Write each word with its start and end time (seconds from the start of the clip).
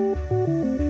Música 0.00 0.89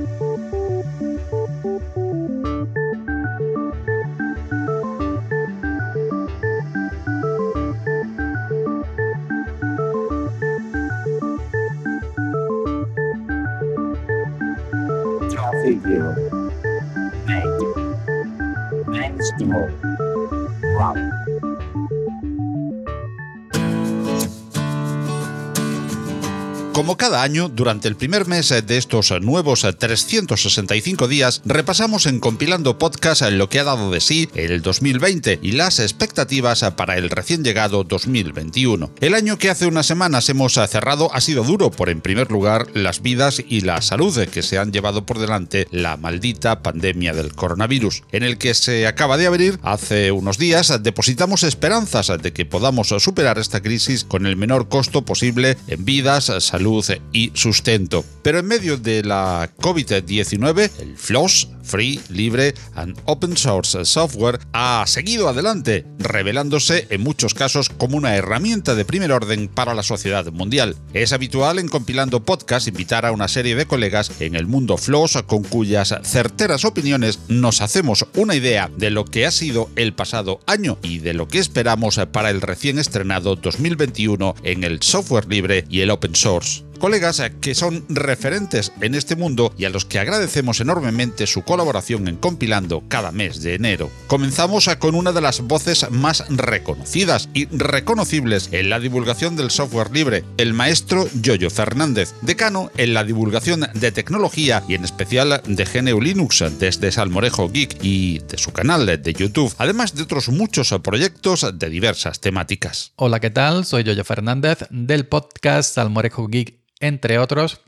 Como 26.80 26.96
cada 26.96 27.22
año, 27.22 27.50
durante 27.50 27.88
el 27.88 27.96
primer 27.96 28.26
mes 28.26 28.48
de 28.48 28.78
estos 28.78 29.12
nuevos 29.20 29.66
365 29.78 31.08
días, 31.08 31.42
repasamos 31.44 32.06
en 32.06 32.20
Compilando 32.20 32.78
Podcast 32.78 33.20
lo 33.20 33.50
que 33.50 33.60
ha 33.60 33.64
dado 33.64 33.90
de 33.90 34.00
sí 34.00 34.30
el 34.34 34.62
2020 34.62 35.40
y 35.42 35.52
las 35.52 35.78
expectativas 35.78 36.64
para 36.78 36.96
el 36.96 37.10
recién 37.10 37.44
llegado 37.44 37.84
2021. 37.84 38.92
El 38.98 39.12
año 39.12 39.36
que 39.36 39.50
hace 39.50 39.66
unas 39.66 39.84
semanas 39.84 40.30
hemos 40.30 40.54
cerrado 40.54 41.14
ha 41.14 41.20
sido 41.20 41.44
duro 41.44 41.70
por, 41.70 41.90
en 41.90 42.00
primer 42.00 42.30
lugar, 42.30 42.68
las 42.72 43.02
vidas 43.02 43.42
y 43.46 43.60
la 43.60 43.82
salud 43.82 44.18
que 44.28 44.40
se 44.40 44.56
han 44.56 44.72
llevado 44.72 45.04
por 45.04 45.18
delante 45.18 45.68
la 45.70 45.98
maldita 45.98 46.62
pandemia 46.62 47.12
del 47.12 47.34
coronavirus, 47.34 48.04
en 48.10 48.22
el 48.22 48.38
que 48.38 48.54
se 48.54 48.86
acaba 48.86 49.18
de 49.18 49.26
abrir 49.26 49.60
hace 49.62 50.12
unos 50.12 50.38
días, 50.38 50.72
depositamos 50.82 51.42
esperanzas 51.42 52.10
de 52.22 52.32
que 52.32 52.46
podamos 52.46 52.88
superar 52.88 53.38
esta 53.38 53.60
crisis 53.60 54.04
con 54.04 54.24
el 54.24 54.38
menor 54.38 54.70
costo 54.70 55.02
posible 55.02 55.58
en 55.66 55.84
vidas, 55.84 56.32
salud 56.38 56.69
y 57.12 57.32
sustento. 57.34 58.04
Pero 58.22 58.38
en 58.38 58.46
medio 58.46 58.76
de 58.76 59.02
la 59.02 59.50
COVID-19, 59.58 60.70
el 60.80 60.96
FLOSS, 60.96 61.48
Free, 61.62 62.00
Libre 62.08 62.54
and 62.74 62.98
Open 63.04 63.36
Source 63.36 63.84
Software, 63.84 64.40
ha 64.52 64.84
seguido 64.86 65.28
adelante, 65.28 65.86
revelándose 65.98 66.86
en 66.90 67.00
muchos 67.00 67.34
casos 67.34 67.68
como 67.68 67.96
una 67.96 68.16
herramienta 68.16 68.74
de 68.74 68.84
primer 68.84 69.12
orden 69.12 69.48
para 69.48 69.74
la 69.74 69.82
sociedad 69.82 70.30
mundial. 70.32 70.76
Es 70.92 71.12
habitual 71.12 71.58
en 71.58 71.68
compilando 71.68 72.24
podcast 72.24 72.68
invitar 72.68 73.06
a 73.06 73.12
una 73.12 73.28
serie 73.28 73.54
de 73.54 73.66
colegas 73.66 74.12
en 74.20 74.34
el 74.34 74.46
mundo 74.46 74.76
FLOSS 74.76 75.22
con 75.26 75.44
cuyas 75.44 75.94
certeras 76.02 76.64
opiniones 76.64 77.20
nos 77.28 77.60
hacemos 77.60 78.06
una 78.16 78.34
idea 78.34 78.70
de 78.76 78.90
lo 78.90 79.04
que 79.04 79.26
ha 79.26 79.30
sido 79.30 79.70
el 79.76 79.92
pasado 79.94 80.40
año 80.46 80.78
y 80.82 80.98
de 80.98 81.14
lo 81.14 81.28
que 81.28 81.38
esperamos 81.38 82.00
para 82.12 82.30
el 82.30 82.40
recién 82.40 82.78
estrenado 82.78 83.36
2021 83.36 84.34
en 84.42 84.64
el 84.64 84.82
software 84.82 85.26
libre 85.26 85.64
y 85.68 85.80
el 85.80 85.90
open 85.90 86.14
source 86.14 86.69
colegas 86.80 87.22
que 87.40 87.54
son 87.54 87.84
referentes 87.88 88.72
en 88.80 88.96
este 88.96 89.14
mundo 89.14 89.54
y 89.56 89.66
a 89.66 89.70
los 89.70 89.84
que 89.84 90.00
agradecemos 90.00 90.60
enormemente 90.60 91.26
su 91.26 91.42
colaboración 91.42 92.08
en 92.08 92.16
compilando 92.16 92.82
cada 92.88 93.12
mes 93.12 93.42
de 93.42 93.54
enero. 93.54 93.90
Comenzamos 94.08 94.68
con 94.78 94.94
una 94.96 95.12
de 95.12 95.20
las 95.20 95.42
voces 95.42 95.88
más 95.90 96.24
reconocidas 96.28 97.28
y 97.34 97.46
reconocibles 97.46 98.48
en 98.52 98.70
la 98.70 98.80
divulgación 98.80 99.36
del 99.36 99.50
software 99.50 99.92
libre, 99.92 100.24
el 100.38 100.54
maestro 100.54 101.08
Yoyo 101.20 101.50
Fernández, 101.50 102.14
decano 102.22 102.72
en 102.76 102.94
la 102.94 103.04
divulgación 103.04 103.68
de 103.74 103.92
tecnología 103.92 104.64
y 104.66 104.74
en 104.74 104.84
especial 104.84 105.42
de 105.46 105.64
GNU 105.64 106.00
Linux 106.00 106.42
desde 106.58 106.90
Salmorejo 106.90 107.50
Geek 107.50 107.78
y 107.82 108.20
de 108.20 108.38
su 108.38 108.52
canal 108.52 108.86
de 108.86 109.12
YouTube, 109.12 109.54
además 109.58 109.94
de 109.94 110.02
otros 110.02 110.30
muchos 110.30 110.74
proyectos 110.82 111.46
de 111.52 111.68
diversas 111.68 112.20
temáticas. 112.20 112.92
Hola, 112.96 113.20
¿qué 113.20 113.30
tal? 113.30 113.66
Soy 113.66 113.84
Yoyo 113.84 114.04
Fernández 114.04 114.66
del 114.70 115.06
podcast 115.06 115.74
Salmorejo 115.74 116.26
Geek 116.26 116.60
entre 116.80 117.18
otros. 117.18 117.60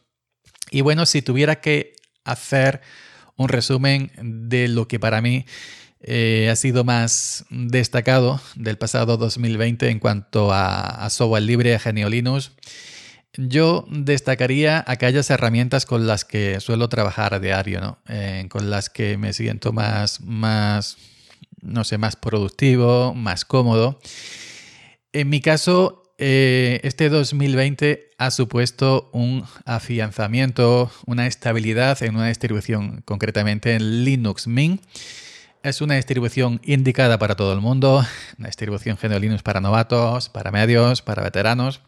Y 0.70 0.80
bueno, 0.80 1.06
si 1.06 1.22
tuviera 1.22 1.60
que 1.60 1.94
hacer 2.24 2.80
un 3.36 3.48
resumen 3.48 4.10
de 4.20 4.68
lo 4.68 4.88
que 4.88 4.98
para 4.98 5.20
mí 5.20 5.44
eh, 6.00 6.48
ha 6.50 6.56
sido 6.56 6.82
más 6.82 7.44
destacado 7.50 8.40
del 8.56 8.76
pasado 8.76 9.16
2020 9.16 9.88
en 9.88 9.98
cuanto 10.00 10.52
a, 10.52 11.08
software 11.10 11.44
libre, 11.44 11.76
a 11.76 11.92
Linux, 11.92 12.52
yo 13.36 13.86
destacaría 13.88 14.84
aquellas 14.86 15.30
herramientas 15.30 15.86
con 15.86 16.06
las 16.06 16.24
que 16.24 16.60
suelo 16.60 16.88
trabajar 16.88 17.34
a 17.34 17.40
diario, 17.40 17.80
¿no? 17.80 17.98
Eh, 18.08 18.46
con 18.50 18.68
las 18.68 18.90
que 18.90 19.16
me 19.16 19.32
siento 19.32 19.72
más, 19.72 20.20
más, 20.20 20.98
no 21.62 21.84
sé, 21.84 21.98
más 21.98 22.16
productivo, 22.16 23.14
más 23.14 23.44
cómodo. 23.44 24.00
En 25.12 25.28
mi 25.28 25.40
caso, 25.40 26.01
eh, 26.24 26.78
este 26.84 27.08
2020 27.08 28.10
ha 28.16 28.30
supuesto 28.30 29.10
un 29.12 29.44
afianzamiento, 29.64 30.88
una 31.04 31.26
estabilidad 31.26 32.00
en 32.04 32.14
una 32.14 32.28
distribución, 32.28 33.02
concretamente 33.04 33.74
en 33.74 34.04
Linux 34.04 34.46
Mint. 34.46 34.80
Es 35.64 35.80
una 35.80 35.96
distribución 35.96 36.60
indicada 36.62 37.18
para 37.18 37.34
todo 37.34 37.52
el 37.52 37.60
mundo, 37.60 38.06
una 38.38 38.46
distribución 38.46 38.96
GNU 39.02 39.18
Linux 39.18 39.42
para 39.42 39.60
novatos, 39.60 40.28
para 40.28 40.52
medios, 40.52 41.02
para 41.02 41.24
veteranos. 41.24 41.80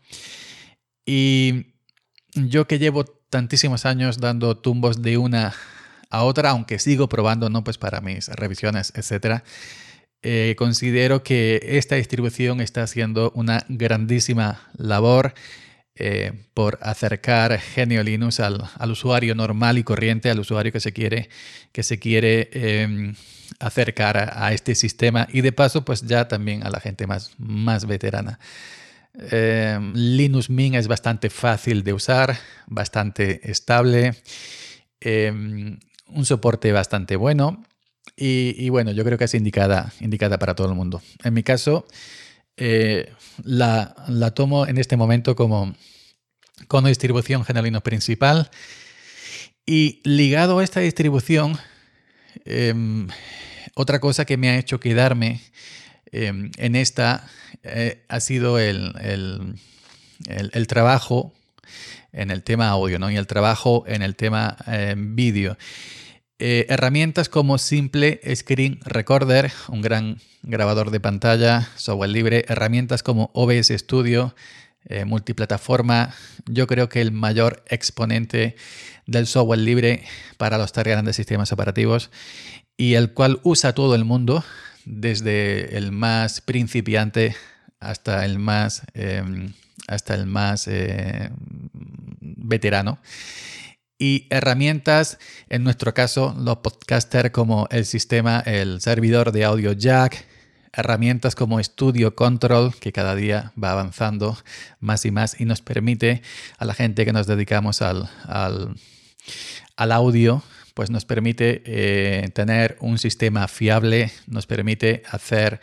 Y 1.06 1.66
yo 2.34 2.66
que 2.66 2.80
llevo 2.80 3.04
tantísimos 3.04 3.86
años 3.86 4.18
dando 4.18 4.56
tumbos 4.56 5.00
de 5.00 5.16
una 5.16 5.54
a 6.10 6.24
otra, 6.24 6.50
aunque 6.50 6.80
sigo 6.80 7.08
probando, 7.08 7.50
¿no? 7.50 7.62
Pues 7.62 7.78
para 7.78 8.00
mis 8.00 8.26
revisiones, 8.26 8.92
etcétera 8.96 9.44
eh, 10.26 10.54
considero 10.56 11.22
que 11.22 11.60
esta 11.62 11.96
distribución 11.96 12.62
está 12.62 12.82
haciendo 12.82 13.30
una 13.34 13.66
grandísima 13.68 14.70
labor 14.74 15.34
eh, 15.96 16.32
por 16.54 16.78
acercar 16.80 17.58
Genio 17.60 18.02
Linux 18.02 18.40
al, 18.40 18.62
usuario 18.90 19.34
normal 19.34 19.76
y 19.76 19.84
corriente, 19.84 20.30
al 20.30 20.40
usuario 20.40 20.72
que 20.72 20.80
se 20.80 20.94
quiere, 20.94 21.28
que 21.72 21.82
se 21.82 21.98
quiere 21.98 22.48
em, 22.54 23.14
acercar 23.60 24.16
a, 24.16 24.50
este 24.54 24.74
sistema 24.74 25.28
y 25.30 25.42
de 25.42 25.52
paso 25.52 25.84
pues 25.84 26.00
ya 26.06 26.26
también 26.26 26.66
a 26.66 26.70
la 26.70 26.80
gente 26.80 27.06
más, 27.06 27.32
más 27.36 27.84
veterana. 27.86 28.38
Em, 29.30 29.92
Linux 29.94 30.48
Mint 30.48 30.76
es 30.76 30.88
bastante 30.88 31.28
fácil 31.28 31.84
de 31.84 31.92
usar, 31.92 32.38
bastante 32.66 33.50
estable, 33.50 34.14
em, 35.00 35.78
un 36.06 36.24
soporte 36.24 36.72
bastante 36.72 37.14
bueno 37.16 37.62
y, 38.16 38.68
bueno, 38.68 38.92
yo 38.92 39.04
creo 39.04 39.18
que 39.18 39.24
es 39.24 39.34
indicada, 39.34 39.92
indicada 40.00 40.38
para 40.38 40.54
todo 40.54 40.68
el 40.68 40.74
mundo. 40.74 41.02
En 41.24 41.34
mi 41.34 41.42
caso, 41.42 41.86
eh, 42.56 43.12
la, 43.42 43.94
tomo 44.34 44.66
en 44.66 44.78
este 44.78 44.96
momento 44.96 45.34
como, 45.34 45.74
como 46.68 46.88
distribución 46.88 47.44
generalino 47.44 47.80
principal. 47.80 48.50
Y 49.66 50.00
ligado 50.04 50.58
a 50.58 50.64
esta 50.64 50.80
distribución, 50.80 51.58
em, 52.44 53.08
otra 53.74 53.98
cosa 53.98 54.24
que 54.24 54.36
me 54.36 54.50
ha 54.50 54.58
hecho 54.58 54.78
quedarme 54.78 55.40
em, 56.12 56.50
en 56.58 56.76
esta 56.76 57.26
eh, 57.64 58.04
ha 58.08 58.20
sido 58.20 58.58
el, 58.58 58.92
el, 60.28 60.66
trabajo 60.68 61.32
en 62.12 62.30
el 62.30 62.42
tema 62.42 62.68
audio 62.68 62.98
¿no? 62.98 63.10
y 63.10 63.16
el 63.16 63.26
trabajo 63.26 63.84
en 63.88 64.02
el 64.02 64.14
tema 64.14 64.56
em, 64.66 65.16
vídeo. 65.16 65.56
Eh, 66.40 66.66
herramientas 66.68 67.28
como 67.28 67.58
Simple 67.58 68.20
Screen 68.34 68.80
Recorder, 68.84 69.52
un 69.68 69.82
gran 69.82 70.18
grabador 70.42 70.90
de 70.90 70.98
pantalla, 70.98 71.68
software 71.76 72.10
libre, 72.10 72.44
herramientas 72.48 73.04
como 73.04 73.30
OBS 73.34 73.68
Studio, 73.68 74.34
eh, 74.86 75.04
multiplataforma, 75.04 76.12
yo 76.46 76.66
creo 76.66 76.88
que 76.88 77.00
el 77.00 77.12
mayor 77.12 77.62
exponente 77.68 78.56
del 79.06 79.28
software 79.28 79.60
libre 79.60 80.02
para 80.36 80.58
los 80.58 80.72
grandes 80.72 81.14
sistemas 81.14 81.52
operativos 81.52 82.10
y 82.76 82.94
el 82.94 83.12
cual 83.12 83.38
usa 83.44 83.72
todo 83.72 83.94
el 83.94 84.04
mundo, 84.04 84.44
desde 84.84 85.78
el 85.78 85.92
más 85.92 86.40
principiante 86.40 87.36
hasta 87.78 88.24
el 88.24 88.40
más, 88.40 88.82
em, 88.94 89.52
hasta 89.86 90.14
el 90.14 90.26
más 90.26 90.66
eh, 90.66 91.30
veterano 92.20 92.98
y 93.98 94.26
herramientas, 94.30 95.18
en 95.48 95.64
nuestro 95.64 95.94
caso, 95.94 96.34
los 96.38 96.58
podcasters 96.58 97.30
como 97.30 97.68
el 97.70 97.84
sistema, 97.84 98.40
el 98.40 98.80
servidor 98.80 99.32
de 99.32 99.44
audio 99.44 99.72
jack, 99.72 100.26
herramientas 100.72 101.34
como 101.34 101.62
Studio 101.62 102.14
Control, 102.14 102.74
que 102.74 102.92
cada 102.92 103.14
día 103.14 103.52
va 103.62 103.72
avanzando 103.72 104.36
más 104.80 105.04
y 105.04 105.10
más 105.10 105.40
y 105.40 105.44
nos 105.44 105.62
permite 105.62 106.22
a 106.58 106.64
la 106.64 106.74
gente 106.74 107.04
que 107.04 107.12
nos 107.12 107.26
dedicamos 107.26 107.82
al, 107.82 108.10
al, 108.26 109.92
audio, 109.92 110.42
pues 110.74 110.90
nos 110.90 111.04
permite 111.04 111.62
eh, 111.64 112.28
tener 112.30 112.76
un 112.80 112.98
sistema 112.98 113.46
fiable, 113.46 114.10
nos 114.26 114.46
permite 114.46 115.02
hacer 115.08 115.60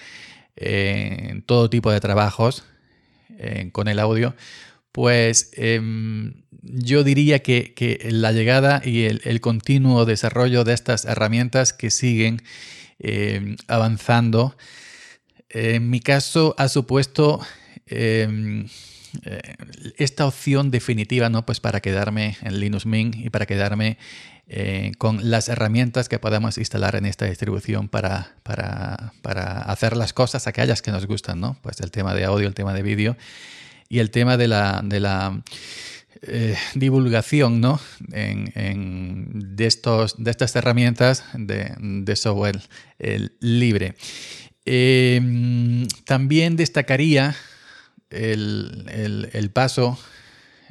eh, 0.56 1.42
todo 1.45 1.69
tipo 1.69 1.92
de 1.92 2.00
trabajos 2.00 2.63
eh, 3.38 3.69
con 3.74 3.88
el 3.88 4.00
audio. 4.00 4.36
Pues 4.92 5.51
em, 5.56 6.44
yo 6.62 7.04
diría 7.04 7.40
que, 7.40 8.08
la 8.12 8.31
llegada 8.31 8.81
y 8.84 9.04
el, 9.04 9.42
continuo 9.42 10.06
desarrollo 10.06 10.63
de 10.63 10.74
estas 10.74 11.06
herramientas 11.06 11.74
que 11.74 11.90
siguen 11.90 12.42
em, 13.00 13.58
avanzando, 13.68 14.56
en 15.50 15.90
mi 15.90 16.00
caso 16.00 16.56
ha 16.58 16.69
supuesto 16.69 17.40
em, 17.88 18.68
eh, 19.24 19.42
esta 19.98 20.25
opción 20.25 20.72
definitiva, 20.72 21.30
¿no? 21.30 21.46
Pues 21.46 21.60
para 21.60 21.81
quedarme 21.81 22.38
en 22.42 22.60
Linux 22.60 22.86
Mint 22.86 23.16
y 23.16 23.30
para 23.30 23.46
quedarme 23.46 23.98
eh, 24.48 24.92
con 24.98 25.30
las 25.30 25.50
herramientas 25.50 26.10
que 26.10 26.19
podemos 26.19 26.57
instalar 26.57 26.96
en 26.96 27.06
esta 27.06 27.25
distribución 27.25 27.90
para, 27.90 28.36
para, 28.44 29.14
para, 29.22 29.62
hacer 29.62 29.96
las 29.96 30.14
cosas 30.14 30.48
aquellas 30.48 30.81
que 30.81 30.92
nos 30.92 31.06
gustan, 31.07 31.40
¿no? 31.40 31.57
Pues 31.62 31.80
el 31.81 31.92
tema 31.92 32.14
de 32.14 32.25
audio, 32.25 32.48
el 32.48 32.54
tema 32.54 32.74
de 32.74 32.84
vídeo 32.84 33.18
y 33.90 34.00
el 34.00 34.12
tema 34.12 34.38
de 34.38 34.48
la, 34.48 34.81
de 34.84 35.00
la 35.00 35.42
eh, 36.22 36.56
divulgación, 36.75 37.62
¿no? 37.62 37.80
En, 38.12 39.56
de, 39.56 39.66
estos, 39.66 40.16
de 40.18 40.31
estas 40.31 40.56
herramientas 40.56 41.24
de, 41.34 42.16
software 42.16 42.62
libre. 43.40 43.96
también 46.06 46.56
destacaría 46.56 47.36
el, 48.10 48.86
el, 48.90 49.30
el 49.34 49.50
paso 49.52 49.98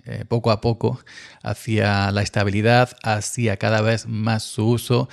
eh, 0.07 0.25
poco 0.27 0.51
a 0.51 0.63
poco 0.63 0.99
hacia 1.43 2.11
la 2.11 2.23
estabilidad, 2.23 2.97
hacia 3.03 3.59
cada 3.59 3.83
vez 3.83 4.07
más 4.07 4.43
su 4.43 4.67
uso, 4.67 5.11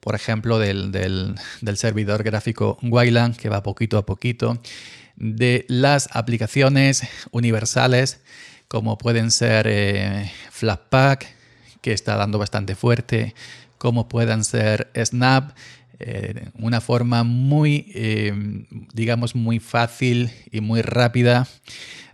por 0.00 0.14
ejemplo, 0.14 0.58
del, 0.58 0.92
del, 0.92 1.34
del 1.60 1.76
servidor 1.76 2.22
gráfico 2.22 2.78
Wayland, 2.82 3.36
que 3.36 3.50
va 3.50 3.62
poquito 3.62 3.98
a 3.98 4.06
poquito, 4.06 4.60
de 5.16 5.66
las 5.68 6.08
aplicaciones 6.12 7.02
universales, 7.32 8.20
como 8.70 8.98
pueden 8.98 9.32
ser 9.32 9.66
eh, 9.68 10.30
que 11.80 11.92
está 11.92 12.14
dando 12.14 12.38
bastante 12.38 12.76
fuerte, 12.76 13.34
como 13.78 14.08
puedan 14.08 14.44
ser 14.44 14.92
Snap, 14.94 15.56
eh, 15.98 16.50
una 16.54 16.80
forma 16.80 17.24
muy, 17.24 17.92
digamos, 18.94 19.34
muy 19.34 19.58
fácil 19.58 20.30
y 20.52 20.60
muy 20.60 20.82
rápida 20.82 21.48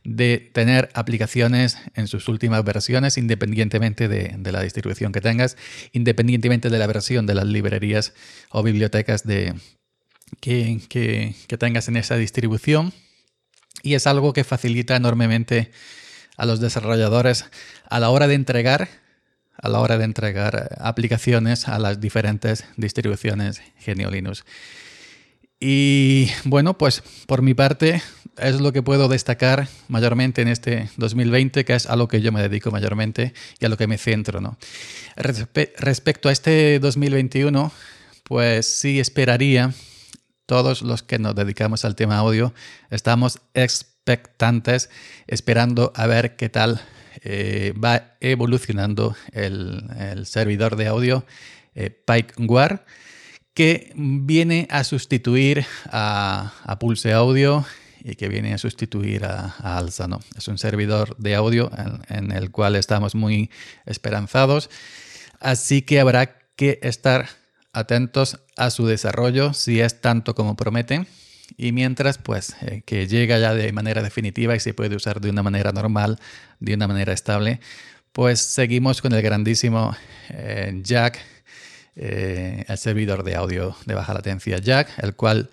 de 0.02 0.38
tener 0.38 0.88
aplicaciones 0.94 1.76
en 1.94 2.08
sus 2.08 2.26
últimas 2.26 2.64
versiones, 2.64 3.18
independientemente 3.18 4.08
de, 4.08 4.38
la 4.50 4.62
distribución 4.62 5.12
que 5.12 5.20
tengas, 5.20 5.58
independientemente 5.92 6.70
de 6.70 6.78
la 6.78 6.86
versión 6.86 7.26
de 7.26 7.34
las 7.34 7.44
librerías 7.44 8.14
o 8.48 8.62
bibliotecas 8.62 9.24
que 10.40 11.58
tengas 11.58 11.88
en 11.88 11.96
esa 11.98 12.16
distribución. 12.16 12.94
Y 13.82 13.92
es 13.92 14.06
algo 14.06 14.32
que 14.32 14.42
facilita 14.42 14.96
enormemente 14.96 15.70
a 16.36 16.46
los 16.46 16.60
desarrolladores 16.60 17.46
a 17.88 18.00
la 18.00 18.10
hora 18.10 18.26
de 18.28 18.34
entregar 18.34 18.88
a 19.58 19.68
la 19.68 19.80
hora 19.80 19.98
de 19.98 20.04
entregar 20.04 20.76
aplicaciones 20.80 21.68
a 21.68 21.78
las 21.78 22.00
diferentes 22.00 22.64
distribuciones 22.76 23.62
GNU 23.86 24.10
Linux. 24.10 24.44
Y 25.58 26.28
bueno, 26.44 26.76
pues 26.76 27.02
por 27.26 27.40
mi 27.40 27.54
parte 27.54 28.02
es 28.36 28.60
lo 28.60 28.72
que 28.72 28.82
puedo 28.82 29.08
destacar 29.08 29.68
mayormente 29.88 30.42
en 30.42 30.48
este 30.48 30.90
2020, 30.98 31.64
que 31.64 31.74
es 31.74 31.86
a 31.86 31.96
lo 31.96 32.08
que 32.08 32.20
yo 32.20 32.30
me 32.30 32.42
dedico 32.42 32.70
mayormente 32.70 33.32
y 33.58 33.64
a 33.64 33.68
lo 33.70 33.78
que 33.78 33.86
me 33.86 33.96
centro. 33.96 34.40
¿no? 34.40 34.58
respecto 35.16 36.28
a 36.28 36.32
este 36.32 36.78
2021, 36.78 37.72
pues 38.24 38.66
sí 38.66 39.00
esperaría, 39.00 39.72
todos 40.44 40.82
los 40.82 41.02
que 41.02 41.18
nos 41.18 41.34
dedicamos 41.34 41.84
al 41.84 41.96
tema 41.96 42.18
audio, 42.18 42.52
estamos 42.90 43.40
esperando 45.26 45.92
a 45.94 46.06
ver 46.06 46.36
qué 46.36 46.48
tal 46.48 46.80
eh, 47.22 47.74
va 47.82 48.16
evolucionando 48.20 49.16
el, 49.32 50.24
servidor 50.26 50.76
de 50.76 50.86
audio 50.86 51.24
eh, 51.74 51.90
que 53.54 53.92
viene 53.96 54.68
a 54.70 54.84
sustituir 54.84 55.64
a, 55.86 56.76
Pulse 56.78 57.12
Audio 57.12 57.64
y 58.04 58.14
que 58.14 58.28
viene 58.28 58.54
a 58.54 58.58
sustituir 58.58 59.24
a, 59.24 59.56
Alza. 59.76 60.06
¿no? 60.06 60.20
Es 60.36 60.46
un 60.46 60.58
servidor 60.58 61.16
de 61.16 61.34
audio 61.34 61.70
en, 62.08 62.32
el 62.32 62.50
cual 62.50 62.76
estamos 62.76 63.14
muy 63.14 63.50
esperanzados, 63.86 64.70
así 65.40 65.82
que 65.82 66.00
habrá 66.00 66.38
que 66.54 66.78
estar 66.82 67.28
atentos 67.72 68.38
a 68.56 68.70
su 68.70 68.86
desarrollo 68.86 69.52
si 69.52 69.80
es 69.80 70.00
tanto 70.00 70.34
como 70.34 70.54
promete. 70.54 71.06
Y 71.56 71.72
mientras, 71.72 72.18
pues, 72.18 72.56
eh, 72.62 72.82
que 72.84 73.06
llega 73.06 73.38
ya 73.38 73.54
de 73.54 73.72
manera 73.72 74.02
definitiva 74.02 74.56
y 74.56 74.60
se 74.60 74.74
puede 74.74 74.96
usar 74.96 75.20
de 75.20 75.30
una 75.30 75.42
manera 75.42 75.72
normal, 75.72 76.18
de 76.60 76.74
una 76.74 76.88
manera 76.88 77.12
estable, 77.12 77.60
pues 78.12 78.40
seguimos 78.40 79.02
con 79.02 79.12
el 79.12 79.22
grandísimo 79.22 79.94
eh, 80.30 80.80
Jack 80.82 81.18
eh, 81.98 82.64
el 82.68 82.78
servidor 82.78 83.22
de 83.24 83.36
audio 83.36 83.74
de 83.86 83.94
baja 83.94 84.12
latencia. 84.12 84.58
Jack, 84.58 84.90
el 85.02 85.14
cual 85.14 85.50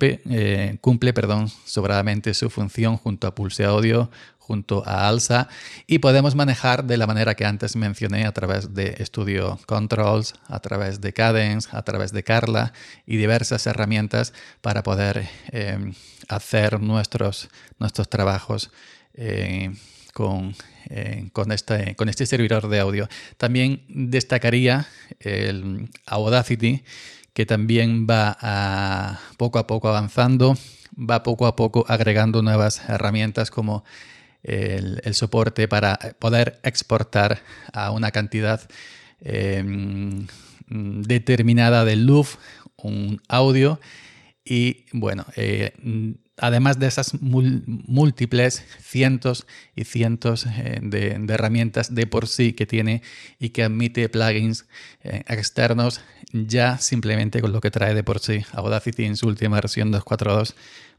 eh, 0.00 0.76
cumple 0.80 1.12
perdón, 1.12 1.48
sobradamente 1.64 2.34
su 2.34 2.50
función 2.50 2.96
junto 2.96 3.26
a 3.26 3.34
Pulse 3.34 3.64
Audio, 3.64 4.10
junto 4.48 4.82
a 4.86 5.06
Alsa, 5.06 5.48
y 5.86 5.98
podemos 5.98 6.34
manejar 6.34 6.84
de 6.84 6.96
la 6.96 7.06
manera 7.06 7.34
que 7.34 7.44
antes 7.44 7.76
mencioné 7.76 8.24
a 8.26 8.32
través 8.32 8.74
de 8.74 8.96
Studio 9.04 9.60
Controls, 9.66 10.34
a 10.48 10.58
través 10.58 11.00
de 11.00 11.12
Cadence, 11.12 11.68
a 11.70 11.82
través 11.82 12.12
de 12.12 12.24
Carla 12.24 12.72
y 13.06 13.18
diversas 13.18 13.66
herramientas 13.66 14.32
para 14.62 14.82
poder 14.82 15.28
eh, 15.52 15.92
hacer 16.28 16.80
nuestros, 16.80 17.50
nuestros 17.78 18.08
trabajos 18.08 18.70
con 20.14 20.54
eh, 20.90 21.28
con, 21.34 21.52
este, 21.52 21.94
con 21.96 22.08
este 22.08 22.24
servidor 22.24 22.68
de 22.68 22.80
audio. 22.80 23.08
También 23.36 23.84
destacaría 23.88 24.86
el 25.20 25.90
Audacity, 26.06 26.82
que 27.34 27.44
también 27.44 28.06
va 28.08 29.20
poco 29.36 29.58
a 29.58 29.66
poco 29.66 29.88
avanzando, 29.88 30.56
va 30.98 31.22
poco 31.22 31.46
a 31.46 31.56
poco 31.56 31.84
agregando 31.88 32.40
nuevas 32.40 32.80
herramientas 32.88 33.50
como 33.50 33.84
el, 34.42 35.14
soporte 35.14 35.68
para 35.68 35.98
poder 36.18 36.60
exportar 36.62 37.42
a 37.72 37.90
una 37.90 38.10
cantidad 38.10 38.60
em, 39.20 40.26
determinada 40.68 41.84
de 41.84 41.96
loop 41.96 42.26
un 42.76 43.20
audio. 43.28 43.80
Y 44.44 44.86
bueno, 44.92 45.26
eh, 45.36 45.72
además 46.38 46.78
de 46.78 46.86
esas 46.86 47.20
múltiples 47.20 48.64
cientos 48.80 49.46
y 49.76 49.84
cientos 49.84 50.46
eh, 50.46 50.78
de, 50.82 51.10
herramientas 51.28 51.94
de 51.94 52.06
por 52.06 52.26
sí 52.26 52.54
que 52.54 52.66
tiene 52.66 53.02
y 53.38 53.50
que 53.50 53.64
admite 53.64 54.08
plugins 54.08 54.66
eh, 55.02 55.22
externos, 55.28 56.00
ya 56.32 56.78
simplemente 56.78 57.40
con 57.40 57.52
lo 57.52 57.60
que 57.60 57.70
trae 57.70 57.94
de 57.94 58.04
por 58.04 58.20
sí 58.20 58.42
Audacity 58.52 59.04
en 59.04 59.16
su 59.16 59.26
última 59.26 59.56
versión 59.56 59.92
2.4.2, 59.92 60.54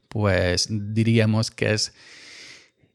pues 0.08 0.68
diríamos 0.70 1.50
que 1.50 1.72
es 1.72 1.92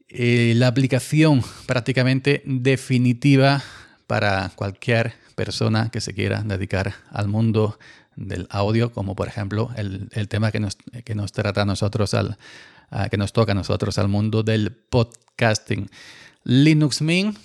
eh, 0.08 0.54
la 0.56 0.68
aplicación 0.68 1.42
prácticamente 1.66 2.42
definitiva 2.44 3.62
para 4.06 4.50
cualquier 4.54 5.14
persona 5.34 5.90
que 5.90 6.00
se 6.00 6.14
quiera 6.14 6.42
dedicar 6.42 6.94
al 7.10 7.28
mundo 7.28 7.78
del 8.16 8.46
audio, 8.50 8.92
como 8.92 9.14
por 9.14 9.28
ejemplo 9.28 9.70
el, 9.76 10.28
tema 10.28 10.50
que 10.50 10.60
nos, 10.60 10.76
que 11.04 11.14
nos, 11.14 11.32
trata 11.32 11.62
a 11.62 11.64
nosotros, 11.64 12.14
al, 12.14 12.38
que 13.10 13.16
nos 13.16 13.32
toca 13.32 13.52
a 13.52 13.54
nosotros 13.54 13.98
al 13.98 14.08
mundo 14.08 14.42
del 14.42 14.72
podcasting. 14.72 15.90
Linux 16.44 17.02
Mint, 17.02 17.36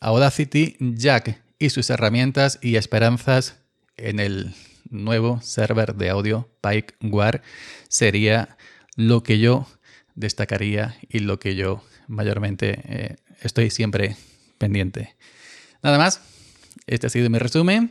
Audacity, 0.00 0.76
Jack 0.80 1.40
y 1.58 1.70
sus 1.70 1.90
herramientas 1.90 2.58
y 2.62 2.76
esperanzas 2.76 3.56
en 3.96 4.18
el 4.18 4.54
nuevo 4.88 5.40
server 5.42 5.94
de 5.94 6.10
audio 6.10 6.48
PikeWare 6.62 7.42
sería 7.88 8.56
lo 8.96 9.22
que 9.22 9.38
yo 9.38 9.68
destacaría 10.14 10.96
y 11.08 11.20
lo 11.20 11.38
que 11.38 11.54
yo 11.54 11.82
mayormente 12.10 12.80
eh, 12.84 13.16
estoy 13.40 13.70
siempre 13.70 14.16
pendiente. 14.58 15.16
Nada 15.82 15.96
más, 15.96 16.20
este 16.86 17.06
ha 17.06 17.10
sido 17.10 17.30
mi 17.30 17.38
resumen 17.38 17.90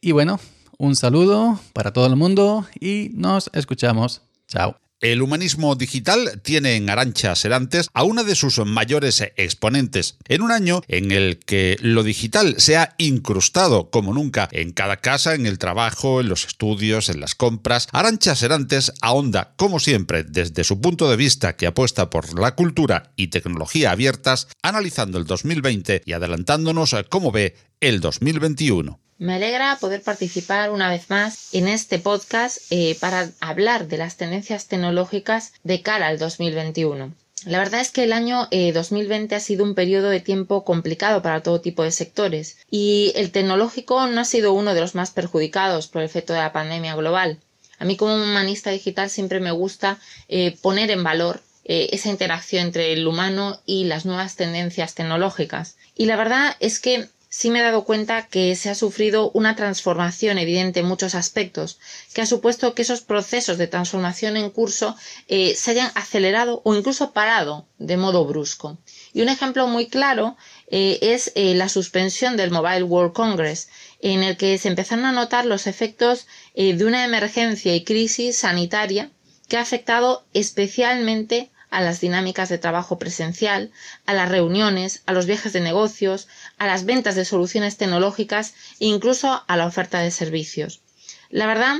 y 0.00 0.12
bueno, 0.12 0.40
un 0.78 0.96
saludo 0.96 1.60
para 1.72 1.92
todo 1.92 2.06
el 2.06 2.16
mundo 2.16 2.66
y 2.80 3.10
nos 3.12 3.50
escuchamos. 3.52 4.22
Chao. 4.48 4.85
El 5.00 5.20
humanismo 5.20 5.74
digital 5.74 6.40
tiene 6.42 6.76
en 6.76 6.88
Arancha 6.88 7.34
Serantes 7.34 7.90
a 7.92 8.02
una 8.02 8.24
de 8.24 8.34
sus 8.34 8.64
mayores 8.64 9.20
exponentes. 9.36 10.16
En 10.26 10.40
un 10.40 10.50
año 10.50 10.80
en 10.88 11.12
el 11.12 11.38
que 11.38 11.76
lo 11.82 12.02
digital 12.02 12.54
se 12.56 12.78
ha 12.78 12.94
incrustado 12.96 13.90
como 13.90 14.14
nunca 14.14 14.48
en 14.52 14.72
cada 14.72 14.96
casa, 14.96 15.34
en 15.34 15.44
el 15.44 15.58
trabajo, 15.58 16.22
en 16.22 16.30
los 16.30 16.46
estudios, 16.46 17.10
en 17.10 17.20
las 17.20 17.34
compras, 17.34 17.88
Arancha 17.92 18.34
Serantes 18.34 18.90
ahonda, 19.02 19.52
como 19.56 19.80
siempre, 19.80 20.24
desde 20.24 20.64
su 20.64 20.80
punto 20.80 21.10
de 21.10 21.16
vista 21.16 21.56
que 21.56 21.66
apuesta 21.66 22.08
por 22.08 22.40
la 22.40 22.54
cultura 22.54 23.12
y 23.16 23.26
tecnología 23.26 23.90
abiertas, 23.90 24.48
analizando 24.62 25.18
el 25.18 25.26
2020 25.26 26.04
y 26.06 26.14
adelantándonos 26.14 26.94
a 26.94 27.04
cómo 27.04 27.32
ve 27.32 27.54
el 27.80 28.00
2021. 28.00 28.98
Me 29.18 29.34
alegra 29.34 29.76
poder 29.80 30.02
participar 30.02 30.70
una 30.70 30.90
vez 30.90 31.08
más 31.08 31.54
en 31.54 31.68
este 31.68 31.98
podcast 31.98 32.58
eh, 32.70 32.96
para 33.00 33.30
hablar 33.40 33.88
de 33.88 33.98
las 33.98 34.16
tendencias 34.16 34.66
tecnológicas 34.66 35.52
de 35.64 35.80
cara 35.82 36.08
al 36.08 36.18
2021. 36.18 37.12
La 37.44 37.58
verdad 37.58 37.80
es 37.80 37.90
que 37.90 38.04
el 38.04 38.12
año 38.12 38.48
2020 38.50 39.34
eh, 39.34 39.38
ha 39.38 39.40
sido 39.40 39.64
un 39.64 39.74
periodo 39.74 40.08
de 40.08 40.20
tiempo 40.20 40.64
complicado 40.64 41.22
para 41.22 41.42
todo 41.42 41.60
tipo 41.60 41.82
de 41.82 41.92
sectores 41.92 42.58
y 42.70 43.12
el 43.14 43.30
tecnológico 43.30 44.06
no 44.06 44.20
ha 44.20 44.24
sido 44.24 44.52
uno 44.52 44.74
de 44.74 44.80
los 44.80 44.94
más 44.94 45.10
perjudicados 45.10 45.86
por 45.86 46.02
el 46.02 46.06
efecto 46.06 46.32
de 46.32 46.40
la 46.40 46.52
pandemia 46.52 46.94
global. 46.94 47.38
A 47.78 47.84
mí 47.84 47.96
como 47.96 48.14
humanista 48.14 48.70
digital 48.70 49.10
siempre 49.10 49.38
me 49.40 49.50
gusta 49.50 49.98
eh, 50.28 50.56
poner 50.62 50.90
en 50.90 51.04
valor 51.04 51.40
eh, 51.64 51.88
esa 51.92 52.08
interacción 52.10 52.66
entre 52.66 52.92
el 52.92 53.06
humano 53.06 53.60
y 53.66 53.84
las 53.84 54.06
nuevas 54.06 54.36
tendencias 54.36 54.94
tecnológicas. 54.94 55.76
Y 55.96 56.06
la 56.06 56.16
verdad 56.16 56.56
es 56.60 56.80
que 56.80 57.08
sí 57.38 57.50
me 57.50 57.60
he 57.60 57.62
dado 57.62 57.84
cuenta 57.84 58.28
que 58.28 58.56
se 58.56 58.70
ha 58.70 58.74
sufrido 58.74 59.30
una 59.32 59.56
transformación 59.56 60.38
evidente 60.38 60.80
en 60.80 60.86
muchos 60.86 61.14
aspectos, 61.14 61.78
que 62.14 62.22
ha 62.22 62.26
supuesto 62.26 62.72
que 62.74 62.80
esos 62.80 63.02
procesos 63.02 63.58
de 63.58 63.66
transformación 63.66 64.38
en 64.38 64.48
curso 64.48 64.96
eh, 65.28 65.54
se 65.54 65.72
hayan 65.72 65.92
acelerado 65.96 66.62
o 66.64 66.74
incluso 66.74 67.12
parado 67.12 67.68
de 67.78 67.98
modo 67.98 68.24
brusco. 68.24 68.78
Y 69.12 69.20
un 69.20 69.28
ejemplo 69.28 69.66
muy 69.66 69.86
claro 69.88 70.38
eh, 70.70 70.98
es 71.02 71.30
eh, 71.34 71.54
la 71.54 71.68
suspensión 71.68 72.38
del 72.38 72.50
Mobile 72.50 72.84
World 72.84 73.12
Congress, 73.12 73.68
en 74.00 74.22
el 74.22 74.38
que 74.38 74.56
se 74.56 74.68
empezaron 74.68 75.04
a 75.04 75.12
notar 75.12 75.44
los 75.44 75.66
efectos 75.66 76.26
de 76.54 76.84
una 76.86 77.04
emergencia 77.04 77.74
y 77.74 77.84
crisis 77.84 78.38
sanitaria 78.38 79.10
que 79.48 79.58
ha 79.58 79.60
afectado 79.60 80.24
especialmente 80.32 81.50
a 81.76 81.82
las 81.82 82.00
dinámicas 82.00 82.48
de 82.48 82.56
trabajo 82.56 82.98
presencial, 82.98 83.70
a 84.06 84.14
las 84.14 84.30
reuniones, 84.30 85.02
a 85.04 85.12
los 85.12 85.26
viajes 85.26 85.52
de 85.52 85.60
negocios, 85.60 86.26
a 86.56 86.66
las 86.66 86.86
ventas 86.86 87.16
de 87.16 87.26
soluciones 87.26 87.76
tecnológicas 87.76 88.54
e 88.80 88.86
incluso 88.86 89.44
a 89.46 89.56
la 89.58 89.66
oferta 89.66 89.98
de 90.00 90.10
servicios. 90.10 90.80
La 91.28 91.46
verdad 91.46 91.76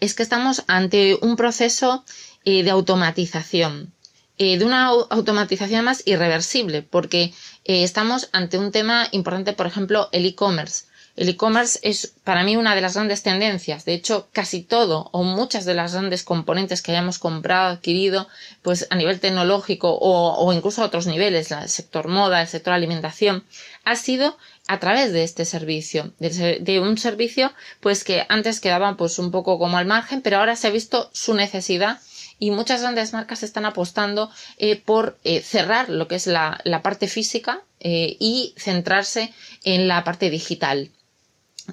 es 0.00 0.14
que 0.14 0.24
estamos 0.24 0.64
ante 0.66 1.16
un 1.22 1.36
proceso 1.36 2.04
eh, 2.44 2.64
de 2.64 2.70
automatización, 2.70 3.92
eh, 4.38 4.58
de 4.58 4.64
una 4.64 4.86
automatización 4.86 5.84
más 5.84 6.02
irreversible, 6.04 6.82
porque 6.82 7.32
eh, 7.64 7.84
estamos 7.84 8.28
ante 8.32 8.58
un 8.58 8.72
tema 8.72 9.06
importante, 9.12 9.52
por 9.52 9.68
ejemplo, 9.68 10.08
el 10.10 10.26
e-commerce. 10.26 10.86
El 11.16 11.30
e-commerce 11.30 11.78
es 11.82 12.12
para 12.24 12.44
mí 12.44 12.58
una 12.58 12.74
de 12.74 12.82
las 12.82 12.92
grandes 12.92 13.22
tendencias. 13.22 13.86
De 13.86 13.94
hecho, 13.94 14.28
casi 14.32 14.62
todo 14.62 15.08
o 15.12 15.22
muchas 15.22 15.64
de 15.64 15.72
las 15.72 15.94
grandes 15.94 16.22
componentes 16.22 16.82
que 16.82 16.92
hayamos 16.92 17.18
comprado, 17.18 17.72
adquirido, 17.72 18.28
pues 18.60 18.86
a 18.90 18.96
nivel 18.96 19.18
tecnológico 19.18 19.96
o, 19.98 20.52
incluso 20.52 20.82
a 20.82 20.84
otros 20.84 21.06
niveles, 21.06 21.50
el 21.52 21.70
sector 21.70 22.08
moda, 22.08 22.42
el 22.42 22.48
sector 22.48 22.74
alimentación, 22.74 23.44
ha 23.84 23.96
sido 23.96 24.36
a 24.68 24.78
través 24.78 25.14
de 25.14 25.24
este 25.24 25.46
servicio, 25.46 26.12
de, 26.18 26.80
un 26.80 26.98
servicio 26.98 27.50
pues 27.80 28.04
que 28.04 28.26
antes 28.28 28.60
quedaba 28.60 28.94
pues 28.98 29.18
un 29.18 29.30
poco 29.30 29.58
como 29.58 29.78
al 29.78 29.86
margen, 29.86 30.20
pero 30.20 30.36
ahora 30.36 30.54
se 30.54 30.66
ha 30.66 30.70
visto 30.70 31.08
su 31.14 31.32
necesidad 31.32 31.98
y 32.38 32.50
muchas 32.50 32.82
grandes 32.82 33.14
marcas 33.14 33.42
están 33.42 33.64
apostando 33.64 34.30
eh, 34.58 34.76
por 34.76 35.16
eh, 35.24 35.40
cerrar 35.40 35.88
lo 35.88 36.08
que 36.08 36.16
es 36.16 36.26
la, 36.26 36.60
parte 36.82 37.08
física 37.08 37.62
eh, 37.80 38.18
y 38.20 38.52
centrarse 38.58 39.32
en 39.64 39.88
la 39.88 40.04
parte 40.04 40.28
digital 40.28 40.90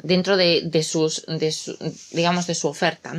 dentro 0.01 0.37
de, 0.37 0.83
sus, 0.83 1.25
su 2.53 2.67
oferta. 2.67 3.13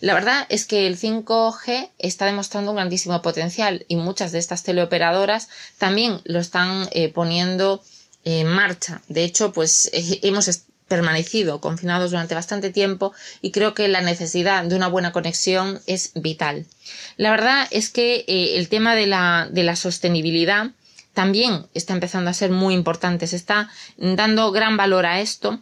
La 0.00 0.14
verdad 0.14 0.46
es 0.48 0.66
que 0.66 0.86
el 0.86 0.98
5G 0.98 1.90
está 1.98 2.26
demostrando 2.26 2.72
un 2.72 2.76
grandísimo 2.76 3.22
potencial 3.22 3.84
y 3.88 3.96
muchas 3.96 4.32
de 4.32 4.38
estas 4.38 4.62
teleoperadoras 4.62 5.48
también 5.78 6.20
lo 6.24 6.40
están 6.40 6.88
eh, 6.92 7.08
poniendo 7.08 7.82
en 8.24 8.48
marcha. 8.48 9.02
De 9.08 9.24
hecho, 9.24 9.52
pues 9.52 9.90
eh, 9.92 10.20
hemos 10.22 10.64
permanecido 10.88 11.60
confinados 11.60 12.10
durante 12.10 12.34
bastante 12.34 12.70
tiempo 12.70 13.12
y 13.40 13.50
creo 13.50 13.74
que 13.74 13.88
la 13.88 14.02
necesidad 14.02 14.64
de 14.64 14.76
una 14.76 14.88
buena 14.88 15.12
conexión 15.12 15.80
es 15.86 16.12
vital. 16.14 16.66
La 17.16 17.30
verdad 17.30 17.66
es 17.70 17.88
que 17.88 18.24
eh, 18.26 18.56
el 18.58 18.68
tema 18.68 18.94
de 18.94 19.06
la 19.06 19.76
sostenibilidad 19.76 20.72
también 21.14 21.66
está 21.74 21.92
empezando 21.92 22.30
a 22.30 22.34
ser 22.34 22.50
muy 22.50 22.74
importante. 22.74 23.26
Se 23.26 23.36
está 23.36 23.70
dando 23.96 24.50
gran 24.50 24.76
valor 24.76 25.06
a 25.06 25.20
esto 25.20 25.60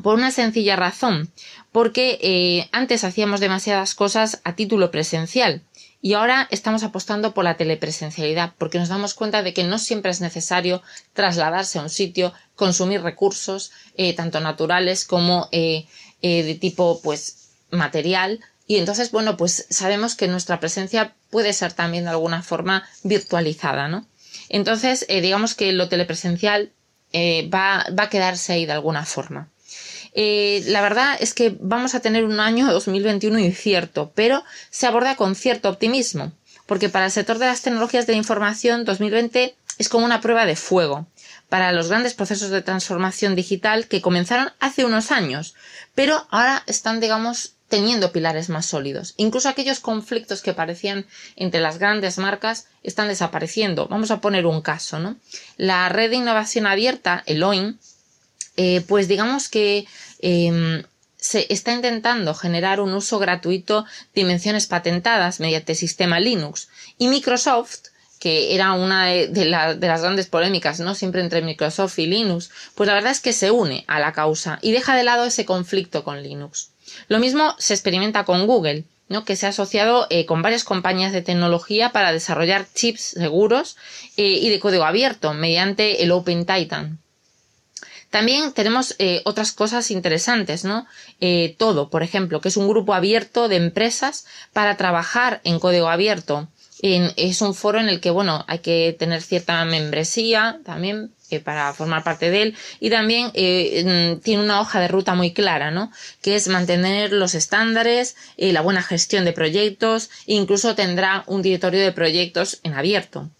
por 0.00 0.14
una 0.14 0.30
sencilla 0.30 0.76
razón, 0.76 1.30
porque 1.70 2.18
eh, 2.22 2.68
antes 2.72 3.04
hacíamos 3.04 3.40
demasiadas 3.40 3.94
cosas 3.94 4.40
a 4.44 4.54
título 4.54 4.90
presencial 4.90 5.62
y 6.00 6.14
ahora 6.14 6.48
estamos 6.50 6.82
apostando 6.82 7.34
por 7.34 7.44
la 7.44 7.56
telepresencialidad, 7.56 8.54
porque 8.58 8.78
nos 8.78 8.88
damos 8.88 9.14
cuenta 9.14 9.42
de 9.42 9.54
que 9.54 9.64
no 9.64 9.78
siempre 9.78 10.10
es 10.10 10.20
necesario 10.20 10.82
trasladarse 11.12 11.78
a 11.78 11.82
un 11.82 11.90
sitio, 11.90 12.32
consumir 12.56 13.02
recursos, 13.02 13.70
eh, 13.96 14.14
tanto 14.14 14.40
naturales 14.40 15.04
como 15.04 15.48
eh, 15.52 15.86
de 16.22 16.54
tipo 16.56 17.00
pues 17.02 17.50
material. 17.70 18.40
Y 18.66 18.78
entonces, 18.78 19.12
bueno, 19.12 19.36
pues 19.36 19.66
sabemos 19.70 20.16
que 20.16 20.26
nuestra 20.26 20.58
presencia 20.58 21.14
puede 21.30 21.52
ser 21.52 21.72
también 21.72 22.04
de 22.04 22.10
alguna 22.10 22.42
forma 22.42 22.88
virtualizada, 23.04 23.86
¿no? 23.86 24.06
Entonces, 24.48 25.06
digamos 25.08 25.54
que 25.54 25.72
lo 25.72 25.88
telepresencial 25.88 26.72
va, 27.14 27.86
va 27.96 28.04
a 28.04 28.08
quedarse 28.08 28.54
ahí 28.54 28.66
de 28.66 28.72
alguna 28.72 29.04
forma. 29.04 29.51
Eh, 30.14 30.62
la 30.66 30.82
verdad 30.82 31.16
es 31.20 31.32
que 31.34 31.56
vamos 31.60 31.94
a 31.94 32.00
tener 32.00 32.24
un 32.24 32.40
año 32.40 32.70
2021 32.70 33.38
incierto, 33.38 34.12
pero 34.14 34.44
se 34.70 34.86
aborda 34.86 35.16
con 35.16 35.34
cierto 35.34 35.68
optimismo, 35.68 36.32
porque 36.66 36.88
para 36.88 37.06
el 37.06 37.12
sector 37.12 37.38
de 37.38 37.46
las 37.46 37.62
tecnologías 37.62 38.06
de 38.06 38.12
la 38.12 38.18
información 38.18 38.84
2020 38.84 39.54
es 39.78 39.88
como 39.88 40.04
una 40.04 40.20
prueba 40.20 40.44
de 40.44 40.56
fuego 40.56 41.06
para 41.48 41.72
los 41.72 41.88
grandes 41.88 42.14
procesos 42.14 42.50
de 42.50 42.62
transformación 42.62 43.34
digital 43.34 43.86
que 43.86 44.00
comenzaron 44.00 44.52
hace 44.58 44.84
unos 44.84 45.10
años, 45.10 45.54
pero 45.94 46.26
ahora 46.30 46.62
están, 46.66 47.00
digamos, 47.00 47.54
teniendo 47.68 48.12
pilares 48.12 48.50
más 48.50 48.66
sólidos. 48.66 49.14
Incluso 49.16 49.48
aquellos 49.48 49.80
conflictos 49.80 50.42
que 50.42 50.52
parecían 50.52 51.06
entre 51.36 51.60
las 51.60 51.78
grandes 51.78 52.18
marcas 52.18 52.66
están 52.82 53.08
desapareciendo. 53.08 53.88
Vamos 53.88 54.10
a 54.10 54.20
poner 54.20 54.44
un 54.44 54.60
caso, 54.60 54.98
¿no? 54.98 55.16
La 55.56 55.88
red 55.88 56.10
de 56.10 56.16
innovación 56.16 56.66
abierta, 56.66 57.22
el 57.24 57.42
OIN, 57.42 57.78
eh, 58.56 58.82
pues 58.86 59.08
digamos 59.08 59.48
que 59.48 59.86
em, 60.20 60.82
se 61.22 61.46
está 61.50 61.72
intentando 61.72 62.34
generar 62.34 62.80
un 62.80 62.92
uso 62.94 63.18
gratuito 63.18 63.82
de 63.82 64.22
dimensiones 64.22 64.66
patentadas 64.66 65.38
mediante 65.38 65.76
sistema 65.76 66.18
Linux. 66.18 66.68
Y 66.98 67.08
Microsoft, 67.08 67.86
que 68.18 68.54
era 68.54 68.72
una 68.72 69.06
de, 69.06 69.44
las 69.44 70.02
grandes 70.02 70.26
polémicas, 70.26 70.80
¿no? 70.80 70.94
Siempre 70.94 71.20
entre 71.20 71.42
Microsoft 71.42 71.98
y 72.00 72.06
Linux, 72.06 72.50
pues 72.74 72.88
la 72.88 72.94
verdad 72.94 73.12
es 73.12 73.20
que 73.20 73.32
se 73.32 73.50
une 73.50 73.84
a 73.86 74.00
la 74.00 74.12
causa 74.12 74.58
y 74.62 74.72
deja 74.72 74.96
de 74.96 75.04
lado 75.04 75.24
ese 75.24 75.44
conflicto 75.44 76.02
con 76.02 76.22
Linux. 76.22 76.70
Lo 77.08 77.20
mismo 77.20 77.54
se 77.58 77.74
experimenta 77.74 78.24
con 78.24 78.46
Google, 78.46 78.84
¿no? 79.08 79.24
que 79.24 79.36
se 79.36 79.46
ha 79.46 79.50
asociado 79.50 80.06
eh, 80.10 80.26
con 80.26 80.42
varias 80.42 80.64
compañías 80.64 81.12
de 81.12 81.22
tecnología 81.22 81.90
para 81.90 82.12
desarrollar 82.12 82.66
chips 82.74 83.02
seguros 83.02 83.76
eh, 84.16 84.38
y 84.40 84.50
de 84.50 84.58
código 84.58 84.84
abierto 84.84 85.34
mediante 85.34 86.02
el 86.02 86.10
Open 86.10 86.46
Titan. 86.46 87.01
También 88.12 88.52
tenemos 88.52 88.94
eh, 88.98 89.22
otras 89.24 89.52
cosas 89.52 89.90
interesantes, 89.90 90.64
¿no? 90.64 90.86
Eh, 91.22 91.56
todo, 91.58 91.88
por 91.88 92.02
ejemplo, 92.02 92.42
que 92.42 92.48
es 92.48 92.58
un 92.58 92.68
grupo 92.68 92.92
abierto 92.92 93.48
de 93.48 93.56
empresas 93.56 94.26
para 94.52 94.76
trabajar 94.76 95.40
en 95.44 95.58
código 95.58 95.88
abierto. 95.88 96.46
es 96.82 97.40
un 97.40 97.54
foro 97.54 97.80
en 97.80 97.88
el 97.88 98.00
que, 98.00 98.10
bueno, 98.10 98.44
hay 98.48 98.58
que 98.58 98.94
tener 98.98 99.22
cierta 99.22 99.64
membresía 99.64 100.58
también 100.62 101.12
eh, 101.30 101.40
para 101.40 101.72
formar 101.72 102.04
parte 102.04 102.28
de 102.30 102.42
él 102.42 102.56
y 102.80 102.90
también 102.90 103.32
tiene 103.32 104.42
una 104.42 104.60
hoja 104.60 104.80
de 104.80 104.88
ruta 104.88 105.14
muy 105.14 105.32
clara, 105.32 105.70
¿no? 105.70 105.90
Que 106.20 106.34
es 106.34 106.48
mantener 106.48 107.14
los 107.14 107.34
estándares, 107.34 108.16
la 108.36 108.60
buena 108.60 108.82
gestión 108.82 109.24
de 109.24 109.32
proyectos 109.32 110.10
e 110.26 110.34
incluso 110.34 110.74
tendrá 110.74 111.24
un 111.26 111.40
directorio 111.40 111.80
de 111.80 111.92
proyectos 111.92 112.60
en 112.62 112.74
abierto, 112.74 113.30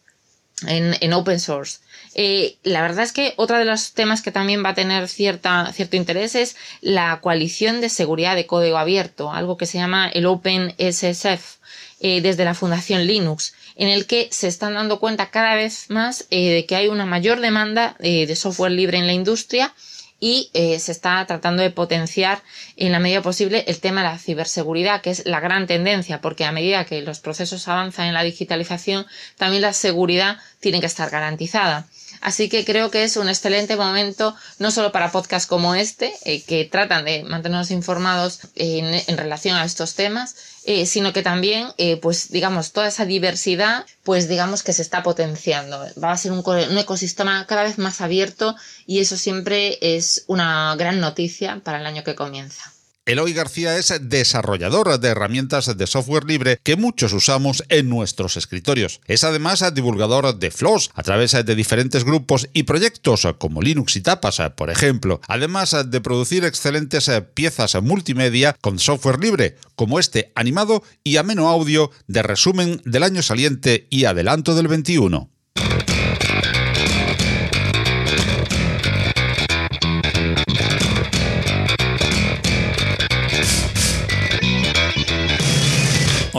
en 0.67 1.13
open 1.13 1.41
source. 1.41 1.81
Eh, 2.15 2.57
la 2.63 2.83
verdad 2.83 3.05
es 3.05 3.13
que 3.13 3.33
otro 3.37 3.59
de 3.59 3.65
los 3.65 3.93
temas 3.93 4.21
que 4.21 4.33
también 4.33 4.63
va 4.65 4.71
a 4.71 4.75
tener 4.75 5.09
cierta, 5.09 5.73
cierto 5.73 5.97
interés 5.97 6.35
es 6.35 6.57
la 6.83 7.21
coalición 7.23 7.81
de 7.81 7.89
seguridad 7.89 8.37
de 8.37 8.47
código 8.47 8.77
abierto, 8.77 9.33
algo 9.33 9.57
que 9.57 9.67
se 9.67 9.79
llama 9.79 10.09
el 10.09 10.27
OpenSSF, 10.27 11.59
eh, 12.01 12.21
desde 12.21 12.45
la 12.45 12.55
Fundación 12.55 13.07
Linux, 13.07 13.55
en 13.77 13.89
el 13.89 14.07
que 14.07 14.29
se 14.31 14.49
están 14.49 14.75
dando 14.75 15.01
cuenta 15.01 15.31
cada 15.31 15.55
vez 15.55 15.89
más 15.89 16.27
eh, 16.31 16.51
de 16.51 16.67
que 16.67 16.77
hay 16.77 16.89
una 16.89 17.07
mayor 17.07 17.41
demanda 17.41 17.97
de 18.01 18.37
software 18.37 18.73
libre 18.73 18.99
en 18.99 19.07
la 19.07 19.13
industria 19.13 19.73
y 20.21 20.51
se 20.53 20.93
está 20.93 21.25
tratando 21.27 21.63
de 21.63 21.71
potenciar 21.71 22.43
en 22.77 22.93
la 22.93 23.01
medida 23.01 23.23
posible 23.23 23.65
el 23.67 23.81
tema 23.81 24.03
de 24.03 24.09
la 24.09 24.19
ciberseguridad, 24.19 25.01
que 25.01 25.11
es 25.11 25.27
la 25.27 25.41
gran 25.41 25.67
tendencia, 25.67 26.21
porque 26.21 26.45
a 26.45 26.53
medida 26.53 26.85
que 26.85 27.03
los 27.03 27.19
procesos 27.19 27.67
avanzan 27.67 28.07
en 28.07 28.15
la 28.15 28.23
digitalización, 28.23 29.07
también 29.37 29.63
la 29.63 29.73
seguridad 29.73 30.37
tiene 30.61 30.79
que 30.79 30.87
estar 30.87 31.11
garantizada. 31.11 31.89
Así 32.23 32.49
que 32.49 32.65
creo 32.65 32.89
que 32.91 33.03
es 33.03 33.17
un 33.17 33.29
excelente 33.29 33.77
momento, 33.77 34.37
no 34.61 34.71
solo 34.71 34.93
para 34.93 35.11
podcasts 35.11 35.49
como 35.49 35.75
este, 35.75 36.15
eh, 36.25 36.43
que 36.45 36.65
tratan 36.65 37.05
de 37.05 37.25
mantenernos 37.25 37.73
informados 37.73 38.39
en, 38.55 39.17
relación 39.19 39.57
a 39.57 39.65
estos 39.65 39.95
temas, 39.95 40.37
eh, 40.65 40.87
sino 40.87 41.13
que 41.13 41.23
también, 41.23 41.73
eh, 41.79 41.97
pues 41.97 42.31
digamos, 42.31 42.71
toda 42.71 42.87
esa 42.87 43.07
diversidad, 43.07 43.85
pues 44.05 44.29
digamos 44.29 44.63
que 44.63 44.73
se 44.73 44.83
está 44.83 45.03
potenciando. 45.03 45.85
Va 46.03 46.13
a 46.13 46.17
ser 46.17 46.31
un, 46.31 46.45
un, 46.47 46.79
ecosistema 46.79 47.45
cada 47.49 47.65
vez 47.65 47.79
más 47.79 48.01
abierto 48.01 48.55
y 48.87 49.01
eso 49.01 49.17
siempre 49.17 49.79
es 49.81 50.25
una 50.29 50.77
gran 50.77 51.01
noticia 51.01 51.61
para 51.65 51.81
el 51.81 51.87
año 51.87 52.05
que 52.05 52.15
comienza. 52.15 52.72
Eloy 53.05 53.33
García 53.33 53.77
es 53.79 53.93
desarrollador 54.03 55.01
de 55.01 55.09
herramientas 55.09 55.77
de 55.77 55.87
software 55.89 56.23
libre 56.23 56.61
que 56.63 56.77
muchos 56.77 57.13
usamos 57.13 57.65
en 57.69 57.89
nuestros 57.89 58.37
escritorios. 58.37 59.01
Es 59.07 59.25
además 59.25 59.65
divulgador 59.75 60.39
de 60.39 60.53
FLOSS 60.53 60.91
a 60.95 61.03
través 61.03 61.33
de 61.33 61.57
diferentes 61.57 62.05
grupos 62.05 62.49
y 62.53 62.63
proyectos 62.63 63.27
como 63.39 63.61
Linux 63.61 63.97
y 63.97 64.03
Tapas, 64.03 64.41
por 64.55 64.71
ejemplo, 64.71 65.21
además 65.27 65.75
de 65.85 66.01
producir 66.01 66.45
excelentes 66.45 67.11
piezas 67.35 67.75
multimedia 67.83 68.55
con 68.61 68.79
software 68.79 69.19
libre, 69.19 69.57
como 69.75 69.99
este 69.99 70.31
animado 70.37 70.85
y 71.03 71.17
ameno 71.17 71.49
audio 71.49 71.91
de 72.07 72.23
resumen 72.23 72.81
del 72.85 73.03
año 73.03 73.23
saliente 73.23 73.89
y 73.91 74.05
adelanto 74.05 74.55
del 74.55 74.69
21. 74.69 75.29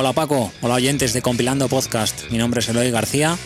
Hola 0.04 0.12
Paco, 0.12 0.52
hola 0.60 0.74
oyentes 0.74 1.14
de 1.14 1.22
Compilando 1.22 1.70
Podcast. 1.70 2.30
Mi 2.30 2.38
nombre 2.38 2.60
es 2.60 2.68
Eloy 2.68 2.92
García 2.92 3.38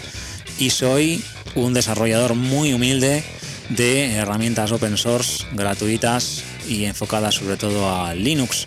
y 0.57 0.71
soy 0.71 1.23
un 1.53 1.75
desarrollador 1.75 2.33
muy 2.33 2.73
humilde 2.73 3.23
de 3.69 4.13
herramientas 4.13 4.71
open 4.71 4.97
source 4.97 5.45
gratuitas 5.53 6.43
y 6.67 6.85
enfocadas 6.85 7.35
sobre 7.35 7.57
todo 7.57 7.93
a 7.93 8.15
Linux. 8.15 8.65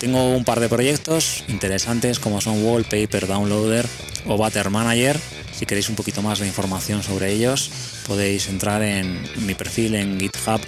Tengo 0.00 0.36
un 0.36 0.44
par 0.44 0.60
de 0.60 0.68
proyectos 0.68 1.42
interesantes 1.48 2.18
como 2.18 2.42
son 2.42 2.62
Wallpaper 2.62 3.26
Downloader 3.26 3.86
o 4.26 4.36
Butter 4.36 4.68
Manager. 4.68 5.18
Si 5.50 5.64
queréis 5.64 5.88
un 5.88 5.96
poquito 5.96 6.20
más 6.20 6.40
de 6.40 6.46
información 6.46 7.02
sobre 7.02 7.32
ellos, 7.32 7.70
podéis 8.06 8.50
entrar 8.50 8.82
en 8.82 9.18
mi 9.46 9.54
perfil 9.54 9.94
en 9.94 10.20
GitHub 10.20 10.60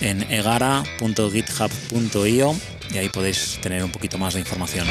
en 0.00 0.22
egara.github.io 0.22 2.56
y 2.92 2.98
ahí 2.98 3.08
podéis 3.10 3.60
tener 3.62 3.84
un 3.84 3.92
poquito 3.92 4.18
más 4.18 4.34
de 4.34 4.40
información. 4.40 4.88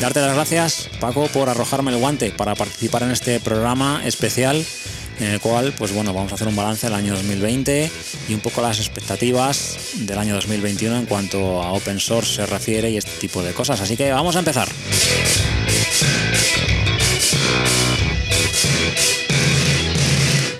Darte 0.00 0.20
las 0.20 0.34
gracias, 0.34 0.90
Paco, 1.00 1.26
por 1.28 1.48
arrojarme 1.48 1.90
el 1.90 1.98
guante 1.98 2.30
para 2.30 2.54
participar 2.54 3.02
en 3.02 3.12
este 3.12 3.40
programa 3.40 4.02
especial 4.04 4.64
en 5.18 5.26
el 5.28 5.40
cual, 5.40 5.72
pues 5.76 5.92
bueno, 5.92 6.12
vamos 6.12 6.32
a 6.32 6.34
hacer 6.34 6.48
un 6.48 6.56
balance 6.56 6.86
del 6.86 6.94
año 6.94 7.14
2020 7.14 7.90
y 8.28 8.34
un 8.34 8.40
poco 8.40 8.60
las 8.60 8.78
expectativas 8.78 9.78
del 9.94 10.18
año 10.18 10.34
2021 10.34 10.98
en 10.98 11.06
cuanto 11.06 11.62
a 11.62 11.72
open 11.72 11.98
source 11.98 12.34
se 12.34 12.46
refiere 12.46 12.90
y 12.90 12.98
este 12.98 13.12
tipo 13.18 13.42
de 13.42 13.52
cosas. 13.52 13.80
Así 13.80 13.96
que 13.96 14.12
vamos 14.12 14.36
a 14.36 14.40
empezar. 14.40 14.68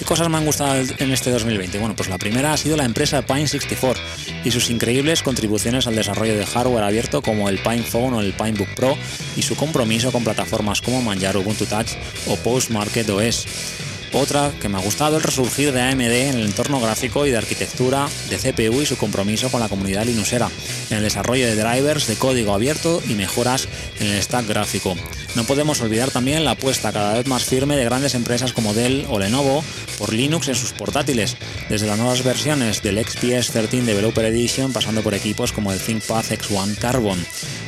Cosas 0.06 0.30
me 0.30 0.38
han 0.38 0.46
gustado 0.46 0.82
en 0.98 1.10
este 1.10 1.30
2020? 1.30 1.78
Bueno, 1.78 1.94
pues 1.94 2.08
la 2.08 2.16
primera 2.16 2.52
ha 2.52 2.56
sido 2.56 2.76
la 2.76 2.84
empresa 2.84 3.26
Pine64 3.26 3.96
y 4.44 4.50
sus 4.50 4.70
increíbles 4.70 5.22
contribuciones 5.22 5.86
al 5.86 5.96
desarrollo 5.96 6.36
de 6.36 6.46
hardware 6.46 6.84
abierto 6.84 7.20
como 7.20 7.48
el 7.48 7.58
Pine 7.58 7.82
Phone 7.82 8.14
o 8.14 8.20
el 8.20 8.32
Pinebook 8.32 8.68
Pro 8.75 8.96
y 9.36 9.42
su 9.42 9.56
compromiso 9.56 10.12
con 10.12 10.25
plataformas 10.25 10.80
como 10.80 11.02
Manjaro, 11.02 11.40
Ubuntu 11.40 11.66
Touch 11.66 11.90
o 12.28 12.36
Postmarket 12.36 13.08
OS. 13.10 13.86
Otra 14.12 14.52
que 14.60 14.68
me 14.68 14.78
ha 14.78 14.82
gustado 14.82 15.16
el 15.16 15.22
resurgir 15.22 15.72
de 15.72 15.82
AMD 15.82 16.00
en 16.00 16.36
el 16.36 16.46
entorno 16.46 16.80
gráfico 16.80 17.26
y 17.26 17.30
de 17.30 17.36
arquitectura 17.36 18.08
de 18.30 18.38
CPU 18.38 18.80
y 18.80 18.86
su 18.86 18.96
compromiso 18.96 19.50
con 19.50 19.60
la 19.60 19.68
comunidad 19.68 20.04
linuxera, 20.04 20.48
en 20.90 20.98
el 20.98 21.02
desarrollo 21.02 21.46
de 21.46 21.56
drivers 21.56 22.06
de 22.06 22.16
código 22.16 22.54
abierto 22.54 23.02
y 23.08 23.14
mejoras 23.14 23.68
en 24.00 24.08
el 24.08 24.22
stack 24.22 24.46
gráfico. 24.46 24.96
No 25.34 25.44
podemos 25.44 25.80
olvidar 25.80 26.10
también 26.10 26.44
la 26.44 26.52
apuesta 26.52 26.92
cada 26.92 27.14
vez 27.14 27.26
más 27.26 27.44
firme 27.44 27.76
de 27.76 27.84
grandes 27.84 28.14
empresas 28.14 28.52
como 28.52 28.72
Dell 28.72 29.06
o 29.10 29.18
Lenovo 29.18 29.62
por 29.98 30.12
Linux 30.12 30.48
en 30.48 30.54
sus 30.54 30.72
portátiles, 30.72 31.36
desde 31.68 31.86
las 31.86 31.98
nuevas 31.98 32.25
versiones 32.25 32.82
del 32.82 33.04
XPS 33.04 33.50
13 33.50 33.82
Developer 33.82 34.25
Edition 34.25 34.72
pasando 34.72 35.02
por 35.02 35.14
equipos 35.14 35.52
como 35.52 35.72
el 35.72 35.80
ThinkPad 35.80 36.25
X1 36.25 36.76
Carbon. 36.78 37.18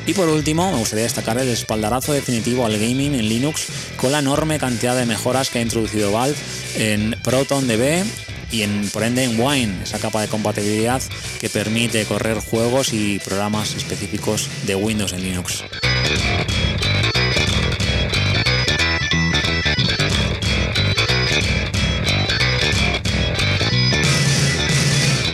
Y 0.06 0.14
por 0.14 0.28
último, 0.28 0.70
me 0.70 0.78
gustaría 0.78 1.04
destacar 1.04 1.38
el 1.38 1.48
espaldarazo 1.48 2.14
definitivo 2.14 2.64
al 2.64 2.78
gaming 2.78 3.14
en 3.14 3.28
Linux 3.28 3.66
con 3.96 4.12
la 4.12 4.20
enorme 4.20 4.58
cantidad 4.58 4.96
de 4.96 5.04
mejoras 5.04 5.50
que 5.50 5.58
ha 5.58 5.62
introducido 5.62 6.12
Valve 6.12 6.27
en 6.76 7.16
ProtonDB 7.22 8.04
y 8.50 8.62
en, 8.62 8.88
por 8.90 9.02
ende 9.02 9.24
en 9.24 9.38
Wine, 9.38 9.82
esa 9.82 9.98
capa 9.98 10.20
de 10.22 10.28
compatibilidad 10.28 11.02
que 11.40 11.48
permite 11.48 12.04
correr 12.04 12.38
juegos 12.38 12.92
y 12.92 13.18
programas 13.18 13.74
específicos 13.74 14.48
de 14.66 14.74
Windows 14.74 15.12
en 15.12 15.22
Linux. 15.22 15.64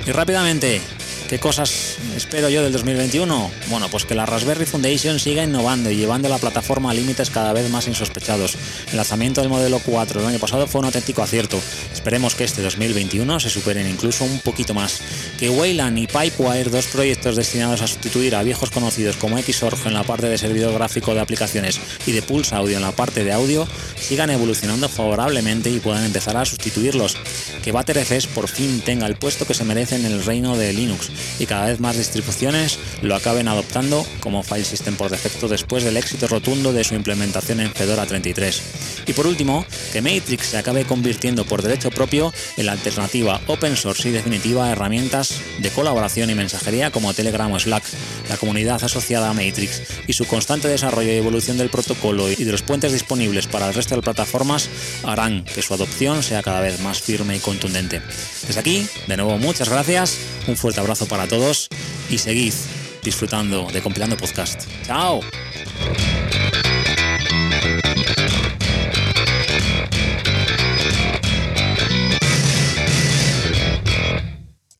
Y 0.06 0.12
rápidamente, 0.12 0.80
¿qué 1.28 1.38
cosas 1.38 1.96
espero 2.16 2.48
yo 2.48 2.62
del 2.62 2.72
2021? 2.72 3.50
Bueno, 3.68 3.88
pues 3.88 4.04
que 4.04 4.14
la 4.14 4.26
Raspberry 4.26 4.66
Foundation 4.66 5.18
siga 5.18 5.44
innovando 5.44 5.90
y 5.90 5.96
llevando 5.96 6.28
la 6.28 6.38
plataforma 6.38 6.90
a 6.90 6.94
límites 6.94 7.30
cada 7.30 7.52
vez 7.52 7.70
más 7.70 7.88
insospechados. 7.88 8.56
El 8.90 8.96
lanzamiento 8.96 9.40
del 9.40 9.50
modelo 9.50 9.80
4 9.84 10.20
el 10.20 10.26
año 10.26 10.38
pasado 10.38 10.66
fue 10.66 10.80
un 10.80 10.86
auténtico 10.86 11.22
acierto. 11.22 11.60
Esperemos 11.92 12.34
que 12.34 12.44
este 12.44 12.62
2021 12.62 13.40
se 13.40 13.50
superen 13.50 13.88
incluso 13.88 14.24
un 14.24 14.40
poquito 14.40 14.74
más. 14.74 15.00
Que 15.38 15.50
Wayland 15.50 15.98
y 15.98 16.06
Pipewire, 16.06 16.70
dos 16.70 16.86
proyectos 16.86 17.36
destinados 17.36 17.82
a 17.82 17.86
sustituir 17.86 18.36
a 18.36 18.42
viejos 18.42 18.70
conocidos 18.70 19.16
como 19.16 19.38
Xorg 19.38 19.78
en 19.86 19.94
la 19.94 20.04
parte 20.04 20.28
de 20.28 20.38
servidor 20.38 20.74
gráfico 20.74 21.14
de 21.14 21.20
aplicaciones 21.20 21.80
y 22.06 22.12
de 22.12 22.22
Pulse 22.22 22.54
Audio 22.54 22.76
en 22.76 22.82
la 22.82 22.92
parte 22.92 23.24
de 23.24 23.32
audio, 23.32 23.66
sigan 23.98 24.30
evolucionando 24.30 24.88
favorablemente 24.88 25.70
y 25.70 25.80
puedan 25.80 26.04
empezar 26.04 26.36
a 26.36 26.44
sustituirlos. 26.44 27.16
Que 27.62 27.72
ButterFS 27.72 28.26
por 28.28 28.48
fin 28.48 28.80
tenga 28.80 29.06
el 29.06 29.16
puesto 29.16 29.46
que 29.46 29.54
se 29.54 29.64
merece 29.64 29.96
en 29.96 30.04
el 30.04 30.24
reino 30.24 30.56
de 30.56 30.72
Linux 30.72 31.10
y 31.38 31.46
cada 31.46 31.66
vez 31.66 31.80
más 31.80 31.96
distribuciones 32.04 32.78
lo 33.02 33.14
acaben 33.14 33.48
adoptando 33.48 34.06
como 34.20 34.42
file 34.42 34.64
system 34.64 34.96
por 34.96 35.10
defecto 35.10 35.48
después 35.48 35.84
del 35.84 35.96
éxito 35.96 36.26
rotundo 36.26 36.72
de 36.72 36.84
su 36.84 36.94
implementación 36.94 37.60
en 37.60 37.72
Fedora 37.72 38.06
33. 38.06 38.62
Y 39.06 39.12
por 39.12 39.26
último, 39.26 39.64
que 39.92 40.02
Matrix 40.02 40.48
se 40.48 40.58
acabe 40.58 40.84
convirtiendo 40.84 41.44
por 41.44 41.62
derecho 41.62 41.90
propio 41.90 42.32
en 42.56 42.66
la 42.66 42.72
alternativa 42.72 43.40
open 43.46 43.76
source 43.76 44.08
y 44.08 44.12
definitiva 44.12 44.66
a 44.66 44.72
herramientas 44.72 45.40
de 45.58 45.70
colaboración 45.70 46.30
y 46.30 46.34
mensajería 46.34 46.90
como 46.90 47.14
Telegram 47.14 47.50
o 47.52 47.58
Slack. 47.58 47.84
La 48.28 48.36
comunidad 48.36 48.82
asociada 48.82 49.30
a 49.30 49.34
Matrix 49.34 49.82
y 50.06 50.12
su 50.12 50.26
constante 50.26 50.68
desarrollo 50.68 51.12
y 51.12 51.16
evolución 51.16 51.58
del 51.58 51.70
protocolo 51.70 52.30
y 52.30 52.36
de 52.36 52.52
los 52.52 52.62
puentes 52.62 52.92
disponibles 52.92 53.46
para 53.46 53.68
el 53.68 53.74
resto 53.74 53.96
de 53.96 54.02
plataformas 54.02 54.68
harán 55.04 55.44
que 55.44 55.62
su 55.62 55.74
adopción 55.74 56.22
sea 56.22 56.42
cada 56.42 56.60
vez 56.60 56.80
más 56.80 57.00
firme 57.00 57.36
y 57.36 57.40
contundente. 57.40 58.02
Desde 58.46 58.60
aquí, 58.60 58.86
de 59.06 59.16
nuevo, 59.16 59.38
muchas 59.38 59.68
gracias, 59.68 60.18
un 60.46 60.56
fuerte 60.56 60.80
abrazo 60.80 61.06
para 61.06 61.26
todos 61.26 61.68
y 62.10 62.18
seguid 62.18 62.54
disfrutando 63.02 63.68
de 63.72 63.82
Compilando 63.82 64.16
Podcast. 64.16 64.68
¡Chao! 64.86 65.20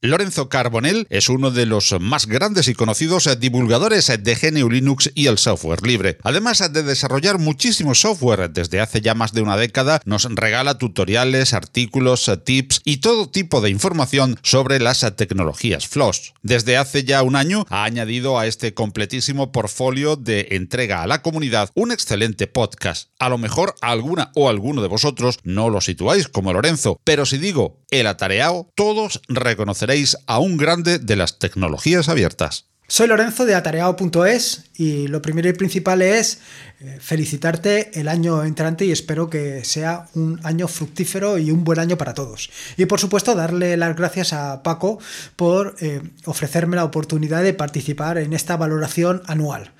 Lorenzo 0.04 0.50
Carbonell 0.50 1.06
es 1.08 1.30
uno 1.30 1.50
de 1.50 1.64
los 1.64 1.98
más 1.98 2.26
grandes 2.26 2.68
y 2.68 2.74
conocidos 2.74 3.26
divulgadores 3.40 4.12
de 4.22 4.34
GNU 4.34 4.68
Linux 4.68 5.10
y 5.14 5.28
el 5.28 5.38
software 5.38 5.80
libre. 5.82 6.18
Además 6.22 6.62
de 6.70 6.82
desarrollar 6.82 7.38
muchísimo 7.38 7.94
software 7.94 8.50
desde 8.50 8.82
hace 8.82 9.00
ya 9.00 9.14
más 9.14 9.32
de 9.32 9.40
una 9.40 9.56
década, 9.56 10.02
nos 10.04 10.24
regala 10.24 10.76
tutoriales, 10.76 11.54
artículos, 11.54 12.30
tips 12.44 12.82
y 12.84 12.98
todo 12.98 13.30
tipo 13.30 13.62
de 13.62 13.70
información 13.70 14.38
sobre 14.42 14.78
las 14.78 15.00
tecnologías 15.16 15.88
FLOSS. 15.88 16.34
Desde 16.42 16.76
hace 16.76 17.04
ya 17.04 17.22
un 17.22 17.34
año 17.34 17.64
ha 17.70 17.84
añadido 17.84 18.38
a 18.38 18.46
este 18.46 18.74
completísimo 18.74 19.52
portfolio 19.52 20.16
de 20.16 20.48
entrega 20.50 21.02
a 21.02 21.06
la 21.06 21.22
comunidad 21.22 21.70
un 21.74 21.92
excelente 21.92 22.46
podcast. 22.46 23.08
A 23.18 23.30
lo 23.30 23.38
mejor 23.38 23.74
alguna 23.80 24.32
o 24.34 24.50
alguno 24.50 24.82
de 24.82 24.88
vosotros 24.88 25.38
no 25.44 25.70
lo 25.70 25.80
situáis 25.80 26.28
como 26.28 26.52
Lorenzo, 26.52 27.00
pero 27.04 27.24
si 27.24 27.38
digo 27.38 27.80
el 27.90 28.06
atareado, 28.06 28.68
todos 28.74 29.22
reconoceréis 29.28 29.93
a 30.26 30.38
un 30.38 30.56
grande 30.56 30.98
de 30.98 31.16
las 31.16 31.38
tecnologías 31.38 32.08
abiertas. 32.08 32.66
Soy 32.88 33.06
Lorenzo 33.06 33.46
de 33.46 33.54
atareado.es 33.54 34.64
y 34.76 35.06
lo 35.06 35.22
primero 35.22 35.48
y 35.48 35.52
principal 35.52 36.02
es 36.02 36.40
eh, 36.80 36.98
felicitarte 37.00 37.98
el 38.00 38.08
año 38.08 38.42
entrante 38.44 38.84
y 38.84 38.92
espero 38.92 39.30
que 39.30 39.64
sea 39.64 40.08
un 40.14 40.40
año 40.42 40.66
fructífero 40.68 41.38
y 41.38 41.50
un 41.50 41.64
buen 41.64 41.78
año 41.78 41.96
para 41.96 42.14
todos. 42.14 42.50
Y 42.76 42.86
por 42.86 43.00
supuesto 43.00 43.34
darle 43.34 43.76
las 43.76 43.96
gracias 43.96 44.32
a 44.32 44.62
Paco 44.62 44.98
por 45.36 45.76
eh, 45.80 46.02
ofrecerme 46.24 46.76
la 46.76 46.84
oportunidad 46.84 47.42
de 47.42 47.54
participar 47.54 48.18
en 48.18 48.32
esta 48.32 48.56
valoración 48.56 49.22
anual. 49.26 49.72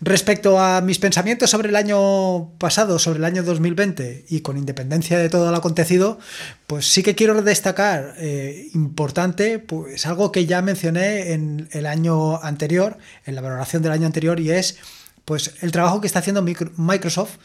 Respecto 0.00 0.60
a 0.60 0.80
mis 0.80 0.98
pensamientos 0.98 1.50
sobre 1.50 1.70
el 1.70 1.76
año 1.76 2.50
pasado, 2.58 2.98
sobre 2.98 3.18
el 3.18 3.24
año 3.24 3.42
2020 3.42 4.26
y 4.28 4.40
con 4.40 4.58
independencia 4.58 5.18
de 5.18 5.30
todo 5.30 5.50
lo 5.50 5.56
acontecido, 5.56 6.18
pues 6.66 6.86
sí 6.86 7.02
que 7.02 7.14
quiero 7.14 7.40
destacar 7.42 8.14
eh, 8.18 8.68
importante, 8.74 9.58
pues 9.58 10.06
algo 10.06 10.30
que 10.30 10.46
ya 10.46 10.62
mencioné 10.62 11.32
en 11.32 11.68
el 11.72 11.86
año 11.86 12.42
anterior, 12.42 12.98
en 13.24 13.34
la 13.34 13.40
valoración 13.40 13.82
del 13.82 13.92
año 13.92 14.06
anterior 14.06 14.33
y 14.40 14.50
es 14.50 14.78
pues 15.24 15.54
el 15.62 15.72
trabajo 15.72 16.00
que 16.00 16.06
está 16.06 16.18
haciendo 16.18 16.42
Microsoft, 16.42 17.36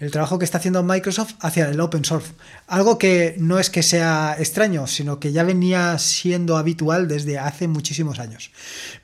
el 0.00 0.10
trabajo 0.10 0.38
que 0.38 0.44
está 0.44 0.58
haciendo 0.58 0.82
Microsoft 0.82 1.34
hacia 1.40 1.68
el 1.68 1.80
open 1.80 2.04
source. 2.04 2.32
Algo 2.66 2.98
que 2.98 3.36
no 3.38 3.60
es 3.60 3.70
que 3.70 3.84
sea 3.84 4.34
extraño, 4.38 4.88
sino 4.88 5.20
que 5.20 5.30
ya 5.30 5.44
venía 5.44 5.96
siendo 5.98 6.56
habitual 6.56 7.06
desde 7.06 7.38
hace 7.38 7.68
muchísimos 7.68 8.18
años. 8.18 8.50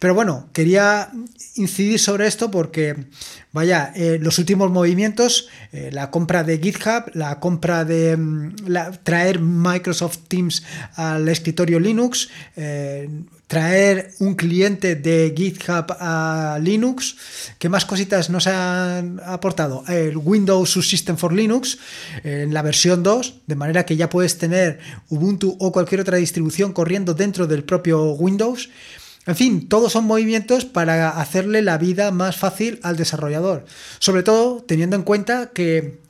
Pero 0.01 0.15
bueno, 0.15 0.49
quería 0.53 1.13
incidir 1.55 2.01
sobre 2.01 2.27
esto 2.27 2.51
porque, 2.51 3.07
vaya, 3.53 3.93
eh, 3.95 4.19
los 4.21 4.41
últimos 4.41 4.69
movimientos, 4.71 5.49
eh, 5.73 5.91
la 5.93 6.11
compra 6.11 6.43
de 6.43 6.59
GitHub, 6.59 7.13
la 7.13 7.39
compra 7.39 7.85
de 7.85 8.17
mm, 8.17 8.57
traer 9.05 9.39
Microsoft 9.39 10.19
Teams 10.27 10.65
al 10.97 11.29
escritorio 11.29 11.79
Linux, 11.79 12.31
eh, 12.57 13.09
traer 13.47 14.13
un 14.21 14.35
cliente 14.35 14.95
de 14.95 15.35
GitHub 15.37 15.87
a 16.01 16.59
Linux. 16.63 17.17
¿Qué 17.59 17.69
más 17.69 17.85
cositas 17.85 18.31
nos 18.31 18.47
han 18.47 19.21
aportado? 19.25 19.85
El 19.89 20.17
Windows 20.17 20.71
Subsystem 20.71 21.17
for 21.17 21.33
Linux 21.33 21.79
en 22.23 22.55
la 22.55 22.63
versión 22.63 23.03
2, 23.03 23.43
de 23.47 23.55
manera 23.57 23.85
que 23.87 23.97
ya 23.97 24.09
puedes 24.09 24.39
tener 24.39 24.79
Ubuntu 25.09 25.57
o 25.61 25.73
cualquier 25.73 26.01
otra 26.01 26.17
distribución 26.17 26.73
corriendo 26.73 27.15
dentro 27.15 27.47
del 27.47 27.65
propio 27.65 28.13
Windows. 28.13 28.71
En 29.27 29.37
fin, 29.37 29.69
todos 29.69 29.93
son 29.93 30.05
movimientos 30.05 30.67
para 30.67 31.11
hacerle 31.11 31.63
la 31.63 31.79
vida 31.79 32.11
más 32.11 32.37
fácil 32.37 32.79
al 32.83 32.97
desarrollador. 32.97 33.65
Sobre 33.99 34.23
todo 34.23 34.63
teniendo 34.63 34.97
en 34.97 35.03
cuenta 35.03 35.51
que 35.55 36.04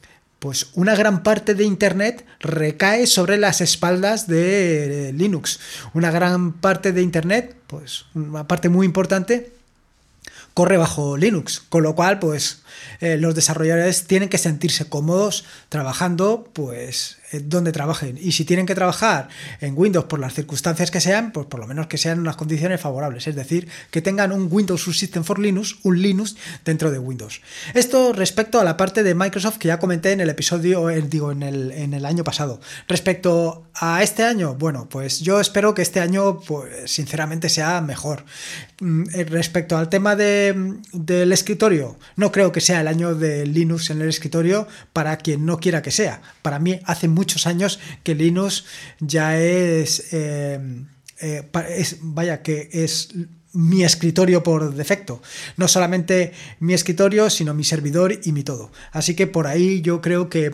pues 0.44 0.66
una 0.74 0.94
gran 0.94 1.22
parte 1.22 1.54
de 1.54 1.64
Internet 1.64 2.26
recae 2.38 3.07
sobre 3.07 3.38
las 3.38 3.62
espaldas 3.62 4.26
de 4.26 5.11
Linux. 5.16 5.59
Una 5.94 6.11
gran 6.11 6.52
parte 6.52 6.92
de 6.92 7.00
Internet, 7.00 7.57
pues 7.66 8.04
una 8.12 8.46
parte 8.46 8.68
muy 8.68 8.85
importante, 8.85 9.54
corre 10.52 10.76
bajo 10.76 11.16
Linux, 11.16 11.62
con 11.70 11.83
lo 11.83 11.94
cual, 11.94 12.18
pues 12.18 12.62
eh, 13.00 13.16
los 13.16 13.34
desarrolladores 13.34 14.06
tienen 14.06 14.28
que 14.28 14.38
sentirse 14.38 14.88
cómodos 14.88 15.44
trabajando, 15.68 16.48
pues 16.52 17.18
donde 17.42 17.72
trabajen. 17.72 18.18
Y 18.20 18.32
si 18.32 18.44
tienen 18.44 18.66
que 18.66 18.74
trabajar 18.74 19.28
en 19.60 19.74
Windows 19.76 20.06
por 20.06 20.18
las 20.18 20.34
circunstancias 20.34 20.90
que 20.90 21.00
sean, 21.00 21.32
pues 21.32 21.46
por 21.46 21.60
lo 21.60 21.66
menos 21.66 21.87
que 21.87 21.98
sean 21.98 22.20
unas 22.20 22.37
condiciones 22.37 22.80
favorables. 22.80 23.26
Es 23.26 23.34
decir, 23.34 23.68
que 23.90 24.02
tengan 24.02 24.32
un 24.32 24.48
Windows 24.50 24.82
Subsystem 24.82 25.24
for 25.24 25.38
Linux, 25.38 25.76
un 25.82 26.00
Linux 26.00 26.37
dentro 26.64 26.90
de 26.90 26.98
Windows. 26.98 27.40
Esto 27.74 28.12
respecto 28.12 28.60
a 28.60 28.64
la 28.64 28.76
parte 28.76 29.02
de 29.02 29.14
Microsoft 29.14 29.58
que 29.58 29.68
ya 29.68 29.78
comenté 29.78 30.12
en 30.12 30.20
el 30.20 30.30
episodio, 30.30 30.90
eh, 30.90 31.02
digo, 31.02 31.32
en 31.32 31.42
el, 31.42 31.70
en 31.72 31.94
el 31.94 32.04
año 32.04 32.24
pasado. 32.24 32.60
Respecto 32.88 33.66
a 33.74 34.02
este 34.02 34.22
año, 34.24 34.54
bueno, 34.54 34.88
pues 34.88 35.20
yo 35.20 35.40
espero 35.40 35.74
que 35.74 35.82
este 35.82 36.00
año, 36.00 36.40
pues 36.40 36.90
sinceramente, 36.90 37.48
sea 37.48 37.80
mejor. 37.80 38.24
Mm, 38.80 39.04
eh, 39.14 39.24
respecto 39.24 39.76
al 39.76 39.88
tema 39.88 40.16
de, 40.16 40.74
del 40.92 41.32
escritorio, 41.32 41.96
no 42.16 42.30
creo 42.30 42.52
que 42.52 42.60
sea 42.64 42.81
el 42.81 42.88
año 42.88 43.14
de 43.14 43.46
Linux 43.46 43.90
en 43.90 44.00
el 44.00 44.09
escritorio 44.09 44.66
para 44.92 45.16
quien 45.18 45.46
no 45.46 45.59
quiera 45.59 45.83
que 45.83 45.90
sea. 45.90 46.20
Para 46.42 46.59
mí 46.59 46.81
hace 46.85 47.09
muchos 47.09 47.46
años 47.46 47.79
que 48.03 48.14
Linux 48.14 48.64
ya 49.00 49.38
es, 49.38 50.12
eh, 50.12 50.59
eh, 51.20 51.48
es 51.68 51.98
vaya, 52.00 52.42
que 52.42 52.68
es 52.72 53.11
mi 53.53 53.85
escritorio 53.85 54.42
por 54.42 54.74
defecto. 54.74 55.22
No 55.57 55.68
solamente 55.68 56.33
mi 56.61 56.74
escritorio, 56.74 57.31
sino 57.31 57.55
mi 57.55 57.64
servidor 57.64 58.18
y 58.24 58.33
mi 58.33 58.42
todo. 58.42 58.72
Así 58.92 59.14
que 59.14 59.27
por 59.27 59.46
ahí 59.46 59.81
yo 59.81 60.00
creo 60.00 60.29
que 60.29 60.50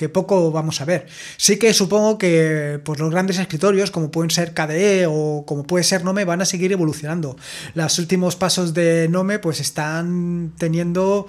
que 0.00 0.08
poco 0.08 0.50
vamos 0.50 0.80
a 0.80 0.86
ver. 0.86 1.06
Sí 1.36 1.58
que 1.58 1.74
supongo 1.74 2.16
que 2.16 2.80
pues, 2.82 2.98
los 2.98 3.10
grandes 3.10 3.38
escritorios, 3.38 3.90
como 3.90 4.10
pueden 4.10 4.30
ser 4.30 4.54
KDE 4.54 5.04
o 5.06 5.44
como 5.46 5.64
puede 5.64 5.84
ser 5.84 6.04
Nome, 6.04 6.24
van 6.24 6.40
a 6.40 6.46
seguir 6.46 6.72
evolucionando. 6.72 7.36
Los 7.74 7.98
últimos 7.98 8.34
pasos 8.34 8.72
de 8.72 9.08
Nome 9.10 9.40
pues 9.40 9.60
están 9.60 10.54
teniendo 10.56 11.26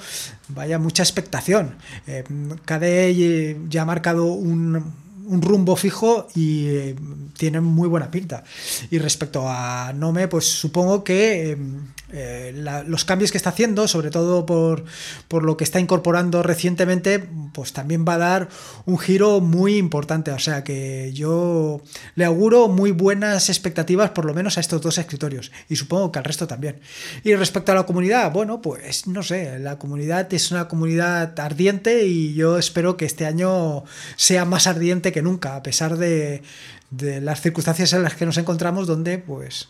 vaya 0.47 0.79
mucha 0.79 1.03
expectación. 1.03 1.75
Eh, 2.07 2.23
KDE 2.63 3.60
ya 3.67 3.81
ha 3.81 3.86
marcado 3.86 4.27
un, 4.27 5.01
rumbo 5.41 5.75
fijo 5.75 6.27
y 6.34 6.67
eh, 6.67 6.95
tiene 7.38 7.60
muy 7.60 7.89
buena 7.89 8.10
pinta. 8.10 8.45
Y 8.89 8.99
respecto 8.99 9.49
a 9.49 9.91
Nome, 9.93 10.29
pues 10.29 10.45
supongo 10.45 11.03
que 11.03 11.51
em, 11.51 11.88
eh, 12.13 12.54
los 12.88 13.06
cambios 13.06 13.32
que 13.32 13.38
está 13.38 13.52
haciendo, 13.52 13.88
sobre 13.88 14.10
todo 14.10 14.45
por, 14.45 14.84
por, 15.28 15.43
lo 15.43 15.56
que 15.56 15.63
está 15.63 15.80
incorporando 15.80 16.43
recientemente, 16.43 17.19
pues 17.54 17.74
también 17.74 18.06
va 18.08 18.15
a 18.15 18.17
dar 18.17 18.50
un 18.86 18.97
giro 18.97 19.39
muy 19.39 19.78
importante. 19.78 20.32
O 20.32 20.39
sea 20.39 20.63
que 20.63 21.12
yo 21.13 21.82
le 22.15 22.26
auguro 22.26 22.67
muy 22.67 22.91
buenas 22.91 23.50
expectativas, 23.50 24.12
por 24.12 24.26
lo 24.26 24.34
menos 24.34 24.58
a 24.58 24.62
estos 24.62 24.82
dos 24.82 24.97
escritorios, 24.97 25.52
y 25.69 25.76
supongo 25.76 26.12
que 26.12 26.19
al 26.19 26.26
resto 26.26 26.47
también. 26.47 26.82
Y 27.24 27.34
respecto 27.36 27.71
a 27.71 27.76
la 27.76 27.86
comunidad, 27.86 28.32
bueno, 28.32 28.62
pues 28.62 29.08
no 29.08 29.24
sé, 29.24 29.60
la 29.60 29.80
comunidad 29.80 30.34
es 30.34 30.52
una 30.52 30.67
comunidad 30.67 31.39
ardiente 31.39 32.06
y 32.06 32.34
yo 32.34 32.58
espero 32.58 32.97
que 32.97 33.06
este 33.06 33.26
año 33.26 33.84
sea 34.15 34.45
más 34.45 34.67
ardiente 34.67 35.12
que 35.12 35.21
nunca, 35.21 35.56
a 35.56 35.63
pesar 35.63 35.97
de, 35.97 36.43
de 36.91 37.21
las 37.21 37.41
circunstancias 37.41 37.93
en 37.93 38.04
las 38.04 38.15
que 38.15 38.26
nos 38.26 38.38
encontramos, 38.38 38.86
donde 38.86 39.17
pues 39.17 39.69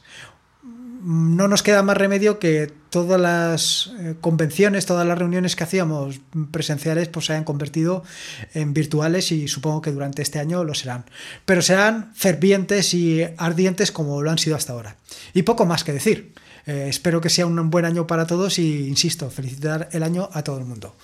no 1.03 1.47
nos 1.47 1.63
queda 1.63 1.83
más 1.83 1.97
remedio 1.97 2.39
que 2.39 2.71
todas 2.89 3.19
las 3.19 3.91
eh, 3.99 4.15
convenciones, 4.19 4.85
todas 4.85 5.07
las 5.07 5.17
reuniones 5.17 5.55
que 5.55 5.63
hacíamos 5.63 6.19
presenciales, 6.51 7.07
pues 7.07 7.25
se 7.25 7.33
hayan 7.33 7.43
convertido 7.43 8.03
en 8.53 8.73
virtuales 8.73 9.31
y 9.31 9.47
supongo 9.47 9.81
que 9.81 9.91
durante 9.91 10.21
este 10.21 10.39
año 10.39 10.63
lo 10.63 10.73
serán. 10.73 11.05
Pero 11.45 11.61
serán 11.61 12.11
fervientes 12.15 12.93
y 12.93 13.23
ardientes 13.37 13.91
como 13.91 14.21
lo 14.21 14.31
han 14.31 14.37
sido 14.37 14.55
hasta 14.55 14.73
ahora. 14.73 14.97
Y 15.33 15.43
poco 15.43 15.65
más 15.65 15.83
que 15.83 15.93
decir. 15.93 16.33
Eh, 16.67 16.85
espero 16.89 17.21
que 17.21 17.29
sea 17.29 17.47
un 17.47 17.71
buen 17.71 17.85
año 17.85 18.05
para 18.05 18.27
todos 18.27 18.59
y, 18.59 18.87
insisto, 18.87 19.31
felicitar 19.31 19.89
el 19.93 20.03
año 20.03 20.29
a 20.31 20.43
todo 20.43 20.59
el 20.59 20.65
mundo. 20.65 20.95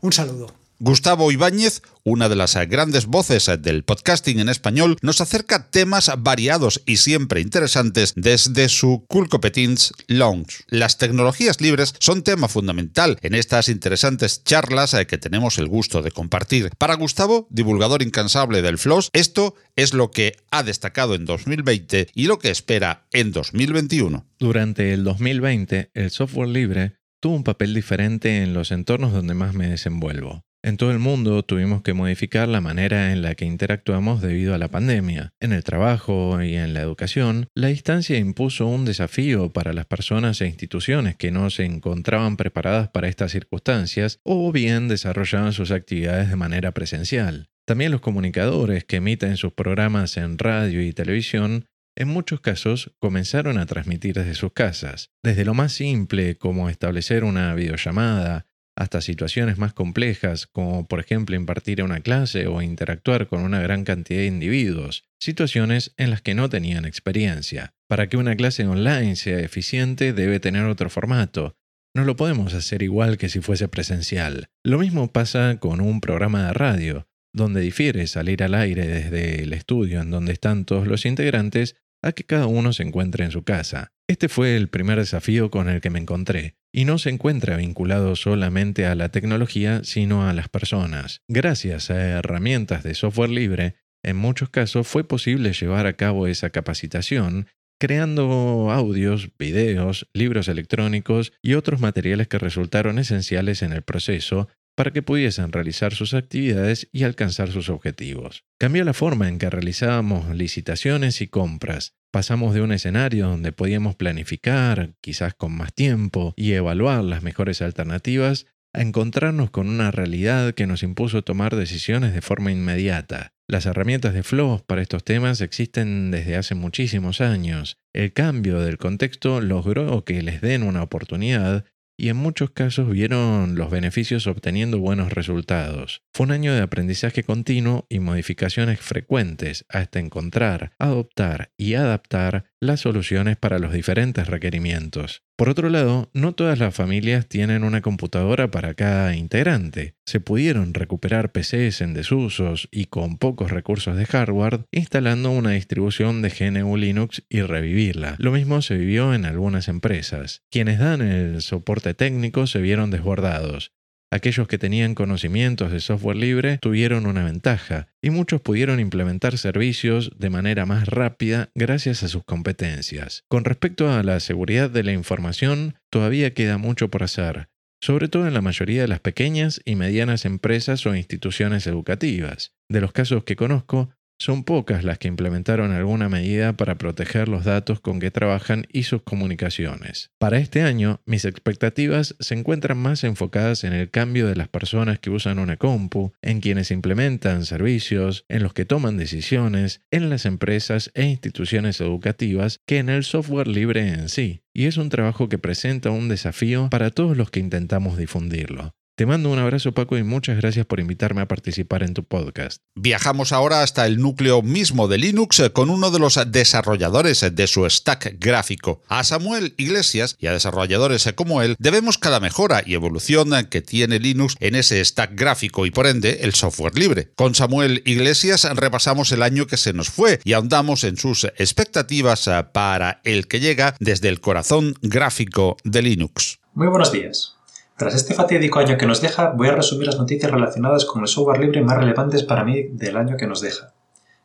Un 0.00 0.12
saludo. 0.12 0.61
Gustavo 0.84 1.30
Ibáñez, 1.30 1.80
una 2.02 2.28
de 2.28 2.34
las 2.34 2.56
grandes 2.68 3.06
voces 3.06 3.48
del 3.60 3.84
podcasting 3.84 4.40
en 4.40 4.48
español, 4.48 4.96
nos 5.00 5.20
acerca 5.20 5.70
temas 5.70 6.10
variados 6.18 6.82
y 6.84 6.96
siempre 6.96 7.40
interesantes 7.40 8.14
desde 8.16 8.68
su 8.68 9.04
Cool 9.06 9.28
Competence 9.28 9.94
Lounge. 10.08 10.64
Las 10.66 10.98
tecnologías 10.98 11.60
libres 11.60 11.94
son 12.00 12.24
tema 12.24 12.48
fundamental 12.48 13.16
en 13.22 13.36
estas 13.36 13.68
interesantes 13.68 14.42
charlas 14.42 14.96
que 15.06 15.18
tenemos 15.18 15.56
el 15.58 15.68
gusto 15.68 16.02
de 16.02 16.10
compartir. 16.10 16.70
Para 16.76 16.96
Gustavo, 16.96 17.46
divulgador 17.48 18.02
incansable 18.02 18.60
del 18.60 18.76
Floss, 18.76 19.08
esto 19.12 19.54
es 19.76 19.94
lo 19.94 20.10
que 20.10 20.36
ha 20.50 20.64
destacado 20.64 21.14
en 21.14 21.26
2020 21.26 22.08
y 22.12 22.26
lo 22.26 22.40
que 22.40 22.50
espera 22.50 23.06
en 23.12 23.30
2021. 23.30 24.26
Durante 24.40 24.92
el 24.92 25.04
2020, 25.04 25.92
el 25.94 26.10
software 26.10 26.48
libre 26.48 26.96
tuvo 27.20 27.36
un 27.36 27.44
papel 27.44 27.72
diferente 27.72 28.42
en 28.42 28.52
los 28.52 28.72
entornos 28.72 29.12
donde 29.12 29.34
más 29.34 29.54
me 29.54 29.68
desenvuelvo. 29.68 30.42
En 30.64 30.76
todo 30.76 30.92
el 30.92 31.00
mundo 31.00 31.42
tuvimos 31.42 31.82
que 31.82 31.92
modificar 31.92 32.46
la 32.46 32.60
manera 32.60 33.12
en 33.12 33.20
la 33.20 33.34
que 33.34 33.44
interactuamos 33.44 34.22
debido 34.22 34.54
a 34.54 34.58
la 34.58 34.68
pandemia. 34.68 35.32
En 35.40 35.52
el 35.52 35.64
trabajo 35.64 36.40
y 36.40 36.54
en 36.54 36.72
la 36.72 36.82
educación, 36.82 37.48
la 37.52 37.66
distancia 37.66 38.16
impuso 38.16 38.68
un 38.68 38.84
desafío 38.84 39.52
para 39.52 39.72
las 39.72 39.86
personas 39.86 40.40
e 40.40 40.46
instituciones 40.46 41.16
que 41.16 41.32
no 41.32 41.50
se 41.50 41.64
encontraban 41.64 42.36
preparadas 42.36 42.88
para 42.90 43.08
estas 43.08 43.32
circunstancias 43.32 44.20
o 44.22 44.52
bien 44.52 44.86
desarrollaban 44.86 45.52
sus 45.52 45.72
actividades 45.72 46.30
de 46.30 46.36
manera 46.36 46.70
presencial. 46.70 47.48
También 47.66 47.90
los 47.90 48.00
comunicadores 48.00 48.84
que 48.84 48.96
emiten 48.96 49.36
sus 49.36 49.52
programas 49.52 50.16
en 50.16 50.38
radio 50.38 50.80
y 50.80 50.92
televisión 50.92 51.66
en 51.96 52.08
muchos 52.08 52.40
casos 52.40 52.94
comenzaron 53.00 53.58
a 53.58 53.66
transmitir 53.66 54.14
desde 54.14 54.34
sus 54.34 54.52
casas, 54.52 55.10
desde 55.22 55.44
lo 55.44 55.54
más 55.54 55.72
simple 55.72 56.36
como 56.38 56.70
establecer 56.70 57.22
una 57.24 57.54
videollamada, 57.54 58.46
hasta 58.76 59.00
situaciones 59.00 59.58
más 59.58 59.74
complejas, 59.74 60.46
como 60.46 60.86
por 60.86 61.00
ejemplo 61.00 61.36
impartir 61.36 61.82
una 61.82 62.00
clase 62.00 62.46
o 62.46 62.62
interactuar 62.62 63.26
con 63.28 63.42
una 63.42 63.60
gran 63.60 63.84
cantidad 63.84 64.20
de 64.20 64.26
individuos, 64.26 65.04
situaciones 65.20 65.92
en 65.96 66.10
las 66.10 66.22
que 66.22 66.34
no 66.34 66.48
tenían 66.48 66.84
experiencia. 66.84 67.74
Para 67.88 68.08
que 68.08 68.16
una 68.16 68.36
clase 68.36 68.66
online 68.66 69.16
sea 69.16 69.40
eficiente 69.40 70.12
debe 70.12 70.40
tener 70.40 70.64
otro 70.64 70.88
formato. 70.88 71.56
No 71.94 72.04
lo 72.04 72.16
podemos 72.16 72.54
hacer 72.54 72.82
igual 72.82 73.18
que 73.18 73.28
si 73.28 73.40
fuese 73.40 73.68
presencial. 73.68 74.48
Lo 74.64 74.78
mismo 74.78 75.12
pasa 75.12 75.58
con 75.58 75.80
un 75.82 76.00
programa 76.00 76.46
de 76.46 76.52
radio, 76.54 77.06
donde 77.34 77.60
difiere 77.60 78.06
salir 78.06 78.42
al 78.42 78.54
aire 78.54 78.86
desde 78.86 79.42
el 79.42 79.52
estudio 79.52 80.00
en 80.00 80.10
donde 80.10 80.32
están 80.32 80.64
todos 80.64 80.86
los 80.86 81.04
integrantes 81.04 81.76
a 82.02 82.12
que 82.12 82.24
cada 82.24 82.46
uno 82.46 82.72
se 82.72 82.82
encuentre 82.82 83.24
en 83.24 83.30
su 83.30 83.44
casa. 83.44 83.92
Este 84.08 84.28
fue 84.28 84.56
el 84.56 84.68
primer 84.68 84.98
desafío 84.98 85.50
con 85.50 85.68
el 85.68 85.80
que 85.80 85.90
me 85.90 85.98
encontré, 85.98 86.56
y 86.72 86.84
no 86.84 86.98
se 86.98 87.10
encuentra 87.10 87.56
vinculado 87.56 88.16
solamente 88.16 88.86
a 88.86 88.94
la 88.94 89.10
tecnología, 89.10 89.82
sino 89.84 90.28
a 90.28 90.32
las 90.32 90.48
personas. 90.48 91.22
Gracias 91.28 91.90
a 91.90 92.18
herramientas 92.18 92.82
de 92.82 92.94
software 92.94 93.30
libre, 93.30 93.76
en 94.04 94.16
muchos 94.16 94.50
casos 94.50 94.88
fue 94.88 95.04
posible 95.04 95.52
llevar 95.52 95.86
a 95.86 95.92
cabo 95.94 96.26
esa 96.26 96.50
capacitación, 96.50 97.46
creando 97.78 98.70
audios, 98.70 99.30
videos, 99.38 100.08
libros 100.12 100.48
electrónicos 100.48 101.32
y 101.42 101.54
otros 101.54 101.80
materiales 101.80 102.28
que 102.28 102.38
resultaron 102.38 102.98
esenciales 102.98 103.62
en 103.62 103.72
el 103.72 103.82
proceso 103.82 104.48
para 104.74 104.92
que 104.92 105.02
pudiesen 105.02 105.52
realizar 105.52 105.94
sus 105.94 106.14
actividades 106.14 106.88
y 106.92 107.04
alcanzar 107.04 107.50
sus 107.50 107.68
objetivos. 107.68 108.44
Cambió 108.58 108.84
la 108.84 108.94
forma 108.94 109.28
en 109.28 109.38
que 109.38 109.50
realizábamos 109.50 110.34
licitaciones 110.34 111.20
y 111.20 111.28
compras. 111.28 111.94
Pasamos 112.10 112.54
de 112.54 112.62
un 112.62 112.72
escenario 112.72 113.28
donde 113.28 113.52
podíamos 113.52 113.96
planificar, 113.96 114.94
quizás 115.00 115.34
con 115.34 115.56
más 115.56 115.72
tiempo, 115.72 116.34
y 116.36 116.52
evaluar 116.52 117.04
las 117.04 117.22
mejores 117.22 117.62
alternativas, 117.62 118.46
a 118.74 118.80
encontrarnos 118.80 119.50
con 119.50 119.68
una 119.68 119.90
realidad 119.90 120.54
que 120.54 120.66
nos 120.66 120.82
impuso 120.82 121.22
tomar 121.22 121.56
decisiones 121.56 122.14
de 122.14 122.22
forma 122.22 122.50
inmediata. 122.50 123.34
Las 123.46 123.66
herramientas 123.66 124.14
de 124.14 124.22
Flow 124.22 124.62
para 124.66 124.80
estos 124.80 125.04
temas 125.04 125.42
existen 125.42 126.10
desde 126.10 126.36
hace 126.36 126.54
muchísimos 126.54 127.20
años. 127.20 127.76
El 127.92 128.12
cambio 128.14 128.60
del 128.60 128.78
contexto 128.78 129.42
logró 129.42 130.04
que 130.04 130.22
les 130.22 130.40
den 130.40 130.62
una 130.62 130.82
oportunidad 130.82 131.66
y 131.96 132.08
en 132.08 132.16
muchos 132.16 132.50
casos 132.50 132.90
vieron 132.90 133.54
los 133.56 133.70
beneficios 133.70 134.26
obteniendo 134.26 134.78
buenos 134.78 135.12
resultados. 135.12 136.02
Fue 136.12 136.26
un 136.26 136.32
año 136.32 136.54
de 136.54 136.62
aprendizaje 136.62 137.22
continuo 137.22 137.86
y 137.88 138.00
modificaciones 138.00 138.80
frecuentes 138.80 139.64
hasta 139.68 140.00
encontrar, 140.00 140.72
adoptar 140.78 141.52
y 141.56 141.74
adaptar 141.74 142.51
las 142.62 142.78
soluciones 142.80 143.36
para 143.36 143.58
los 143.58 143.72
diferentes 143.72 144.28
requerimientos. 144.28 145.22
Por 145.36 145.48
otro 145.48 145.68
lado, 145.68 146.10
no 146.14 146.32
todas 146.32 146.60
las 146.60 146.72
familias 146.72 147.26
tienen 147.26 147.64
una 147.64 147.80
computadora 147.80 148.52
para 148.52 148.74
cada 148.74 149.16
integrante. 149.16 149.96
Se 150.06 150.20
pudieron 150.20 150.72
recuperar 150.72 151.32
PCs 151.32 151.80
en 151.80 151.92
desusos 151.92 152.68
y 152.70 152.84
con 152.84 153.18
pocos 153.18 153.50
recursos 153.50 153.96
de 153.96 154.06
hardware 154.06 154.66
instalando 154.70 155.32
una 155.32 155.50
distribución 155.50 156.22
de 156.22 156.30
GNU 156.30 156.76
Linux 156.76 157.24
y 157.28 157.40
revivirla. 157.42 158.14
Lo 158.18 158.30
mismo 158.30 158.62
se 158.62 158.76
vivió 158.76 159.12
en 159.12 159.24
algunas 159.24 159.66
empresas. 159.66 160.42
Quienes 160.48 160.78
dan 160.78 161.02
el 161.02 161.42
soporte 161.42 161.94
técnico 161.94 162.46
se 162.46 162.60
vieron 162.60 162.92
desbordados. 162.92 163.72
Aquellos 164.12 164.46
que 164.46 164.58
tenían 164.58 164.94
conocimientos 164.94 165.72
de 165.72 165.80
software 165.80 166.18
libre 166.18 166.58
tuvieron 166.60 167.06
una 167.06 167.24
ventaja 167.24 167.88
y 168.02 168.10
muchos 168.10 168.42
pudieron 168.42 168.78
implementar 168.78 169.38
servicios 169.38 170.10
de 170.18 170.28
manera 170.28 170.66
más 170.66 170.86
rápida 170.86 171.48
gracias 171.54 172.02
a 172.02 172.08
sus 172.08 172.22
competencias. 172.22 173.24
Con 173.28 173.46
respecto 173.46 173.90
a 173.90 174.02
la 174.02 174.20
seguridad 174.20 174.68
de 174.68 174.82
la 174.82 174.92
información, 174.92 175.76
todavía 175.88 176.34
queda 176.34 176.58
mucho 176.58 176.90
por 176.90 177.02
hacer, 177.02 177.48
sobre 177.80 178.08
todo 178.08 178.28
en 178.28 178.34
la 178.34 178.42
mayoría 178.42 178.82
de 178.82 178.88
las 178.88 179.00
pequeñas 179.00 179.62
y 179.64 179.76
medianas 179.76 180.26
empresas 180.26 180.84
o 180.84 180.94
instituciones 180.94 181.66
educativas. 181.66 182.52
De 182.68 182.82
los 182.82 182.92
casos 182.92 183.24
que 183.24 183.34
conozco, 183.34 183.94
son 184.22 184.44
pocas 184.44 184.84
las 184.84 184.98
que 184.98 185.08
implementaron 185.08 185.72
alguna 185.72 186.08
medida 186.08 186.52
para 186.52 186.76
proteger 186.76 187.28
los 187.28 187.44
datos 187.44 187.80
con 187.80 187.98
que 187.98 188.12
trabajan 188.12 188.66
y 188.72 188.84
sus 188.84 189.02
comunicaciones. 189.02 190.10
Para 190.18 190.38
este 190.38 190.62
año, 190.62 191.00
mis 191.06 191.24
expectativas 191.24 192.14
se 192.20 192.34
encuentran 192.34 192.78
más 192.78 193.02
enfocadas 193.02 193.64
en 193.64 193.72
el 193.72 193.90
cambio 193.90 194.28
de 194.28 194.36
las 194.36 194.48
personas 194.48 195.00
que 195.00 195.10
usan 195.10 195.40
una 195.40 195.56
compu, 195.56 196.12
en 196.22 196.40
quienes 196.40 196.70
implementan 196.70 197.44
servicios, 197.44 198.24
en 198.28 198.44
los 198.44 198.54
que 198.54 198.64
toman 198.64 198.96
decisiones, 198.96 199.82
en 199.90 200.08
las 200.08 200.24
empresas 200.24 200.92
e 200.94 201.04
instituciones 201.04 201.80
educativas, 201.80 202.60
que 202.64 202.78
en 202.78 202.88
el 202.88 203.02
software 203.02 203.48
libre 203.48 203.88
en 203.88 204.08
sí. 204.08 204.42
Y 204.54 204.66
es 204.66 204.76
un 204.76 204.88
trabajo 204.88 205.28
que 205.28 205.38
presenta 205.38 205.90
un 205.90 206.08
desafío 206.08 206.68
para 206.70 206.90
todos 206.90 207.16
los 207.16 207.30
que 207.30 207.40
intentamos 207.40 207.98
difundirlo. 207.98 208.72
Te 208.94 209.06
mando 209.06 209.30
un 209.30 209.38
abrazo 209.38 209.72
Paco 209.72 209.96
y 209.96 210.02
muchas 210.02 210.36
gracias 210.36 210.66
por 210.66 210.78
invitarme 210.78 211.22
a 211.22 211.26
participar 211.26 211.82
en 211.82 211.94
tu 211.94 212.04
podcast. 212.04 212.60
Viajamos 212.74 213.32
ahora 213.32 213.62
hasta 213.62 213.86
el 213.86 213.98
núcleo 213.98 214.42
mismo 214.42 214.86
de 214.86 214.98
Linux 214.98 215.42
con 215.54 215.70
uno 215.70 215.90
de 215.90 215.98
los 215.98 216.20
desarrolladores 216.30 217.24
de 217.34 217.46
su 217.46 217.68
stack 217.68 218.16
gráfico. 218.18 218.82
A 218.88 219.02
Samuel 219.02 219.54
Iglesias 219.56 220.16
y 220.18 220.26
a 220.26 220.34
desarrolladores 220.34 221.10
como 221.16 221.40
él 221.40 221.56
debemos 221.58 221.96
cada 221.96 222.20
mejora 222.20 222.62
y 222.66 222.74
evolución 222.74 223.30
que 223.48 223.62
tiene 223.62 223.98
Linux 223.98 224.36
en 224.40 224.56
ese 224.56 224.84
stack 224.84 225.18
gráfico 225.18 225.64
y 225.64 225.70
por 225.70 225.86
ende 225.86 226.18
el 226.20 226.34
software 226.34 226.76
libre. 226.76 227.12
Con 227.14 227.34
Samuel 227.34 227.80
Iglesias 227.86 228.46
repasamos 228.54 229.10
el 229.12 229.22
año 229.22 229.46
que 229.46 229.56
se 229.56 229.72
nos 229.72 229.88
fue 229.88 230.20
y 230.22 230.34
ahondamos 230.34 230.84
en 230.84 230.98
sus 230.98 231.24
expectativas 231.24 232.28
para 232.52 233.00
el 233.04 233.26
que 233.26 233.40
llega 233.40 233.74
desde 233.80 234.10
el 234.10 234.20
corazón 234.20 234.74
gráfico 234.82 235.56
de 235.64 235.80
Linux. 235.80 236.40
Muy 236.52 236.66
buenos 236.66 236.92
días. 236.92 237.36
Tras 237.82 237.96
este 237.96 238.14
fatídico 238.14 238.60
año 238.60 238.78
que 238.78 238.86
nos 238.86 239.00
deja, 239.00 239.30
voy 239.30 239.48
a 239.48 239.56
resumir 239.56 239.88
las 239.88 239.98
noticias 239.98 240.30
relacionadas 240.30 240.84
con 240.84 241.02
el 241.02 241.08
software 241.08 241.40
libre 241.40 241.62
más 241.62 241.78
relevantes 241.78 242.22
para 242.22 242.44
mí 242.44 242.68
del 242.70 242.96
año 242.96 243.16
que 243.16 243.26
nos 243.26 243.40
deja. 243.40 243.74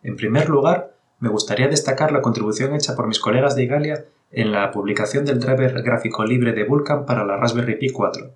En 0.03 0.15
primer 0.15 0.47
lugar, 0.47 0.93
me 1.19 1.29
gustaría 1.29 1.67
destacar 1.67 2.11
la 2.11 2.21
contribución 2.21 2.75
hecha 2.75 2.95
por 2.95 3.07
mis 3.07 3.17
colegas 3.17 3.55
de 3.55 3.63
Igalia 3.63 4.05
en 4.29 4.51
la 4.51 4.69
publicación 4.69 5.25
del 5.25 5.39
driver 5.39 5.81
gráfico 5.81 6.23
libre 6.23 6.53
de 6.53 6.65
Vulkan 6.65 7.07
para 7.07 7.25
la 7.25 7.37
Raspberry 7.37 7.79
Pi 7.79 7.89
4, 7.89 8.29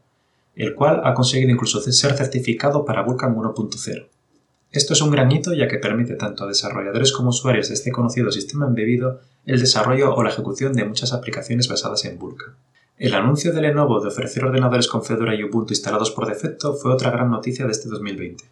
el 0.55 0.73
cual 0.73 1.01
ha 1.03 1.13
conseguido 1.13 1.51
incluso 1.51 1.79
ser 1.81 2.13
certificado 2.13 2.83
para 2.83 3.03
Vulkan 3.03 3.35
1.0. 3.35 4.07
Esto 4.71 4.93
es 4.93 5.01
un 5.03 5.11
gran 5.11 5.31
hito 5.31 5.53
ya 5.53 5.67
que 5.67 5.77
permite 5.77 6.15
tanto 6.15 6.45
a 6.45 6.47
desarrolladores 6.47 7.11
como 7.11 7.29
usuarios 7.29 7.67
de 7.67 7.75
este 7.75 7.91
conocido 7.91 8.31
sistema 8.31 8.65
embebido 8.65 9.19
el 9.45 9.59
desarrollo 9.59 10.15
o 10.15 10.23
la 10.23 10.31
ejecución 10.31 10.73
de 10.73 10.85
muchas 10.85 11.13
aplicaciones 11.13 11.67
basadas 11.67 12.05
en 12.05 12.17
Vulkan. 12.17 12.55
El 13.01 13.15
anuncio 13.15 13.51
de 13.51 13.63
Lenovo 13.63 13.99
de 13.99 14.09
ofrecer 14.09 14.45
ordenadores 14.45 14.87
con 14.87 15.03
Fedora 15.03 15.33
y 15.33 15.43
Ubuntu 15.43 15.73
instalados 15.73 16.11
por 16.11 16.27
defecto 16.27 16.75
fue 16.75 16.93
otra 16.93 17.09
gran 17.09 17.31
noticia 17.31 17.65
de 17.65 17.71
este 17.71 17.89
2020. 17.89 18.43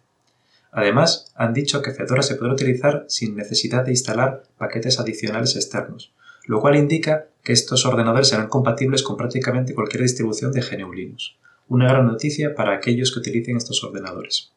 Además, 0.72 1.32
han 1.36 1.54
dicho 1.54 1.82
que 1.82 1.92
Fedora 1.92 2.22
se 2.22 2.34
podrá 2.34 2.54
utilizar 2.54 3.04
sin 3.06 3.36
necesidad 3.36 3.84
de 3.84 3.92
instalar 3.92 4.42
paquetes 4.58 4.98
adicionales 4.98 5.54
externos, 5.54 6.12
lo 6.46 6.60
cual 6.60 6.74
indica 6.74 7.28
que 7.44 7.52
estos 7.52 7.86
ordenadores 7.86 8.26
serán 8.26 8.48
compatibles 8.48 9.04
con 9.04 9.16
prácticamente 9.16 9.72
cualquier 9.72 10.02
distribución 10.02 10.50
de 10.50 10.62
GNU 10.62 10.92
Linux. 10.92 11.36
Una 11.68 11.86
gran 11.86 12.08
noticia 12.08 12.52
para 12.52 12.74
aquellos 12.74 13.12
que 13.12 13.20
utilicen 13.20 13.56
estos 13.56 13.84
ordenadores. 13.84 14.50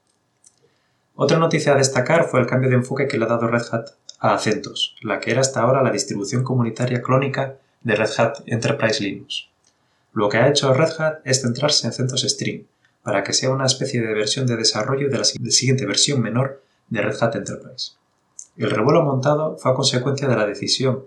Otra 1.13 1.38
noticia 1.38 1.73
a 1.73 1.77
destacar 1.77 2.29
fue 2.29 2.39
el 2.39 2.47
cambio 2.47 2.71
de 2.71 2.77
enfoque 2.77 3.08
que 3.08 3.19
le 3.19 3.25
ha 3.25 3.27
dado 3.27 3.45
Red 3.45 3.65
Hat 3.71 3.89
a 4.17 4.39
CentOS, 4.39 4.95
la 5.03 5.19
que 5.19 5.29
era 5.29 5.41
hasta 5.41 5.62
ahora 5.62 5.84
la 5.84 5.91
distribución 5.91 6.43
comunitaria 6.43 7.03
clónica 7.03 7.58
de 7.84 7.95
Red 7.95 8.10
Hat 8.17 8.39
Enterprise 8.47 9.03
Linux. 9.03 9.53
Lo 10.13 10.30
que 10.30 10.38
ha 10.38 10.47
hecho 10.47 10.73
Red 10.73 10.91
Hat 10.99 11.19
es 11.26 11.41
centrarse 11.41 11.88
en 11.88 11.93
CentOS 11.93 12.21
Stream, 12.21 12.67
para 13.02 13.23
que 13.23 13.34
sea 13.34 13.49
una 13.49 13.65
especie 13.65 13.99
de 14.02 14.13
versión 14.13 14.45
de 14.45 14.56
desarrollo 14.56 15.10
de 15.10 15.17
la 15.17 15.23
siguiente 15.23 15.86
versión 15.86 16.21
menor 16.21 16.63
de 16.89 17.02
Red 17.02 17.15
Hat 17.19 17.36
Enterprise. 17.36 17.93
El 18.56 18.69
revuelo 18.69 19.04
montado 19.04 19.58
fue 19.58 19.71
a 19.71 19.73
consecuencia 19.73 20.28
de 20.28 20.36
la 20.36 20.45
decisión 20.45 21.06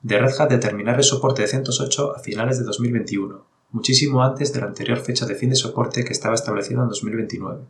de 0.00 0.18
Red 0.18 0.40
Hat 0.40 0.48
de 0.48 0.58
terminar 0.58 0.96
el 0.96 1.04
soporte 1.04 1.42
de 1.42 1.48
CentOS 1.48 1.80
8 1.80 2.16
a 2.16 2.18
finales 2.20 2.58
de 2.58 2.64
2021, 2.64 3.44
muchísimo 3.72 4.22
antes 4.22 4.54
de 4.54 4.60
la 4.60 4.66
anterior 4.66 4.98
fecha 4.98 5.26
de 5.26 5.34
fin 5.34 5.50
de 5.50 5.56
soporte 5.56 6.04
que 6.04 6.12
estaba 6.12 6.34
establecida 6.34 6.80
en 6.80 6.88
2029. 6.88 7.60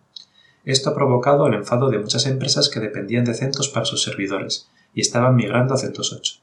Esto 0.64 0.90
ha 0.90 0.94
provocado 0.94 1.48
el 1.48 1.54
enfado 1.54 1.90
de 1.90 1.98
muchas 1.98 2.26
empresas 2.26 2.68
que 2.68 2.80
dependían 2.80 3.24
de 3.24 3.34
CentOS 3.34 3.70
para 3.70 3.86
sus 3.86 4.02
servidores 4.02 4.68
y 4.94 5.00
estaban 5.00 5.34
migrando 5.34 5.74
a 5.74 5.78
CentOS 5.78 6.12
8. 6.12 6.34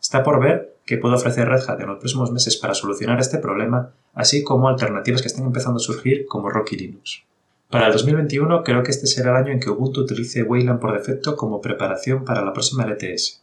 Está 0.00 0.22
por 0.22 0.40
ver 0.40 0.75
qué 0.86 0.96
puede 0.96 1.16
ofrecer 1.16 1.48
Red 1.48 1.68
Hat 1.68 1.80
en 1.80 1.88
los 1.88 1.98
próximos 1.98 2.32
meses 2.32 2.56
para 2.56 2.72
solucionar 2.72 3.20
este 3.20 3.38
problema, 3.38 3.92
así 4.14 4.42
como 4.42 4.68
alternativas 4.68 5.20
que 5.20 5.28
están 5.28 5.44
empezando 5.44 5.76
a 5.76 5.80
surgir 5.80 6.24
como 6.26 6.48
Rocky 6.48 6.76
Linux. 6.76 7.24
Para 7.68 7.88
el 7.88 7.92
2021 7.92 8.62
creo 8.62 8.84
que 8.84 8.92
este 8.92 9.08
será 9.08 9.32
el 9.32 9.44
año 9.44 9.52
en 9.52 9.60
que 9.60 9.68
Ubuntu 9.68 10.02
utilice 10.02 10.44
Wayland 10.44 10.80
por 10.80 10.96
defecto 10.96 11.36
como 11.36 11.60
preparación 11.60 12.24
para 12.24 12.44
la 12.44 12.52
próxima 12.52 12.86
LTS. 12.86 13.42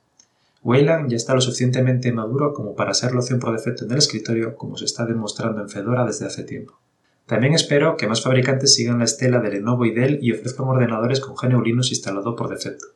Wayland 0.64 1.10
ya 1.10 1.18
está 1.18 1.36
lo 1.36 1.42
suficientemente 1.42 2.14
maduro 2.14 2.54
como 2.54 2.74
para 2.74 2.94
ser 2.94 3.12
la 3.12 3.20
opción 3.20 3.40
por 3.42 3.52
defecto 3.52 3.84
en 3.84 3.92
el 3.92 3.98
escritorio, 3.98 4.56
como 4.56 4.78
se 4.78 4.86
está 4.86 5.06
demostrando 5.06 5.62
en 5.62 5.68
Fedora 5.68 6.06
desde 6.06 6.26
hace 6.26 6.44
tiempo. 6.44 6.80
También 7.26 7.54
espero 7.54 7.98
que 7.98 8.08
más 8.08 8.24
fabricantes 8.24 8.74
sigan 8.74 9.00
la 9.00 9.06
estela 9.06 9.40
de 9.40 9.50
Lenovo 9.50 9.86
y 9.86 9.94
Dell 9.94 10.20
y 10.22 10.32
ofrezcan 10.32 10.68
ordenadores 10.68 11.20
con 11.20 11.36
GNU 11.36 11.62
Linux 11.62 11.92
instalado 11.92 12.36
por 12.38 12.48
defecto. 12.48 12.88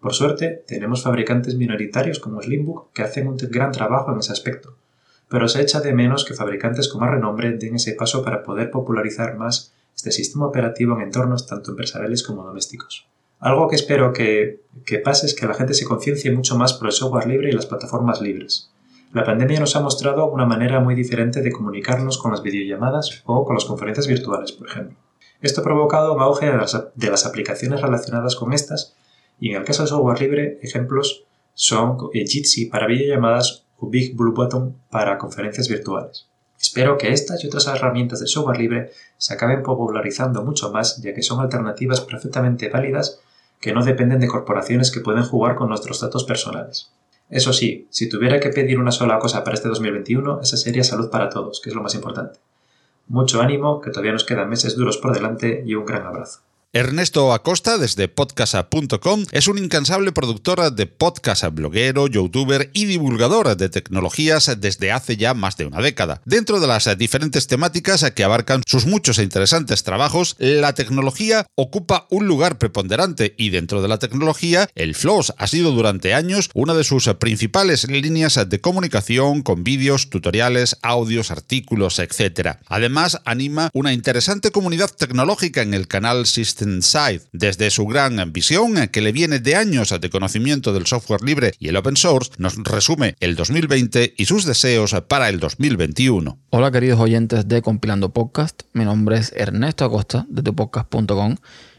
Por 0.00 0.14
suerte, 0.14 0.62
tenemos 0.66 1.02
fabricantes 1.02 1.56
minoritarios 1.56 2.20
como 2.20 2.40
Slimbook 2.40 2.92
que 2.92 3.02
hacen 3.02 3.26
un 3.26 3.36
gran 3.36 3.72
trabajo 3.72 4.12
en 4.12 4.18
ese 4.18 4.32
aspecto, 4.32 4.76
pero 5.28 5.48
se 5.48 5.60
echa 5.60 5.80
de 5.80 5.92
menos 5.92 6.24
que 6.24 6.34
fabricantes 6.34 6.88
con 6.88 7.00
más 7.00 7.10
renombre 7.10 7.52
den 7.52 7.76
ese 7.76 7.94
paso 7.94 8.22
para 8.22 8.42
poder 8.42 8.70
popularizar 8.70 9.36
más 9.36 9.74
este 9.96 10.12
sistema 10.12 10.46
operativo 10.46 10.94
en 10.94 11.02
entornos 11.02 11.46
tanto 11.46 11.72
empresariales 11.72 12.22
como 12.22 12.44
domésticos. 12.44 13.06
Algo 13.40 13.68
que 13.68 13.76
espero 13.76 14.12
que, 14.12 14.60
que 14.84 14.98
pase 14.98 15.26
es 15.26 15.34
que 15.34 15.46
la 15.46 15.54
gente 15.54 15.74
se 15.74 15.84
conciencie 15.84 16.30
mucho 16.30 16.56
más 16.56 16.74
por 16.74 16.86
el 16.86 16.92
software 16.92 17.26
libre 17.26 17.50
y 17.50 17.52
las 17.52 17.66
plataformas 17.66 18.20
libres. 18.20 18.70
La 19.12 19.24
pandemia 19.24 19.58
nos 19.58 19.74
ha 19.74 19.80
mostrado 19.80 20.26
una 20.26 20.44
manera 20.44 20.80
muy 20.80 20.94
diferente 20.94 21.40
de 21.40 21.50
comunicarnos 21.50 22.18
con 22.18 22.30
las 22.30 22.42
videollamadas 22.42 23.22
o 23.26 23.44
con 23.44 23.54
las 23.54 23.64
conferencias 23.64 24.06
virtuales, 24.06 24.52
por 24.52 24.68
ejemplo. 24.68 24.96
Esto 25.40 25.60
ha 25.60 25.64
provocado 25.64 26.14
un 26.14 26.20
auge 26.20 26.46
de 26.46 26.56
las, 26.56 26.76
de 26.94 27.10
las 27.10 27.24
aplicaciones 27.24 27.80
relacionadas 27.80 28.36
con 28.36 28.52
estas 28.52 28.96
y 29.40 29.50
en 29.50 29.56
el 29.56 29.64
caso 29.64 29.82
de 29.82 29.88
software 29.88 30.20
libre, 30.20 30.58
ejemplos 30.62 31.24
son 31.54 32.10
Jitsi 32.12 32.66
para 32.66 32.86
videollamadas 32.86 33.64
o 33.78 33.88
Big 33.88 34.16
Blue 34.16 34.34
Button 34.34 34.76
para 34.90 35.18
conferencias 35.18 35.68
virtuales. 35.68 36.26
Espero 36.60 36.98
que 36.98 37.12
estas 37.12 37.42
y 37.42 37.46
otras 37.46 37.68
herramientas 37.68 38.20
de 38.20 38.26
software 38.26 38.58
libre 38.58 38.90
se 39.16 39.34
acaben 39.34 39.62
popularizando 39.62 40.44
mucho 40.44 40.72
más, 40.72 41.00
ya 41.00 41.14
que 41.14 41.22
son 41.22 41.40
alternativas 41.40 42.00
perfectamente 42.00 42.68
válidas 42.68 43.20
que 43.60 43.72
no 43.72 43.84
dependen 43.84 44.20
de 44.20 44.28
corporaciones 44.28 44.90
que 44.90 45.00
pueden 45.00 45.22
jugar 45.22 45.54
con 45.54 45.68
nuestros 45.68 46.00
datos 46.00 46.24
personales. 46.24 46.90
Eso 47.30 47.52
sí, 47.52 47.86
si 47.90 48.08
tuviera 48.08 48.40
que 48.40 48.48
pedir 48.48 48.78
una 48.78 48.92
sola 48.92 49.18
cosa 49.18 49.44
para 49.44 49.54
este 49.54 49.68
2021, 49.68 50.40
esa 50.40 50.56
sería 50.56 50.82
salud 50.82 51.10
para 51.10 51.28
todos, 51.28 51.60
que 51.60 51.70
es 51.70 51.76
lo 51.76 51.82
más 51.82 51.94
importante. 51.94 52.38
Mucho 53.06 53.40
ánimo, 53.40 53.80
que 53.80 53.90
todavía 53.90 54.12
nos 54.12 54.24
quedan 54.24 54.48
meses 54.48 54.76
duros 54.76 54.98
por 54.98 55.12
delante 55.12 55.62
y 55.66 55.74
un 55.74 55.84
gran 55.84 56.06
abrazo. 56.06 56.40
Ernesto 56.74 57.32
Acosta, 57.32 57.78
desde 57.78 58.08
podcast.com, 58.08 59.24
es 59.32 59.48
un 59.48 59.56
incansable 59.56 60.12
productor 60.12 60.70
de 60.70 60.86
podcast, 60.86 61.42
bloguero, 61.50 62.08
youtuber 62.08 62.70
y 62.74 62.84
divulgador 62.84 63.56
de 63.56 63.70
tecnologías 63.70 64.54
desde 64.60 64.92
hace 64.92 65.16
ya 65.16 65.32
más 65.32 65.56
de 65.56 65.64
una 65.64 65.80
década. 65.80 66.20
Dentro 66.26 66.60
de 66.60 66.66
las 66.66 66.98
diferentes 66.98 67.46
temáticas 67.46 68.04
que 68.10 68.22
abarcan 68.22 68.60
sus 68.66 68.84
muchos 68.84 69.18
e 69.18 69.22
interesantes 69.22 69.82
trabajos, 69.82 70.36
la 70.38 70.74
tecnología 70.74 71.46
ocupa 71.54 72.06
un 72.10 72.26
lugar 72.26 72.58
preponderante 72.58 73.34
y 73.38 73.48
dentro 73.48 73.80
de 73.80 73.88
la 73.88 73.98
tecnología, 73.98 74.68
el 74.74 74.94
FLOSS 74.94 75.32
ha 75.38 75.46
sido 75.46 75.70
durante 75.70 76.12
años 76.12 76.50
una 76.52 76.74
de 76.74 76.84
sus 76.84 77.08
principales 77.18 77.88
líneas 77.88 78.38
de 78.46 78.60
comunicación 78.60 79.40
con 79.40 79.64
vídeos, 79.64 80.10
tutoriales, 80.10 80.76
audios, 80.82 81.30
artículos, 81.30 81.98
etc. 81.98 82.58
Además, 82.66 83.22
anima 83.24 83.70
una 83.72 83.94
interesante 83.94 84.50
comunidad 84.50 84.90
tecnológica 84.90 85.62
en 85.62 85.72
el 85.72 85.88
canal 85.88 86.26
System 86.26 86.57
Side, 86.58 87.22
desde 87.32 87.70
su 87.70 87.86
gran 87.86 88.32
visión 88.32 88.88
que 88.88 89.00
le 89.00 89.12
viene 89.12 89.38
de 89.38 89.54
años 89.54 89.94
de 90.00 90.10
conocimiento 90.10 90.72
del 90.72 90.86
software 90.86 91.22
libre 91.22 91.52
y 91.60 91.68
el 91.68 91.76
open 91.76 91.96
source, 91.96 92.32
nos 92.38 92.56
resume 92.56 93.14
el 93.20 93.36
2020 93.36 94.14
y 94.16 94.24
sus 94.24 94.44
deseos 94.44 94.96
para 95.06 95.28
el 95.28 95.38
2021. 95.38 96.36
Hola 96.50 96.72
queridos 96.72 96.98
oyentes 96.98 97.46
de 97.46 97.62
Compilando 97.62 98.12
Podcast, 98.12 98.62
mi 98.72 98.84
nombre 98.84 99.18
es 99.18 99.32
Ernesto 99.36 99.84
Acosta 99.84 100.26
de 100.28 100.42
tupodcast.com 100.42 101.36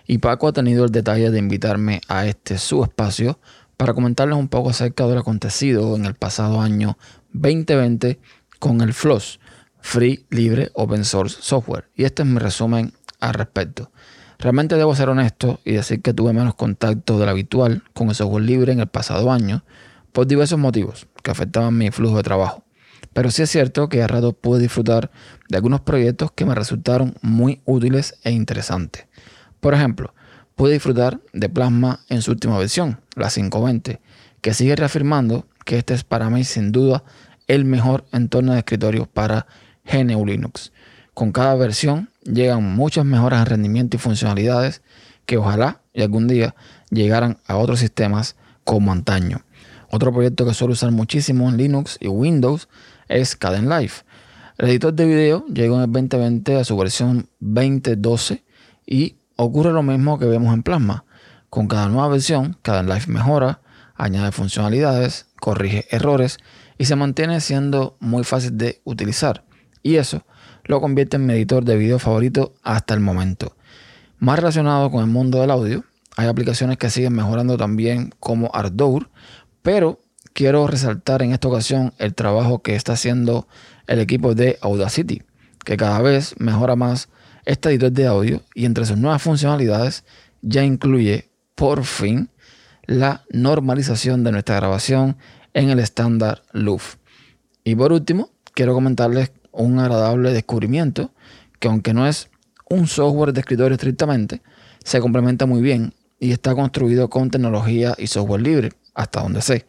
y 0.08 0.20
Paco 0.20 0.48
ha 0.48 0.54
tenido 0.54 0.86
el 0.86 0.92
detalle 0.92 1.30
de 1.30 1.40
invitarme 1.40 2.00
a 2.08 2.26
este 2.26 2.58
su 2.58 2.82
espacio 2.82 3.38
para 3.76 3.94
comentarles 3.94 4.38
un 4.38 4.48
poco 4.48 4.70
acerca 4.70 5.08
de 5.08 5.16
lo 5.16 5.20
acontecido 5.20 5.98
en 5.98 6.06
el 6.06 6.16
pasado 6.16 6.62
año 6.62 6.98
2020 7.34 8.18
con 8.60 8.80
el 8.80 8.94
FLOSS, 8.94 9.42
Free 9.82 10.26
Libre 10.30 10.72
Open 10.74 11.04
Source 11.04 11.38
Software. 11.42 11.90
Y 11.96 12.06
este 12.06 12.24
es 12.24 12.30
mi 12.30 12.40
resumen 12.40 12.94
al 13.20 13.34
respecto. 13.34 13.92
Realmente 14.40 14.76
debo 14.76 14.96
ser 14.96 15.10
honesto 15.10 15.60
y 15.66 15.74
decir 15.74 16.02
que 16.02 16.14
tuve 16.14 16.32
menos 16.32 16.56
contacto 16.56 17.20
del 17.20 17.28
habitual 17.28 17.84
con 17.94 18.08
el 18.08 18.16
software 18.16 18.46
libre 18.46 18.72
en 18.72 18.80
el 18.80 18.88
pasado 18.88 19.34
año 19.34 19.66
por 20.14 20.28
diversos 20.28 20.58
motivos 20.58 21.08
que 21.22 21.32
afectaban 21.32 21.78
mi 21.78 21.92
flujo 21.92 22.16
de 22.16 22.24
trabajo. 22.24 22.64
Pero 23.12 23.32
sí 23.32 23.42
es 23.42 23.50
cierto 23.50 23.90
que 23.90 24.02
a 24.02 24.08
rato 24.08 24.32
pude 24.32 24.62
disfrutar 24.62 25.12
de 25.50 25.58
algunos 25.58 25.82
proyectos 25.82 26.32
que 26.32 26.46
me 26.46 26.56
resultaron 26.56 27.16
muy 27.22 27.62
útiles 27.66 28.16
e 28.24 28.32
interesantes. 28.32 29.08
Por 29.60 29.74
ejemplo, 29.74 30.14
pude 30.56 30.72
disfrutar 30.72 31.20
de 31.34 31.50
Plasma 31.50 32.00
en 32.08 32.22
su 32.22 32.32
última 32.32 32.58
versión, 32.58 33.02
la 33.16 33.28
520, 33.28 34.00
que 34.40 34.54
sigue 34.54 34.78
reafirmando 34.78 35.48
que 35.66 35.78
este 35.78 35.94
es 35.94 36.06
para 36.06 36.30
mí 36.30 36.46
sin 36.46 36.72
duda 36.72 37.04
el 37.48 37.66
mejor 37.66 38.06
entorno 38.14 38.54
de 38.54 38.60
escritorio 38.60 39.06
para 39.06 39.48
GNU 39.84 40.26
Linux. 40.26 40.72
Con 41.14 41.34
cada 41.34 41.56
versión 41.56 42.10
llegan 42.32 42.64
muchas 42.64 43.06
mejoras 43.06 43.42
en 43.42 43.46
rendimiento 43.48 43.98
y 43.98 44.00
funcionalidades 44.00 44.82
que 45.26 45.38
ojalá 45.38 45.82
y 45.94 46.02
algún 46.02 46.28
día 46.28 46.56
llegaran 46.90 47.40
a 47.46 47.58
otros 47.58 47.80
sistemas 47.80 48.36
como 48.64 48.92
antaño. 48.92 49.42
Otro 49.92 50.14
proyecto 50.14 50.46
que 50.46 50.54
suelo 50.54 50.74
usar 50.74 50.92
muchísimo 50.92 51.50
en 51.50 51.58
Linux 51.58 51.98
y 52.00 52.08
Windows 52.08 52.70
es 53.08 53.36
Kdenlive. 53.36 53.94
El 54.58 54.70
editor 54.70 54.94
de 54.94 55.06
video 55.06 55.46
llegó 55.48 55.78
en 55.78 55.84
el 55.84 55.92
2020 55.92 56.58
a 56.58 56.64
su 56.64 56.78
versión 56.78 57.30
2012 57.40 58.44
y 58.86 59.16
ocurre 59.36 59.72
lo 59.72 59.82
mismo 59.82 60.20
que 60.20 60.26
vemos 60.26 60.54
en 60.54 60.64
Plasma. 60.64 61.06
Con 61.50 61.68
cada 61.68 61.90
nueva 61.90 62.10
versión, 62.10 62.58
Kdenlive 62.62 63.08
mejora, 63.08 63.62
añade 63.96 64.32
funcionalidades, 64.32 65.28
corrige 65.40 65.88
errores 65.90 66.38
y 66.78 66.86
se 66.86 66.96
mantiene 66.96 67.42
siendo 67.42 67.98
muy 68.00 68.24
fácil 68.24 68.58
de 68.58 68.82
utilizar. 68.84 69.44
Y 69.82 69.96
eso 69.96 70.24
lo 70.70 70.80
convierte 70.82 71.18
en 71.18 71.26
mi 71.26 71.34
editor 71.34 71.66
de 71.66 71.76
video 71.76 71.98
favorito 71.98 72.54
hasta 72.62 72.94
el 72.94 73.00
momento. 73.00 73.56
Más 74.20 74.38
relacionado 74.38 74.92
con 74.92 75.02
el 75.02 75.08
mundo 75.10 75.42
del 75.42 75.50
audio, 75.50 75.84
hay 76.16 76.28
aplicaciones 76.28 76.78
que 76.78 76.92
siguen 76.92 77.14
mejorando 77.14 77.58
también 77.58 78.14
como 78.20 78.52
Ardour, 78.54 79.10
pero 79.64 80.00
quiero 80.34 80.68
resaltar 80.68 81.24
en 81.24 81.32
esta 81.32 81.48
ocasión 81.48 81.94
el 81.98 82.14
trabajo 82.14 82.62
que 82.62 82.76
está 82.76 82.94
haciendo 82.94 83.48
el 83.88 83.98
equipo 83.98 84.36
de 84.36 84.60
Audacity, 84.62 85.24
que 85.66 85.76
cada 85.76 86.04
vez 86.04 86.36
mejora 86.38 86.76
más 86.76 87.10
este 87.46 87.70
editor 87.70 87.92
de 87.92 88.06
audio 88.06 88.44
y 88.54 88.66
entre 88.66 88.86
sus 88.86 88.96
nuevas 88.96 89.24
funcionalidades 89.24 90.04
ya 90.44 90.64
incluye 90.64 91.32
por 91.56 91.84
fin 91.84 92.30
la 92.86 93.24
normalización 93.32 94.24
de 94.24 94.34
nuestra 94.34 94.58
grabación 94.58 95.18
en 95.56 95.72
el 95.72 95.80
estándar 95.80 96.44
LUF. 96.54 96.98
Y 97.64 97.74
por 97.74 97.92
último, 97.92 98.30
quiero 98.54 98.76
comentarles 98.76 99.32
un 99.52 99.80
agradable 99.80 100.34
descubrimiento 100.34 101.14
que 101.60 101.68
aunque 101.68 101.94
no 101.94 102.08
es 102.08 102.30
un 102.70 102.88
software 102.88 103.34
de 103.34 103.42
escritorio 103.42 103.74
estrictamente, 103.74 104.42
se 104.84 105.00
complementa 105.00 105.46
muy 105.46 105.62
bien 105.62 105.94
y 106.20 106.32
está 106.32 106.56
construido 106.56 107.10
con 107.10 107.32
tecnología 107.32 107.96
y 107.98 108.08
software 108.08 108.42
libre, 108.42 108.72
hasta 108.94 109.22
donde 109.22 109.42
sé. 109.42 109.66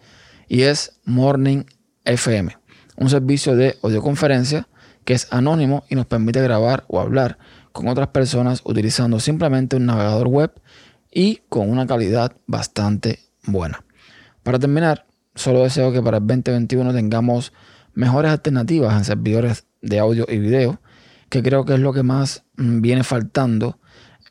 Y 0.49 0.63
es 0.63 1.01
Morning 1.05 1.65
FM, 2.05 2.57
un 2.97 3.11
servicio 3.11 3.57
de 3.57 3.77
audioconferencia 3.83 4.69
que 5.05 5.15
es 5.15 5.29
anónimo 5.33 5.85
y 5.89 5.95
nos 5.95 6.07
permite 6.07 6.43
grabar 6.43 6.85
o 6.89 7.01
hablar 7.01 7.39
con 7.73 7.89
otras 7.89 8.09
personas 8.09 8.61
utilizando 8.65 9.21
simplemente 9.21 9.77
un 9.77 9.87
navegador 9.87 10.29
web 10.29 10.53
y 11.11 11.41
con 11.49 11.71
una 11.71 11.87
calidad 11.87 12.33
bastante 12.47 13.21
buena. 13.45 13.85
Para 14.43 14.59
terminar, 14.59 15.07
solo 15.35 15.63
deseo 15.63 15.93
que 15.93 16.03
para 16.03 16.19
el 16.19 16.27
2021 16.27 16.93
tengamos 16.93 17.53
mejores 17.95 18.31
alternativas 18.31 18.97
en 18.97 19.05
servidores 19.05 19.67
de 19.83 19.99
audio 19.99 20.27
y 20.29 20.39
video, 20.39 20.81
que 21.29 21.43
creo 21.43 21.65
que 21.65 21.75
es 21.75 21.81
lo 21.81 21.93
que 21.93 22.03
más 22.03 22.45
mm, 22.57 22.81
viene 22.81 23.05
faltando 23.05 23.79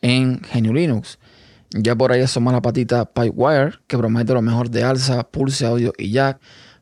en 0.01 0.41
GNU 0.53 0.73
Linux. 0.73 1.19
Ya 1.71 1.95
por 1.95 2.11
ahí 2.11 2.21
asoma 2.21 2.51
la 2.51 2.61
patita 2.61 3.05
Pipewire, 3.05 3.75
que 3.87 3.97
promete 3.97 4.33
lo 4.33 4.41
mejor 4.41 4.69
de 4.69 4.83
alza, 4.83 5.23
pulse 5.23 5.65
audio 5.65 5.93
y 5.97 6.11
jack, 6.11 6.39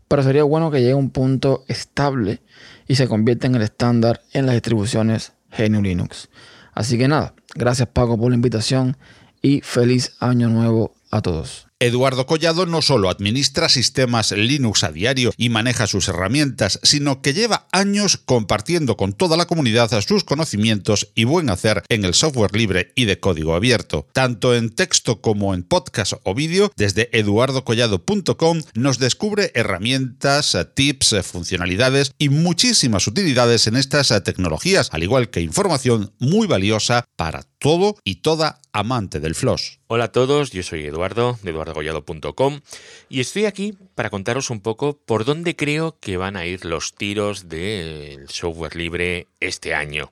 pero 0.07 0.23
sería 0.23 0.43
bueno 0.43 0.71
que 0.71 0.79
llegue 0.79 0.93
a 0.93 0.97
un 0.97 1.09
punto 1.09 1.65
estable 1.67 2.41
y 2.87 2.95
se 2.95 3.07
convierta 3.07 3.47
en 3.47 3.55
el 3.55 3.61
estándar 3.63 4.21
en 4.31 4.45
las 4.45 4.55
distribuciones 4.55 5.33
GNU 5.57 5.81
Linux. 5.81 6.29
Así 6.73 6.97
que 6.97 7.07
nada, 7.07 7.33
gracias 7.55 7.89
Paco 7.89 8.17
por 8.17 8.29
la 8.29 8.35
invitación 8.35 8.97
y 9.41 9.61
feliz 9.61 10.15
año 10.19 10.49
nuevo 10.49 10.93
a 11.11 11.21
todos. 11.21 11.66
Eduardo 11.79 12.25
Collado 12.25 12.65
no 12.65 12.81
solo 12.81 13.07
administra 13.07 13.69
sistemas 13.69 14.31
Linux 14.31 14.83
a 14.83 14.91
diario 14.91 15.31
y 15.37 15.49
maneja 15.49 15.85
sus 15.85 16.07
herramientas, 16.07 16.79
sino 16.81 17.21
que 17.21 17.35
lleva 17.35 17.67
años 17.71 18.17
compartiendo 18.17 18.97
con 18.97 19.13
toda 19.13 19.37
la 19.37 19.45
comunidad 19.45 19.91
sus 20.01 20.23
conocimientos 20.23 21.11
y 21.13 21.25
buen 21.25 21.51
hacer 21.51 21.83
en 21.89 22.03
el 22.03 22.15
software 22.15 22.55
libre 22.55 22.93
y 22.95 23.05
de 23.05 23.19
código 23.19 23.53
abierto. 23.53 24.07
Tanto 24.11 24.55
en 24.55 24.71
texto 24.71 25.21
como 25.21 25.53
en 25.53 25.61
podcast 25.61 26.13
o 26.23 26.33
vídeo, 26.33 26.71
desde 26.75 27.09
eduardocollado.com 27.15 28.61
nos 28.73 28.97
descubre 28.97 29.51
herramientas, 29.53 30.57
tips, 30.73 31.15
funcionalidades 31.21 32.11
y 32.17 32.29
muchísimas 32.29 33.05
utilidades 33.05 33.67
en 33.67 33.75
estas 33.75 34.07
tecnologías, 34.23 34.89
al 34.93 35.03
igual 35.03 35.29
que 35.29 35.41
información 35.41 36.11
muy 36.17 36.47
valiosa 36.47 37.05
para 37.15 37.43
todo 37.59 37.97
y 38.03 38.15
toda 38.15 38.61
amante 38.77 39.19
del 39.19 39.33
floss. 39.33 39.79
Hola 39.87 40.03
a 40.03 40.11
todos, 40.11 40.51
yo 40.51 40.61
soy 40.61 40.85
Eduardo 40.85 41.39
de 41.41 41.49
eduardogollado.com 41.49 42.61
y 43.09 43.21
estoy 43.21 43.45
aquí 43.45 43.73
para 43.95 44.11
contaros 44.11 44.51
un 44.51 44.61
poco 44.61 44.99
por 45.03 45.25
dónde 45.25 45.55
creo 45.55 45.97
que 45.99 46.15
van 46.15 46.37
a 46.37 46.45
ir 46.45 46.63
los 46.63 46.93
tiros 46.93 47.49
del 47.49 48.29
software 48.29 48.75
libre 48.75 49.25
este 49.39 49.73
año. 49.73 50.11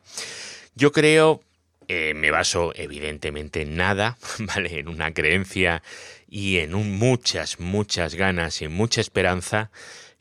Yo 0.74 0.92
creo, 0.92 1.44
eh, 1.88 2.16
me 2.16 2.32
baso 2.32 2.72
evidentemente 2.74 3.62
en 3.62 3.76
nada, 3.76 4.18
¿vale? 4.40 4.80
En 4.80 4.88
una 4.88 5.14
creencia 5.14 5.84
y 6.28 6.58
en 6.58 6.74
un 6.74 6.98
muchas, 6.98 7.60
muchas 7.60 8.16
ganas 8.16 8.64
y 8.64 8.68
mucha 8.68 9.00
esperanza 9.00 9.70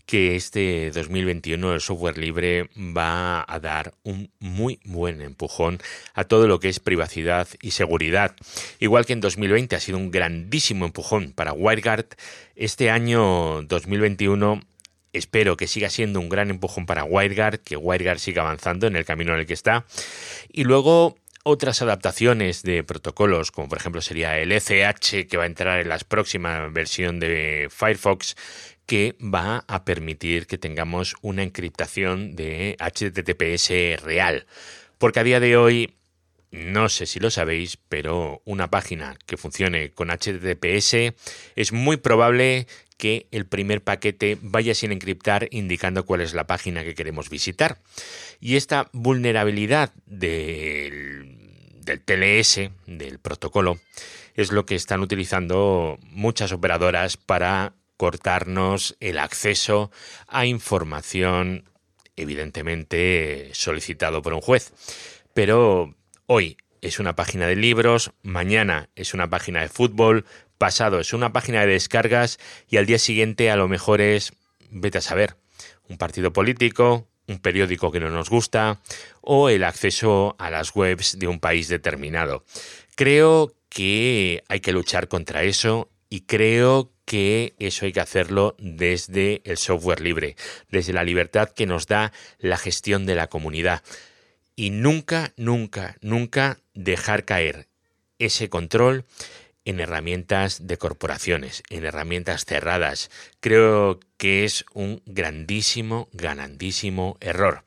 que 0.06 0.36
este 0.36 0.90
2021 0.90 1.74
el 1.74 1.80
software 1.80 2.18
libre 2.18 2.68
va 2.76 3.44
a 3.46 3.60
dar 3.60 3.94
un 4.02 4.30
muy 4.38 4.80
buen 4.84 5.22
empujón 5.22 5.78
a 6.14 6.24
todo 6.24 6.46
lo 6.46 6.60
que 6.60 6.68
es 6.68 6.80
privacidad 6.80 7.48
y 7.62 7.70
seguridad. 7.70 8.36
Igual 8.80 9.06
que 9.06 9.14
en 9.14 9.20
2020 9.20 9.76
ha 9.76 9.80
sido 9.80 9.98
un 9.98 10.10
grandísimo 10.10 10.84
empujón 10.84 11.32
para 11.32 11.52
WireGuard, 11.52 12.06
este 12.54 12.90
año 12.90 13.62
2021 13.62 14.62
espero 15.12 15.56
que 15.56 15.66
siga 15.66 15.88
siendo 15.88 16.20
un 16.20 16.28
gran 16.28 16.50
empujón 16.50 16.86
para 16.86 17.04
WireGuard, 17.04 17.60
que 17.60 17.76
WireGuard 17.76 18.18
siga 18.18 18.42
avanzando 18.42 18.86
en 18.86 18.96
el 18.96 19.04
camino 19.04 19.32
en 19.32 19.40
el 19.40 19.46
que 19.46 19.54
está. 19.54 19.86
Y 20.52 20.64
luego 20.64 21.16
otras 21.44 21.82
adaptaciones 21.82 22.62
de 22.62 22.82
protocolos, 22.82 23.50
como 23.50 23.68
por 23.68 23.78
ejemplo 23.78 24.00
sería 24.00 24.38
el 24.38 24.50
ECH 24.50 25.28
que 25.28 25.36
va 25.36 25.44
a 25.44 25.46
entrar 25.46 25.78
en 25.78 25.88
la 25.88 25.98
próxima 25.98 26.68
versión 26.68 27.20
de 27.20 27.68
Firefox 27.70 28.34
que 28.86 29.16
va 29.20 29.64
a 29.68 29.84
permitir 29.84 30.46
que 30.46 30.58
tengamos 30.58 31.16
una 31.22 31.42
encriptación 31.42 32.36
de 32.36 32.76
HTTPS 32.78 34.02
real. 34.02 34.46
Porque 34.98 35.20
a 35.20 35.24
día 35.24 35.40
de 35.40 35.56
hoy, 35.56 35.94
no 36.50 36.88
sé 36.88 37.06
si 37.06 37.20
lo 37.20 37.30
sabéis, 37.30 37.78
pero 37.88 38.42
una 38.44 38.70
página 38.70 39.16
que 39.26 39.36
funcione 39.36 39.90
con 39.92 40.08
HTTPS 40.08 41.14
es 41.56 41.72
muy 41.72 41.96
probable 41.96 42.66
que 42.96 43.26
el 43.32 43.46
primer 43.46 43.82
paquete 43.82 44.38
vaya 44.40 44.74
sin 44.74 44.92
encriptar 44.92 45.48
indicando 45.50 46.06
cuál 46.06 46.20
es 46.20 46.32
la 46.32 46.46
página 46.46 46.84
que 46.84 46.94
queremos 46.94 47.28
visitar. 47.28 47.78
Y 48.40 48.56
esta 48.56 48.88
vulnerabilidad 48.92 49.92
del 50.06 51.44
del 51.84 52.00
TLS, 52.00 52.70
del 52.86 53.18
protocolo, 53.18 53.78
es 54.34 54.52
lo 54.52 54.66
que 54.66 54.74
están 54.74 55.00
utilizando 55.00 55.98
muchas 56.02 56.52
operadoras 56.52 57.16
para 57.16 57.74
cortarnos 58.04 58.98
el 59.00 59.16
acceso 59.16 59.90
a 60.28 60.44
información 60.44 61.70
evidentemente 62.16 63.48
solicitado 63.54 64.20
por 64.20 64.34
un 64.34 64.42
juez. 64.42 64.74
Pero 65.32 65.94
hoy 66.26 66.58
es 66.82 66.98
una 66.98 67.16
página 67.16 67.46
de 67.46 67.56
libros, 67.56 68.12
mañana 68.22 68.90
es 68.94 69.14
una 69.14 69.30
página 69.30 69.62
de 69.62 69.70
fútbol, 69.70 70.26
pasado 70.58 71.00
es 71.00 71.14
una 71.14 71.32
página 71.32 71.62
de 71.62 71.72
descargas 71.72 72.38
y 72.68 72.76
al 72.76 72.84
día 72.84 72.98
siguiente 72.98 73.50
a 73.50 73.56
lo 73.56 73.68
mejor 73.68 74.02
es, 74.02 74.34
vete 74.68 74.98
a 74.98 75.00
saber, 75.00 75.36
un 75.88 75.96
partido 75.96 76.30
político, 76.30 77.08
un 77.26 77.38
periódico 77.38 77.90
que 77.90 78.00
no 78.00 78.10
nos 78.10 78.28
gusta 78.28 78.82
o 79.22 79.48
el 79.48 79.64
acceso 79.64 80.36
a 80.38 80.50
las 80.50 80.76
webs 80.76 81.18
de 81.18 81.26
un 81.26 81.40
país 81.40 81.68
determinado. 81.68 82.44
Creo 82.96 83.54
que 83.70 84.44
hay 84.48 84.60
que 84.60 84.72
luchar 84.72 85.08
contra 85.08 85.42
eso 85.42 85.88
y 86.14 86.20
creo 86.20 86.92
que 87.06 87.56
eso 87.58 87.86
hay 87.86 87.92
que 87.92 87.98
hacerlo 87.98 88.54
desde 88.60 89.42
el 89.44 89.58
software 89.58 90.00
libre, 90.00 90.36
desde 90.70 90.92
la 90.92 91.02
libertad 91.02 91.48
que 91.48 91.66
nos 91.66 91.88
da 91.88 92.12
la 92.38 92.56
gestión 92.56 93.04
de 93.04 93.16
la 93.16 93.26
comunidad. 93.26 93.82
Y 94.54 94.70
nunca, 94.70 95.32
nunca, 95.36 95.96
nunca 96.02 96.60
dejar 96.72 97.24
caer 97.24 97.66
ese 98.20 98.48
control 98.48 99.06
en 99.64 99.80
herramientas 99.80 100.68
de 100.68 100.78
corporaciones, 100.78 101.64
en 101.68 101.84
herramientas 101.84 102.44
cerradas. 102.44 103.10
Creo 103.40 103.98
que 104.16 104.44
es 104.44 104.64
un 104.72 105.02
grandísimo, 105.06 106.08
grandísimo 106.12 107.16
error. 107.18 107.64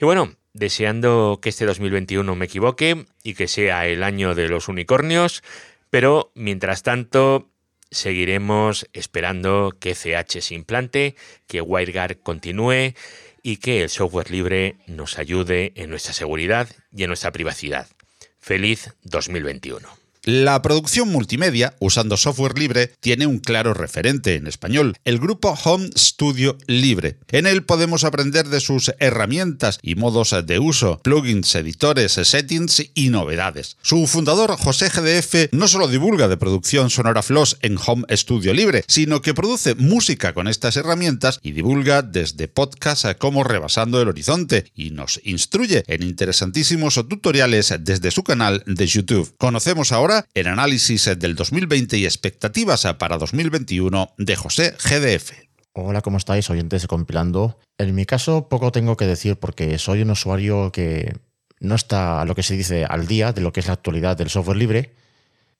Y 0.00 0.06
bueno, 0.06 0.34
deseando 0.54 1.40
que 1.42 1.50
este 1.50 1.66
2021 1.66 2.34
me 2.36 2.46
equivoque 2.46 3.04
y 3.22 3.34
que 3.34 3.48
sea 3.48 3.86
el 3.86 4.02
año 4.02 4.34
de 4.34 4.48
los 4.48 4.68
unicornios, 4.68 5.42
pero 5.90 6.32
mientras 6.34 6.82
tanto 6.82 7.50
seguiremos 7.96 8.86
esperando 8.92 9.72
que 9.78 9.94
CH 9.94 10.40
se 10.40 10.54
implante, 10.54 11.16
que 11.46 11.60
WireGuard 11.60 12.18
continúe 12.22 12.94
y 13.42 13.56
que 13.58 13.82
el 13.82 13.88
software 13.88 14.30
libre 14.30 14.76
nos 14.86 15.18
ayude 15.18 15.72
en 15.76 15.90
nuestra 15.90 16.12
seguridad 16.12 16.68
y 16.94 17.04
en 17.04 17.08
nuestra 17.08 17.32
privacidad. 17.32 17.88
Feliz 18.38 18.94
2021. 19.02 20.05
La 20.28 20.60
producción 20.60 21.08
multimedia, 21.12 21.76
usando 21.78 22.16
software 22.16 22.58
libre, 22.58 22.90
tiene 22.98 23.28
un 23.28 23.38
claro 23.38 23.74
referente 23.74 24.34
en 24.34 24.48
español, 24.48 24.96
el 25.04 25.20
grupo 25.20 25.56
Home 25.62 25.88
Studio 25.96 26.58
Libre. 26.66 27.20
En 27.28 27.46
él 27.46 27.62
podemos 27.62 28.02
aprender 28.02 28.48
de 28.48 28.58
sus 28.58 28.92
herramientas 28.98 29.78
y 29.82 29.94
modos 29.94 30.34
de 30.44 30.58
uso, 30.58 30.98
plugins, 31.04 31.54
editores, 31.54 32.10
settings 32.10 32.90
y 32.92 33.10
novedades. 33.10 33.76
Su 33.82 34.08
fundador, 34.08 34.56
José 34.58 34.88
GDF, 34.88 35.52
no 35.52 35.68
solo 35.68 35.86
divulga 35.86 36.26
de 36.26 36.36
producción 36.36 36.90
sonora 36.90 37.22
Floss 37.22 37.58
en 37.62 37.78
Home 37.86 38.04
Studio 38.16 38.52
Libre, 38.52 38.82
sino 38.88 39.22
que 39.22 39.32
produce 39.32 39.76
música 39.76 40.34
con 40.34 40.48
estas 40.48 40.76
herramientas 40.76 41.38
y 41.40 41.52
divulga 41.52 42.02
desde 42.02 42.48
podcasts 42.48 43.14
como 43.20 43.44
Rebasando 43.44 44.02
el 44.02 44.08
Horizonte 44.08 44.72
y 44.74 44.90
nos 44.90 45.20
instruye 45.22 45.84
en 45.86 46.02
interesantísimos 46.02 46.94
tutoriales 47.08 47.72
desde 47.78 48.10
su 48.10 48.24
canal 48.24 48.64
de 48.66 48.88
YouTube. 48.88 49.32
Conocemos 49.38 49.92
ahora 49.92 50.15
el 50.34 50.46
análisis 50.46 51.10
del 51.18 51.34
2020 51.34 51.98
y 51.98 52.04
expectativas 52.04 52.86
para 52.98 53.18
2021 53.18 54.14
de 54.18 54.36
José 54.36 54.74
GDF. 54.82 55.32
Hola, 55.72 56.00
¿cómo 56.00 56.16
estáis, 56.16 56.48
oyentes 56.48 56.82
de 56.82 56.88
Compilando? 56.88 57.58
En 57.78 57.94
mi 57.94 58.06
caso, 58.06 58.48
poco 58.48 58.72
tengo 58.72 58.96
que 58.96 59.06
decir 59.06 59.36
porque 59.36 59.78
soy 59.78 60.02
un 60.02 60.10
usuario 60.10 60.72
que 60.72 61.16
no 61.60 61.74
está, 61.74 62.20
a 62.20 62.24
lo 62.24 62.34
que 62.34 62.42
se 62.42 62.56
dice, 62.56 62.84
al 62.84 63.06
día 63.06 63.32
de 63.32 63.40
lo 63.40 63.52
que 63.52 63.60
es 63.60 63.66
la 63.66 63.74
actualidad 63.74 64.16
del 64.16 64.30
software 64.30 64.56
libre, 64.56 64.94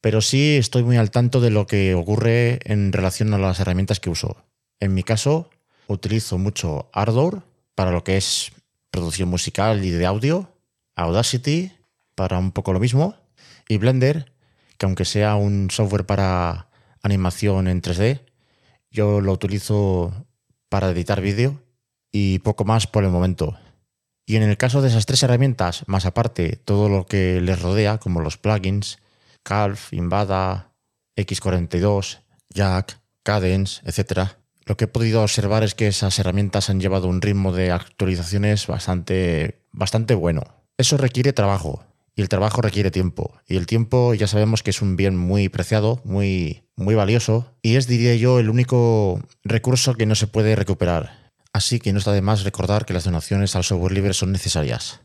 pero 0.01 0.21
sí 0.21 0.57
estoy 0.57 0.85
muy 0.85 0.97
al 0.97 1.11
tanto 1.11 1.41
de 1.41 1.51
lo 1.51 1.67
que 1.67 1.95
ocurre 1.95 2.61
en 2.65 2.93
relación 2.93 3.35
a 3.35 3.39
las 3.39 3.61
herramientas 3.61 4.01
que 4.01 4.11
uso. 4.11 4.37
En 4.81 4.95
mi 4.95 5.03
caso, 5.03 5.51
utilizo 5.87 6.39
mucho 6.39 6.89
Ardor 6.93 7.43
para 7.75 7.91
lo 7.91 8.05
que 8.05 8.17
es 8.17 8.53
producción 8.91 9.29
musical 9.29 9.85
y 9.85 9.91
de 9.91 10.07
audio, 10.07 10.51
Audacity 10.95 11.73
para 12.15 12.39
un 12.39 12.53
poco 12.53 12.73
lo 12.73 12.81
mismo, 12.81 13.17
y 13.69 13.77
Blender 13.77 14.33
que 14.79 14.87
aunque 14.87 15.05
sea 15.05 15.37
un 15.37 15.71
software 15.71 16.07
para 16.07 16.69
animación 17.03 17.69
en 17.69 17.83
3D, 17.83 18.23
yo 18.91 19.21
lo 19.21 19.33
utilizo 19.33 20.27
para 20.69 20.91
editar 20.91 21.21
vídeo 21.21 21.63
y 22.13 22.39
poco 22.41 22.65
más 22.65 22.87
por 22.87 23.05
el 23.05 23.11
momento. 23.11 23.59
Y 24.27 24.37
en 24.37 24.43
el 24.43 24.57
caso 24.57 24.83
de 24.83 24.89
esas 24.89 25.07
tres 25.07 25.23
herramientas, 25.23 25.85
más 25.87 26.05
aparte 26.05 26.57
todo 26.57 26.89
lo 26.89 27.07
que 27.07 27.41
les 27.41 27.61
rodea, 27.63 27.99
como 27.99 28.21
los 28.21 28.39
plugins, 28.39 28.99
Calf, 29.45 29.93
Invada, 29.93 30.73
X42, 31.17 32.21
Jack, 32.51 33.01
Cadence, 33.23 33.83
etc., 33.85 34.31
lo 34.65 34.77
que 34.77 34.87
he 34.87 34.89
podido 34.89 35.23
observar 35.23 35.63
es 35.63 35.77
que 35.77 35.87
esas 35.87 36.19
herramientas 36.19 36.71
han 36.71 36.81
llevado 36.81 37.07
un 37.07 37.23
ritmo 37.23 37.53
de 37.53 37.71
actualizaciones 37.71 38.67
bastante, 38.67 39.63
bastante 39.71 40.17
bueno. 40.17 40.43
Eso 40.77 40.97
requiere 40.97 41.33
trabajo, 41.33 41.85
y 42.17 42.23
el 42.23 42.31
trabajo 42.31 42.63
requiere 42.63 42.91
tiempo. 42.91 43.39
Y 43.47 43.57
el 43.57 43.67
tiempo 43.67 44.15
ya 44.15 44.27
sabemos 44.27 44.63
que 44.63 44.71
es 44.71 44.81
un 44.81 44.97
bien 44.97 45.17
muy 45.17 45.51
preciado, 45.51 46.01
muy, 46.05 46.65
muy 46.75 46.95
valioso, 46.95 47.55
y 47.61 47.77
es, 47.77 47.87
diría 47.87 48.17
yo, 48.17 48.41
el 48.41 48.49
único 48.49 49.21
recurso 49.45 49.95
que 49.95 50.07
no 50.07 50.15
se 50.15 50.27
puede 50.27 50.57
recuperar. 50.57 51.31
Así 51.53 51.79
que 51.79 51.93
no 51.93 51.99
está 51.99 52.13
de 52.13 52.23
más 52.23 52.43
recordar 52.43 52.87
que 52.87 52.95
las 52.95 53.05
donaciones 53.05 53.55
al 53.55 53.65
software 53.65 53.93
libre 53.93 54.15
son 54.15 54.33
necesarias. 54.33 55.01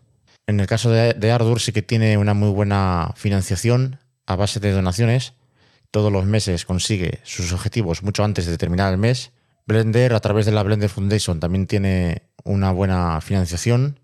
En 0.48 0.60
el 0.62 0.68
caso 0.68 0.90
de, 0.90 1.14
de 1.14 1.32
Ardour 1.32 1.60
sí 1.60 1.74
que 1.74 1.82
tiene 1.82 2.18
una 2.18 2.34
muy 2.34 2.50
buena 2.50 3.14
financiación 3.16 4.00
a 4.26 4.38
base 4.38 4.62
de 4.62 4.72
donaciones. 4.72 5.34
Todos 5.92 6.12
los 6.12 6.26
meses 6.26 6.66
consigue 6.66 7.20
sus 7.24 7.52
objetivos 7.52 8.04
mucho 8.04 8.24
antes 8.24 8.46
de 8.46 8.58
terminar 8.58 8.92
el 8.92 8.98
mes. 8.98 9.32
Blender, 9.66 10.14
a 10.14 10.22
través 10.22 10.46
de 10.46 10.54
la 10.54 10.64
Blender 10.64 10.90
Foundation, 10.90 11.42
también 11.42 11.68
tiene 11.68 12.24
una 12.44 12.72
buena 12.72 13.20
financiación. 13.20 14.00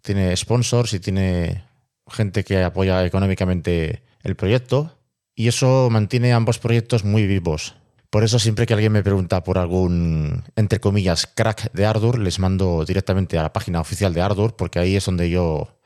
Tiene 0.00 0.34
sponsors 0.36 0.94
y 0.94 1.00
tiene 1.00 1.65
gente 2.08 2.44
que 2.44 2.62
apoya 2.62 3.04
económicamente 3.04 4.02
el 4.22 4.36
proyecto 4.36 4.96
y 5.34 5.48
eso 5.48 5.88
mantiene 5.90 6.32
ambos 6.32 6.58
proyectos 6.58 7.04
muy 7.04 7.26
vivos. 7.26 7.76
Por 8.10 8.24
eso 8.24 8.38
siempre 8.38 8.66
que 8.66 8.74
alguien 8.74 8.92
me 8.92 9.02
pregunta 9.02 9.42
por 9.42 9.58
algún, 9.58 10.44
entre 10.54 10.80
comillas, 10.80 11.26
crack 11.26 11.72
de 11.72 11.84
Ardour, 11.84 12.18
les 12.18 12.38
mando 12.38 12.84
directamente 12.84 13.36
a 13.36 13.42
la 13.42 13.52
página 13.52 13.80
oficial 13.80 14.14
de 14.14 14.22
Ardour 14.22 14.56
porque 14.56 14.78
ahí 14.78 14.96
es 14.96 15.04
donde 15.04 15.28
yo 15.28 15.76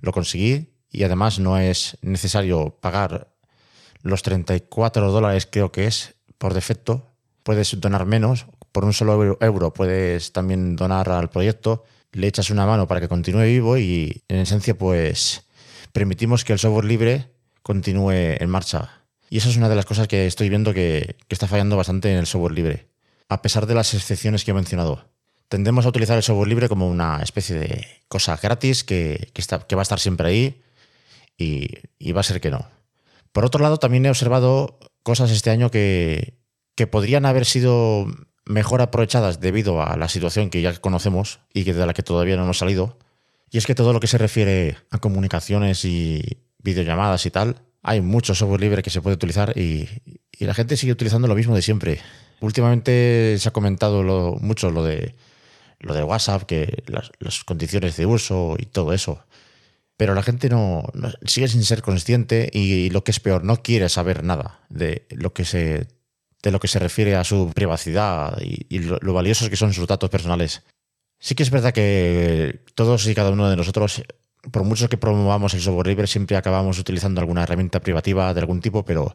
lo 0.00 0.12
conseguí 0.12 0.68
y 0.90 1.02
además 1.04 1.38
no 1.38 1.58
es 1.58 1.96
necesario 2.02 2.78
pagar 2.80 3.32
los 4.02 4.22
34 4.22 5.10
dólares 5.10 5.48
creo 5.50 5.72
que 5.72 5.86
es 5.86 6.14
por 6.38 6.54
defecto. 6.54 7.08
Puedes 7.42 7.80
donar 7.80 8.06
menos, 8.06 8.46
por 8.72 8.84
un 8.84 8.92
solo 8.92 9.36
euro 9.40 9.72
puedes 9.72 10.32
también 10.32 10.76
donar 10.76 11.08
al 11.08 11.30
proyecto, 11.30 11.84
le 12.12 12.26
echas 12.26 12.50
una 12.50 12.66
mano 12.66 12.86
para 12.86 13.00
que 13.00 13.08
continúe 13.08 13.44
vivo 13.44 13.78
y 13.78 14.22
en 14.28 14.38
esencia 14.38 14.76
pues 14.76 15.46
permitimos 15.92 16.44
que 16.44 16.52
el 16.52 16.58
software 16.58 16.84
libre 16.84 17.30
continúe 17.62 18.12
en 18.12 18.50
marcha. 18.50 19.02
Y 19.30 19.38
esa 19.38 19.48
es 19.48 19.56
una 19.56 19.68
de 19.68 19.76
las 19.76 19.86
cosas 19.86 20.08
que 20.08 20.26
estoy 20.26 20.48
viendo 20.48 20.74
que, 20.74 21.16
está 21.28 21.46
fallando 21.46 21.76
bastante 21.76 22.10
en 22.10 22.18
el 22.18 22.26
software 22.26 22.52
libre, 22.52 22.88
a 23.28 23.40
pesar 23.40 23.66
de 23.66 23.74
las 23.74 23.94
excepciones 23.94 24.44
que 24.44 24.50
he 24.50 24.54
mencionado. 24.54 25.06
Tendemos 25.48 25.86
a 25.86 25.88
utilizar 25.88 26.16
el 26.16 26.22
software 26.22 26.48
libre 26.48 26.68
como 26.68 26.88
una 26.88 27.20
especie 27.22 27.56
de 27.56 27.86
cosa 28.08 28.36
gratis 28.36 28.84
que, 28.84 29.30
está, 29.34 29.60
que 29.60 29.74
va 29.74 29.82
a 29.82 29.84
estar 29.84 30.00
siempre 30.00 30.28
ahí 30.28 30.62
y, 31.38 32.12
va 32.12 32.20
a 32.20 32.24
ser 32.24 32.40
que 32.40 32.50
no. 32.50 32.68
Por 33.32 33.44
otro 33.44 33.62
lado, 33.62 33.78
también 33.78 34.04
he 34.04 34.10
observado 34.10 34.78
cosas 35.02 35.30
este 35.30 35.50
año 35.50 35.70
que, 35.70 36.34
que 36.74 36.86
podrían 36.86 37.24
haber 37.24 37.46
sido 37.46 38.06
mejor 38.44 38.82
aprovechadas 38.82 39.40
debido 39.40 39.82
a 39.82 39.96
la 39.96 40.08
situación 40.08 40.50
que 40.50 40.62
ya 40.62 40.76
conocemos 40.76 41.40
y 41.54 41.64
que 41.64 41.74
de 41.74 41.86
la 41.86 41.94
que 41.94 42.02
todavía 42.02 42.36
no 42.36 42.44
hemos 42.44 42.58
salido, 42.58 42.98
y 43.52 43.58
es 43.58 43.66
que 43.66 43.74
todo 43.74 43.92
lo 43.92 44.00
que 44.00 44.06
se 44.06 44.16
refiere 44.16 44.78
a 44.90 44.98
comunicaciones 44.98 45.84
y 45.84 46.38
videollamadas 46.58 47.26
y 47.26 47.30
tal, 47.30 47.56
hay 47.82 48.00
mucho 48.00 48.34
software 48.34 48.62
libre 48.62 48.82
que 48.82 48.88
se 48.88 49.02
puede 49.02 49.14
utilizar 49.14 49.56
y, 49.56 49.88
la 50.38 50.54
gente 50.54 50.76
sigue 50.76 50.90
utilizando 50.90 51.28
lo 51.28 51.36
mismo 51.36 51.54
de 51.54 51.62
siempre. 51.62 52.00
Últimamente 52.40 53.36
se 53.38 53.48
ha 53.48 53.52
comentado 53.52 54.02
mucho 54.40 54.72
lo 54.72 54.82
de, 54.82 55.14
lo 55.78 55.94
de 55.94 56.02
WhatsApp, 56.02 56.42
que 56.44 56.82
las, 56.86 57.44
condiciones 57.44 57.96
de 57.96 58.06
uso 58.06 58.56
y 58.58 58.66
todo 58.66 58.92
eso. 58.92 59.24
Pero 59.96 60.16
la 60.16 60.24
gente 60.24 60.48
no, 60.48 60.82
sigue 61.26 61.46
sin 61.46 61.62
ser 61.62 61.82
consciente 61.82 62.50
y, 62.52 62.90
lo 62.90 63.04
que 63.04 63.12
es 63.12 63.20
peor, 63.20 63.44
no 63.44 63.62
quiere 63.62 63.88
saber 63.88 64.24
nada 64.24 64.58
de 64.68 65.06
lo 65.10 65.32
que 65.32 65.44
se, 65.44 65.86
de 66.42 66.50
lo 66.50 66.58
que 66.58 66.66
se 66.66 66.80
refiere 66.80 67.14
a 67.14 67.22
su 67.22 67.52
privacidad 67.54 68.36
y, 68.40 68.80
lo, 68.80 68.98
lo 69.00 69.12
valiosos 69.12 69.48
que 69.48 69.56
son 69.56 69.72
sus 69.72 69.86
datos 69.86 70.10
personales. 70.10 70.62
Sí 71.22 71.36
que 71.36 71.44
es 71.44 71.50
verdad 71.50 71.72
que 71.72 72.64
todos 72.74 73.06
y 73.06 73.14
cada 73.14 73.30
uno 73.30 73.48
de 73.48 73.54
nosotros, 73.54 74.02
por 74.50 74.64
mucho 74.64 74.88
que 74.88 74.96
promovamos 74.96 75.54
el 75.54 75.60
software 75.60 75.86
libre, 75.86 76.08
siempre 76.08 76.36
acabamos 76.36 76.80
utilizando 76.80 77.20
alguna 77.20 77.44
herramienta 77.44 77.78
privativa 77.78 78.34
de 78.34 78.40
algún 78.40 78.60
tipo, 78.60 78.84
pero 78.84 79.14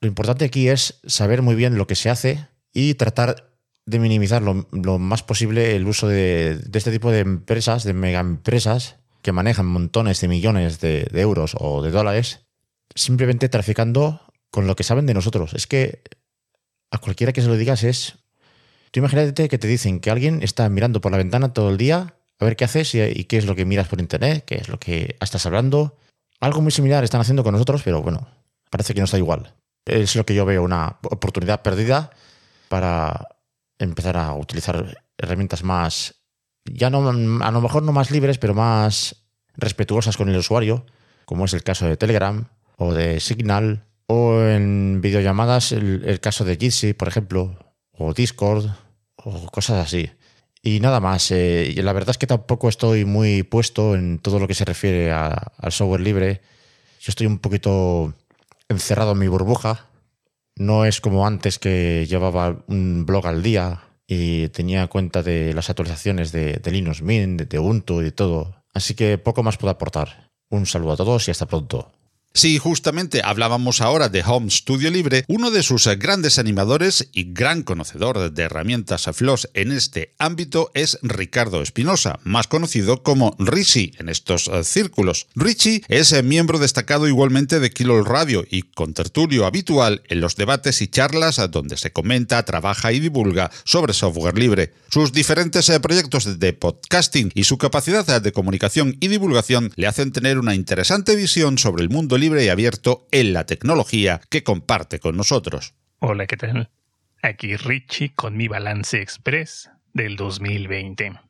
lo 0.00 0.08
importante 0.08 0.46
aquí 0.46 0.68
es 0.68 0.98
saber 1.06 1.42
muy 1.42 1.54
bien 1.54 1.78
lo 1.78 1.86
que 1.86 1.94
se 1.94 2.10
hace 2.10 2.48
y 2.72 2.94
tratar 2.94 3.52
de 3.86 4.00
minimizar 4.00 4.42
lo, 4.42 4.98
más 4.98 5.22
posible 5.22 5.76
el 5.76 5.86
uso 5.86 6.08
de, 6.08 6.58
este 6.72 6.90
tipo 6.90 7.12
de 7.12 7.20
empresas, 7.20 7.84
de 7.84 7.92
mega 7.92 8.18
empresas, 8.18 8.96
que 9.22 9.30
manejan 9.30 9.66
montones 9.66 10.20
de 10.20 10.26
millones 10.26 10.80
de, 10.80 11.04
de 11.04 11.20
euros 11.20 11.54
o 11.56 11.82
de 11.82 11.92
dólares 11.92 12.40
simplemente 12.96 13.48
traficando 13.48 14.22
con 14.50 14.66
lo 14.66 14.74
que 14.74 14.82
saben 14.82 15.06
de 15.06 15.14
nosotros. 15.14 15.54
Es 15.54 15.68
que 15.68 16.02
a 16.90 16.98
cualquiera 16.98 17.32
que 17.32 17.42
se 17.42 17.48
lo 17.48 17.56
digas 17.56 17.84
es... 17.84 18.23
Tú 18.94 19.00
imagínate 19.00 19.48
que 19.48 19.58
te 19.58 19.66
dicen 19.66 19.98
que 19.98 20.08
alguien 20.08 20.40
está 20.44 20.68
mirando 20.68 21.00
por 21.00 21.10
la 21.10 21.18
ventana 21.18 21.52
todo 21.52 21.68
el 21.68 21.76
día 21.76 22.14
a 22.38 22.44
ver 22.44 22.54
qué 22.54 22.64
haces 22.64 22.94
y, 22.94 23.24
qué 23.24 23.38
es 23.38 23.44
lo 23.44 23.56
que 23.56 23.64
miras 23.64 23.88
por 23.88 23.98
internet, 23.98 24.44
qué 24.46 24.54
es 24.54 24.68
lo 24.68 24.78
que 24.78 25.16
estás 25.20 25.46
hablando. 25.46 25.98
Algo 26.38 26.60
muy 26.60 26.70
similar 26.70 27.02
están 27.02 27.20
haciendo 27.20 27.42
con 27.42 27.54
nosotros, 27.54 27.82
pero 27.82 28.02
bueno, 28.02 28.28
parece 28.70 28.94
que 28.94 29.00
no 29.00 29.06
está 29.06 29.18
igual. 29.18 29.52
Es 29.84 30.14
lo 30.14 30.24
que 30.24 30.36
yo 30.36 30.44
veo 30.44 30.62
una 30.62 30.98
oportunidad 31.10 31.62
perdida 31.62 32.12
para 32.68 33.30
empezar 33.80 34.16
a 34.16 34.32
utilizar 34.32 35.02
herramientas 35.18 35.64
más, 35.64 36.14
ya 36.64 36.88
no, 36.88 37.00
a 37.08 37.50
lo 37.50 37.60
mejor 37.60 37.82
no 37.82 37.90
más 37.90 38.12
libres, 38.12 38.38
pero 38.38 38.54
más 38.54 39.26
respetuosas 39.56 40.16
con 40.16 40.28
el 40.28 40.36
usuario, 40.36 40.86
como 41.24 41.46
es 41.46 41.52
el 41.52 41.64
caso 41.64 41.84
de 41.86 41.96
Telegram 41.96 42.46
o 42.76 42.94
de 42.94 43.18
Signal, 43.18 43.86
o 44.06 44.40
en 44.40 45.00
videollamadas 45.00 45.72
el, 45.72 46.04
el 46.04 46.20
caso 46.20 46.44
de 46.44 46.56
Jitsi, 46.56 46.92
por 46.92 47.08
ejemplo, 47.08 47.58
o 47.90 48.14
Discord, 48.14 48.70
o 49.24 49.46
cosas 49.50 49.84
así. 49.86 50.10
Y 50.62 50.80
nada 50.80 51.00
más, 51.00 51.30
eh, 51.30 51.74
la 51.82 51.92
verdad 51.92 52.10
es 52.10 52.18
que 52.18 52.26
tampoco 52.26 52.68
estoy 52.68 53.04
muy 53.04 53.42
puesto 53.42 53.94
en 53.94 54.18
todo 54.18 54.38
lo 54.38 54.48
que 54.48 54.54
se 54.54 54.64
refiere 54.64 55.12
a- 55.12 55.52
al 55.58 55.72
software 55.72 56.00
libre. 56.00 56.40
Yo 57.00 57.10
estoy 57.10 57.26
un 57.26 57.38
poquito 57.38 58.14
encerrado 58.68 59.12
en 59.12 59.18
mi 59.18 59.28
burbuja. 59.28 59.86
No 60.56 60.84
es 60.86 61.00
como 61.00 61.26
antes 61.26 61.58
que 61.58 62.06
llevaba 62.08 62.64
un 62.68 63.04
blog 63.04 63.26
al 63.26 63.42
día 63.42 63.82
y 64.06 64.48
tenía 64.48 64.86
cuenta 64.86 65.22
de 65.22 65.52
las 65.52 65.68
actualizaciones 65.68 66.32
de, 66.32 66.54
de 66.54 66.70
Linux 66.70 67.02
Mint, 67.02 67.40
de, 67.40 67.44
de 67.46 67.58
Ubuntu 67.58 68.00
y 68.00 68.04
de 68.04 68.12
todo. 68.12 68.62
Así 68.72 68.94
que 68.94 69.18
poco 69.18 69.42
más 69.42 69.56
puedo 69.58 69.70
aportar. 69.72 70.30
Un 70.50 70.66
saludo 70.66 70.92
a 70.92 70.96
todos 70.96 71.26
y 71.28 71.30
hasta 71.30 71.46
pronto. 71.46 71.90
Sí, 72.36 72.58
justamente 72.58 73.20
hablábamos 73.24 73.80
ahora 73.80 74.08
de 74.08 74.24
Home 74.26 74.50
Studio 74.50 74.90
Libre, 74.90 75.24
uno 75.28 75.52
de 75.52 75.62
sus 75.62 75.86
grandes 75.86 76.40
animadores 76.40 77.08
y 77.12 77.32
gran 77.32 77.62
conocedor 77.62 78.32
de 78.32 78.42
herramientas 78.42 79.08
FLOSS 79.12 79.50
en 79.54 79.70
este 79.70 80.16
ámbito 80.18 80.72
es 80.74 80.98
Ricardo 81.02 81.62
Espinosa, 81.62 82.18
más 82.24 82.48
conocido 82.48 83.04
como 83.04 83.36
Richie 83.38 83.92
en 84.00 84.08
estos 84.08 84.48
eh, 84.48 84.64
círculos. 84.64 85.28
Richie 85.36 85.82
es 85.86 86.10
eh, 86.10 86.24
miembro 86.24 86.58
destacado 86.58 87.06
igualmente 87.06 87.60
de 87.60 87.70
Kilo 87.70 88.02
Radio 88.02 88.44
y 88.50 88.62
contertulio 88.62 89.46
habitual 89.46 90.02
en 90.08 90.20
los 90.20 90.34
debates 90.34 90.82
y 90.82 90.88
charlas 90.88 91.38
eh, 91.38 91.46
donde 91.46 91.76
se 91.76 91.92
comenta, 91.92 92.44
trabaja 92.44 92.90
y 92.90 92.98
divulga 92.98 93.52
sobre 93.62 93.94
software 93.94 94.36
libre. 94.36 94.72
Sus 94.90 95.12
diferentes 95.12 95.70
proyectos 95.80 96.40
de 96.40 96.52
podcasting 96.52 97.30
y 97.32 97.44
su 97.44 97.58
capacidad 97.58 98.20
de 98.20 98.32
comunicación 98.32 98.96
y 98.98 99.06
divulgación 99.06 99.72
le 99.76 99.86
hacen 99.86 100.10
tener 100.10 100.40
una 100.40 100.56
interesante 100.56 101.14
visión 101.14 101.58
sobre 101.58 101.84
el 101.84 101.90
mundo 101.90 102.18
libre 102.18 102.23
y 102.24 102.48
abierto 102.48 103.06
en 103.10 103.32
la 103.32 103.44
tecnología 103.44 104.20
que 104.30 104.42
comparte 104.42 104.98
con 104.98 105.16
nosotros. 105.16 105.74
Hola, 105.98 106.26
¿qué 106.26 106.36
tal? 106.36 106.70
Aquí 107.22 107.56
Richie 107.56 108.14
con 108.14 108.36
mi 108.36 108.48
balance 108.48 109.00
express 109.00 109.70
del 109.92 110.16
2020. 110.16 111.20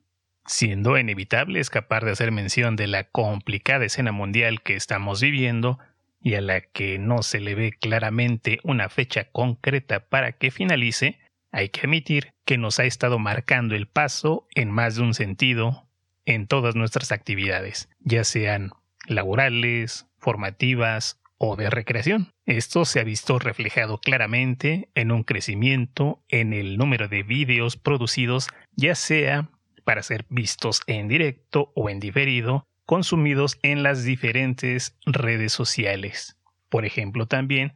Siendo 0.46 0.96
inevitable 0.96 1.58
escapar 1.58 2.04
de 2.04 2.12
hacer 2.12 2.30
mención 2.30 2.76
de 2.76 2.86
la 2.86 3.04
complicada 3.04 3.84
escena 3.84 4.12
mundial 4.12 4.62
que 4.62 4.76
estamos 4.76 5.20
viviendo 5.20 5.78
y 6.20 6.34
a 6.34 6.40
la 6.40 6.60
que 6.60 6.98
no 6.98 7.22
se 7.22 7.40
le 7.40 7.54
ve 7.54 7.72
claramente 7.72 8.60
una 8.62 8.88
fecha 8.88 9.24
concreta 9.32 10.08
para 10.08 10.32
que 10.32 10.50
finalice, 10.50 11.18
hay 11.50 11.70
que 11.70 11.80
admitir 11.80 12.34
que 12.44 12.56
nos 12.56 12.78
ha 12.78 12.84
estado 12.84 13.18
marcando 13.18 13.74
el 13.74 13.88
paso 13.88 14.46
en 14.54 14.70
más 14.70 14.96
de 14.96 15.02
un 15.02 15.14
sentido 15.14 15.88
en 16.24 16.46
todas 16.46 16.76
nuestras 16.76 17.10
actividades, 17.10 17.88
ya 18.00 18.24
sean 18.24 18.70
laborales, 19.06 20.06
formativas 20.24 21.20
o 21.36 21.54
de 21.54 21.68
recreación. 21.68 22.32
Esto 22.46 22.86
se 22.86 22.98
ha 22.98 23.04
visto 23.04 23.38
reflejado 23.38 23.98
claramente 23.98 24.88
en 24.94 25.12
un 25.12 25.22
crecimiento 25.22 26.24
en 26.28 26.54
el 26.54 26.78
número 26.78 27.08
de 27.08 27.22
vídeos 27.22 27.76
producidos, 27.76 28.48
ya 28.74 28.94
sea 28.94 29.50
para 29.84 30.02
ser 30.02 30.24
vistos 30.30 30.80
en 30.86 31.08
directo 31.08 31.70
o 31.76 31.90
en 31.90 32.00
diferido, 32.00 32.66
consumidos 32.86 33.58
en 33.62 33.82
las 33.82 34.04
diferentes 34.04 34.96
redes 35.04 35.52
sociales. 35.52 36.38
Por 36.70 36.86
ejemplo, 36.86 37.26
también 37.26 37.74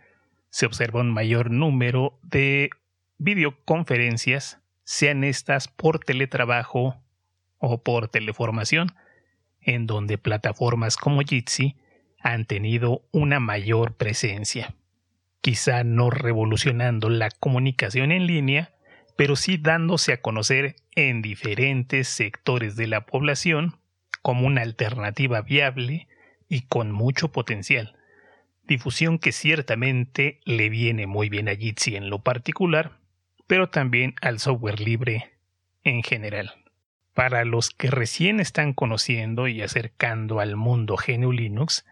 se 0.48 0.64
observa 0.64 1.02
un 1.02 1.12
mayor 1.12 1.50
número 1.50 2.18
de 2.22 2.70
videoconferencias, 3.18 4.58
sean 4.84 5.22
estas 5.22 5.68
por 5.68 5.98
teletrabajo 5.98 6.96
o 7.58 7.82
por 7.82 8.08
teleformación, 8.08 8.94
en 9.60 9.86
donde 9.86 10.16
plataformas 10.16 10.96
como 10.96 11.20
Jitsi 11.20 11.76
han 12.20 12.44
tenido 12.44 13.02
una 13.12 13.40
mayor 13.40 13.96
presencia. 13.96 14.74
Quizá 15.40 15.84
no 15.84 16.10
revolucionando 16.10 17.08
la 17.08 17.30
comunicación 17.30 18.12
en 18.12 18.26
línea, 18.26 18.74
pero 19.16 19.36
sí 19.36 19.56
dándose 19.56 20.12
a 20.12 20.20
conocer 20.20 20.76
en 20.94 21.22
diferentes 21.22 22.08
sectores 22.08 22.76
de 22.76 22.86
la 22.86 23.06
población 23.06 23.78
como 24.22 24.46
una 24.46 24.62
alternativa 24.62 25.42
viable 25.42 26.08
y 26.48 26.62
con 26.62 26.92
mucho 26.92 27.32
potencial. 27.32 27.96
Difusión 28.64 29.18
que 29.18 29.32
ciertamente 29.32 30.40
le 30.44 30.68
viene 30.68 31.06
muy 31.06 31.28
bien 31.28 31.48
a 31.48 31.54
Jitsi 31.54 31.96
en 31.96 32.10
lo 32.10 32.22
particular, 32.22 32.98
pero 33.46 33.70
también 33.70 34.14
al 34.20 34.38
software 34.38 34.80
libre 34.80 35.30
en 35.84 36.02
general. 36.02 36.52
Para 37.14 37.44
los 37.44 37.70
que 37.70 37.90
recién 37.90 38.38
están 38.38 38.74
conociendo 38.74 39.48
y 39.48 39.62
acercando 39.62 40.40
al 40.40 40.54
mundo 40.56 40.96
GNU 40.96 41.32
Linux, 41.32 41.86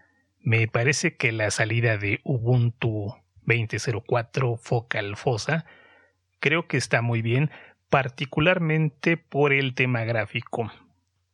me 0.47 0.68
parece 0.68 1.16
que 1.16 1.32
la 1.32 1.51
salida 1.51 1.99
de 1.99 2.20
Ubuntu 2.22 3.16
20.04 3.47 4.57
Focal 4.57 5.16
Fosa 5.16 5.66
creo 6.38 6.68
que 6.68 6.76
está 6.76 7.03
muy 7.03 7.20
bien, 7.20 7.51
particularmente 7.90 9.16
por 9.16 9.53
el 9.53 9.74
tema 9.74 10.05
gráfico, 10.05 10.70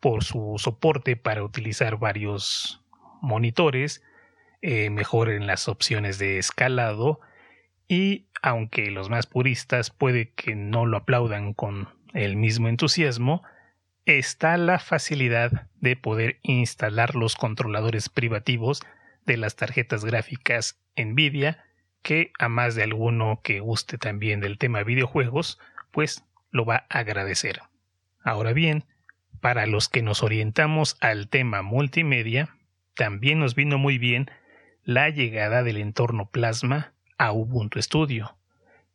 por 0.00 0.24
su 0.24 0.54
soporte 0.56 1.14
para 1.16 1.44
utilizar 1.44 1.98
varios 1.98 2.82
monitores, 3.20 4.02
eh, 4.62 4.88
mejor 4.88 5.28
en 5.28 5.46
las 5.46 5.68
opciones 5.68 6.18
de 6.18 6.38
escalado 6.38 7.20
y 7.88 8.28
aunque 8.40 8.90
los 8.90 9.10
más 9.10 9.26
puristas 9.26 9.90
puede 9.90 10.30
que 10.30 10.54
no 10.54 10.86
lo 10.86 10.96
aplaudan 10.96 11.52
con 11.52 11.90
el 12.14 12.36
mismo 12.36 12.70
entusiasmo, 12.70 13.42
está 14.06 14.56
la 14.56 14.78
facilidad 14.78 15.68
de 15.82 15.96
poder 15.96 16.38
instalar 16.42 17.14
los 17.14 17.36
controladores 17.36 18.08
privativos 18.08 18.80
de 19.26 19.36
las 19.36 19.56
tarjetas 19.56 20.04
gráficas 20.04 20.80
Nvidia, 20.96 21.64
que 22.02 22.32
a 22.38 22.48
más 22.48 22.74
de 22.74 22.82
alguno 22.82 23.40
que 23.42 23.60
guste 23.60 23.98
también 23.98 24.40
del 24.40 24.58
tema 24.58 24.82
videojuegos, 24.82 25.58
pues 25.90 26.24
lo 26.50 26.64
va 26.64 26.86
a 26.88 26.98
agradecer. 26.98 27.60
Ahora 28.22 28.52
bien, 28.52 28.84
para 29.40 29.66
los 29.66 29.88
que 29.88 30.02
nos 30.02 30.22
orientamos 30.22 30.96
al 31.00 31.28
tema 31.28 31.62
multimedia, 31.62 32.56
también 32.94 33.38
nos 33.38 33.54
vino 33.54 33.78
muy 33.78 33.98
bien 33.98 34.30
la 34.84 35.08
llegada 35.10 35.62
del 35.62 35.76
entorno 35.76 36.28
Plasma 36.30 36.92
a 37.18 37.32
Ubuntu 37.32 37.80
Studio, 37.80 38.36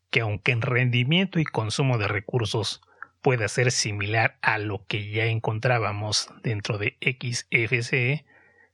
que 0.10 0.22
aunque 0.22 0.52
en 0.52 0.62
rendimiento 0.62 1.40
y 1.40 1.46
consumo 1.46 1.98
de 1.98 2.08
recursos 2.08 2.82
pueda 3.22 3.48
ser 3.48 3.72
similar 3.72 4.38
a 4.42 4.58
lo 4.58 4.86
que 4.86 5.10
ya 5.10 5.26
encontrábamos 5.26 6.30
dentro 6.44 6.78
de 6.78 6.98
XFCE, 7.02 8.26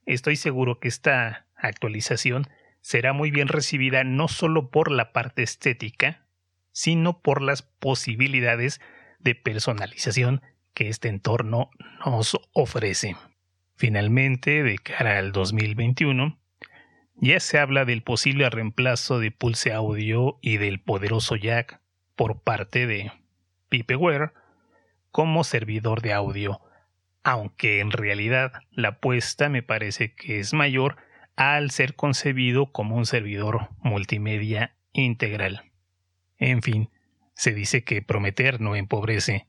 estoy 0.06 0.36
seguro 0.36 0.78
que 0.78 0.88
esta 0.88 1.43
actualización 1.66 2.48
será 2.80 3.12
muy 3.12 3.30
bien 3.30 3.48
recibida 3.48 4.04
no 4.04 4.28
solo 4.28 4.70
por 4.70 4.90
la 4.90 5.12
parte 5.12 5.42
estética, 5.42 6.26
sino 6.72 7.20
por 7.22 7.40
las 7.40 7.62
posibilidades 7.62 8.80
de 9.20 9.34
personalización 9.34 10.42
que 10.74 10.88
este 10.88 11.08
entorno 11.08 11.70
nos 12.04 12.38
ofrece. 12.52 13.16
Finalmente, 13.76 14.62
de 14.62 14.78
cara 14.78 15.18
al 15.18 15.32
2021, 15.32 16.38
ya 17.16 17.40
se 17.40 17.58
habla 17.58 17.84
del 17.84 18.02
posible 18.02 18.50
reemplazo 18.50 19.18
de 19.18 19.30
Pulse 19.30 19.72
Audio 19.72 20.38
y 20.42 20.58
del 20.58 20.80
poderoso 20.80 21.36
Jack 21.36 21.80
por 22.16 22.42
parte 22.42 22.86
de 22.86 23.12
Pipeware 23.68 24.32
como 25.10 25.44
servidor 25.44 26.02
de 26.02 26.12
audio, 26.12 26.60
aunque 27.22 27.80
en 27.80 27.92
realidad 27.92 28.52
la 28.72 28.88
apuesta 28.88 29.48
me 29.48 29.62
parece 29.62 30.14
que 30.14 30.40
es 30.40 30.52
mayor 30.52 30.96
al 31.36 31.70
ser 31.70 31.96
concebido 31.96 32.72
como 32.72 32.96
un 32.96 33.06
servidor 33.06 33.70
multimedia 33.82 34.76
integral. 34.92 35.72
En 36.38 36.62
fin, 36.62 36.90
se 37.34 37.52
dice 37.52 37.84
que 37.84 38.02
prometer 38.02 38.60
no 38.60 38.76
empobrece. 38.76 39.46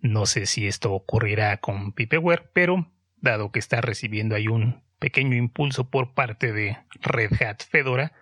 No 0.00 0.26
sé 0.26 0.46
si 0.46 0.66
esto 0.66 0.92
ocurrirá 0.92 1.58
con 1.58 1.92
Pipeware, 1.92 2.50
pero 2.52 2.90
dado 3.20 3.50
que 3.50 3.58
está 3.58 3.80
recibiendo 3.80 4.34
ahí 4.34 4.48
un 4.48 4.82
pequeño 4.98 5.36
impulso 5.36 5.90
por 5.90 6.14
parte 6.14 6.52
de 6.52 6.78
Red 7.00 7.42
Hat 7.42 7.62
Fedora, 7.62 8.12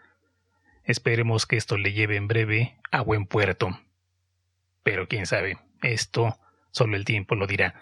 esperemos 0.84 1.46
que 1.46 1.56
esto 1.56 1.76
le 1.76 1.92
lleve 1.92 2.16
en 2.16 2.28
breve 2.28 2.76
a 2.90 3.00
buen 3.00 3.26
puerto. 3.26 3.80
Pero 4.82 5.08
quién 5.08 5.26
sabe, 5.26 5.58
esto 5.82 6.38
solo 6.70 6.96
el 6.96 7.04
tiempo 7.04 7.34
lo 7.34 7.46
dirá. 7.46 7.74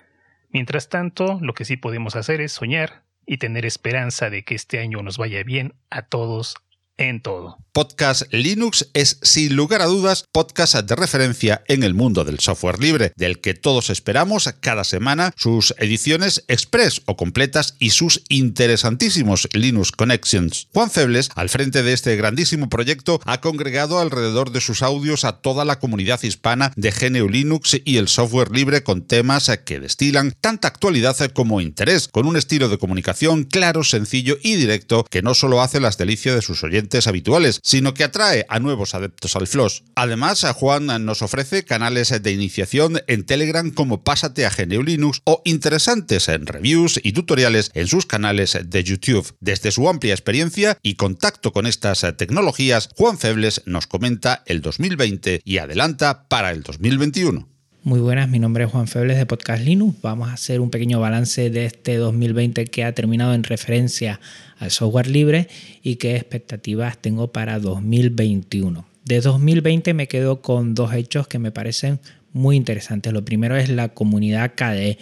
Mientras 0.50 0.88
tanto, 0.88 1.38
lo 1.40 1.54
que 1.54 1.64
sí 1.64 1.76
podemos 1.76 2.16
hacer 2.16 2.40
es 2.40 2.52
soñar 2.52 3.02
y 3.26 3.38
tener 3.38 3.66
esperanza 3.66 4.30
de 4.30 4.44
que 4.44 4.54
este 4.54 4.80
año 4.80 5.02
nos 5.02 5.18
vaya 5.18 5.42
bien 5.42 5.74
a 5.90 6.02
todos 6.02 6.56
en 6.96 7.20
todo. 7.20 7.58
Podcast 7.72 8.22
Linux 8.32 8.88
es, 8.94 9.18
sin 9.22 9.56
lugar 9.56 9.82
a 9.82 9.86
dudas, 9.86 10.24
podcast 10.30 10.76
de 10.76 10.94
referencia 10.94 11.64
en 11.66 11.82
el 11.82 11.92
mundo 11.92 12.24
del 12.24 12.38
software 12.38 12.78
libre, 12.78 13.12
del 13.16 13.40
que 13.40 13.54
todos 13.54 13.90
esperamos 13.90 14.48
cada 14.60 14.84
semana 14.84 15.32
sus 15.36 15.74
ediciones 15.78 16.44
express 16.46 17.02
o 17.06 17.16
completas 17.16 17.74
y 17.80 17.90
sus 17.90 18.22
interesantísimos 18.28 19.48
Linux 19.54 19.90
Connections. 19.90 20.68
Juan 20.72 20.88
Febles, 20.88 21.30
al 21.34 21.48
frente 21.48 21.82
de 21.82 21.94
este 21.94 22.14
grandísimo 22.14 22.68
proyecto, 22.68 23.20
ha 23.24 23.40
congregado 23.40 23.98
alrededor 23.98 24.52
de 24.52 24.60
sus 24.60 24.82
audios 24.82 25.24
a 25.24 25.40
toda 25.40 25.64
la 25.64 25.80
comunidad 25.80 26.22
hispana 26.22 26.72
de 26.76 26.92
GNU 26.92 27.28
Linux 27.28 27.80
y 27.84 27.96
el 27.96 28.06
software 28.06 28.52
libre 28.52 28.84
con 28.84 29.02
temas 29.02 29.50
que 29.64 29.80
destilan 29.80 30.32
tanta 30.40 30.68
actualidad 30.68 31.16
como 31.32 31.60
interés, 31.60 32.06
con 32.06 32.26
un 32.26 32.36
estilo 32.36 32.68
de 32.68 32.78
comunicación 32.78 33.42
claro, 33.42 33.82
sencillo 33.82 34.38
y 34.44 34.54
directo 34.54 35.04
que 35.10 35.22
no 35.22 35.34
solo 35.34 35.60
hace 35.60 35.80
las 35.80 35.98
delicias 35.98 36.36
de 36.36 36.42
sus 36.42 36.62
oyentes 36.62 36.83
habituales, 37.06 37.60
sino 37.62 37.94
que 37.94 38.04
atrae 38.04 38.46
a 38.48 38.58
nuevos 38.58 38.94
adeptos 38.94 39.36
al 39.36 39.46
FLOSS. 39.46 39.84
Además, 39.94 40.44
Juan 40.54 40.86
nos 41.04 41.22
ofrece 41.22 41.64
canales 41.64 42.22
de 42.22 42.32
iniciación 42.32 43.00
en 43.06 43.24
Telegram 43.24 43.70
como 43.70 44.04
Pásate 44.04 44.46
a 44.46 44.50
GNU 44.50 44.82
Linux 44.82 45.20
o 45.24 45.42
interesantes 45.44 46.28
en 46.28 46.46
reviews 46.46 47.00
y 47.02 47.12
tutoriales 47.12 47.70
en 47.74 47.86
sus 47.86 48.06
canales 48.06 48.58
de 48.64 48.84
YouTube. 48.84 49.34
Desde 49.40 49.70
su 49.70 49.88
amplia 49.88 50.14
experiencia 50.14 50.78
y 50.82 50.94
contacto 50.94 51.52
con 51.52 51.66
estas 51.66 52.06
tecnologías, 52.16 52.88
Juan 52.96 53.18
Febles 53.18 53.62
nos 53.66 53.86
comenta 53.86 54.42
el 54.46 54.60
2020 54.60 55.42
y 55.44 55.58
adelanta 55.58 56.28
para 56.28 56.50
el 56.50 56.62
2021. 56.62 57.53
Muy 57.84 58.00
buenas, 58.00 58.30
mi 58.30 58.38
nombre 58.38 58.64
es 58.64 58.70
Juan 58.70 58.88
Febles 58.88 59.18
de 59.18 59.26
Podcast 59.26 59.62
Linux. 59.62 60.00
Vamos 60.00 60.30
a 60.30 60.32
hacer 60.32 60.60
un 60.60 60.70
pequeño 60.70 61.00
balance 61.00 61.50
de 61.50 61.66
este 61.66 61.98
2020 61.98 62.64
que 62.64 62.82
ha 62.82 62.94
terminado 62.94 63.34
en 63.34 63.44
referencia 63.44 64.20
al 64.58 64.70
software 64.70 65.06
libre 65.06 65.48
y 65.82 65.96
qué 65.96 66.16
expectativas 66.16 66.96
tengo 66.96 67.30
para 67.30 67.58
2021. 67.58 68.86
De 69.04 69.20
2020 69.20 69.92
me 69.92 70.08
quedo 70.08 70.40
con 70.40 70.74
dos 70.74 70.94
hechos 70.94 71.28
que 71.28 71.38
me 71.38 71.50
parecen 71.50 72.00
muy 72.32 72.56
interesantes. 72.56 73.12
Lo 73.12 73.22
primero 73.22 73.54
es 73.54 73.68
la 73.68 73.90
comunidad 73.90 74.52
KDE, 74.56 74.96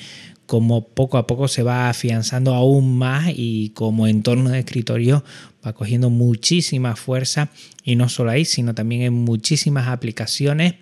como 0.46 0.88
poco 0.88 1.18
a 1.18 1.28
poco 1.28 1.46
se 1.46 1.62
va 1.62 1.88
afianzando 1.88 2.52
aún 2.52 2.98
más 2.98 3.32
y 3.32 3.70
como 3.74 4.08
entorno 4.08 4.50
de 4.50 4.58
escritorio 4.58 5.22
va 5.64 5.72
cogiendo 5.72 6.10
muchísima 6.10 6.96
fuerza 6.96 7.50
y 7.84 7.94
no 7.94 8.08
solo 8.08 8.32
ahí, 8.32 8.44
sino 8.44 8.74
también 8.74 9.02
en 9.02 9.12
muchísimas 9.14 9.86
aplicaciones 9.86 10.74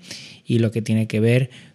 y 0.46 0.58
lo 0.60 0.72
que 0.72 0.82
tiene 0.82 1.06
que 1.06 1.20
ver 1.20 1.50
con 1.50 1.69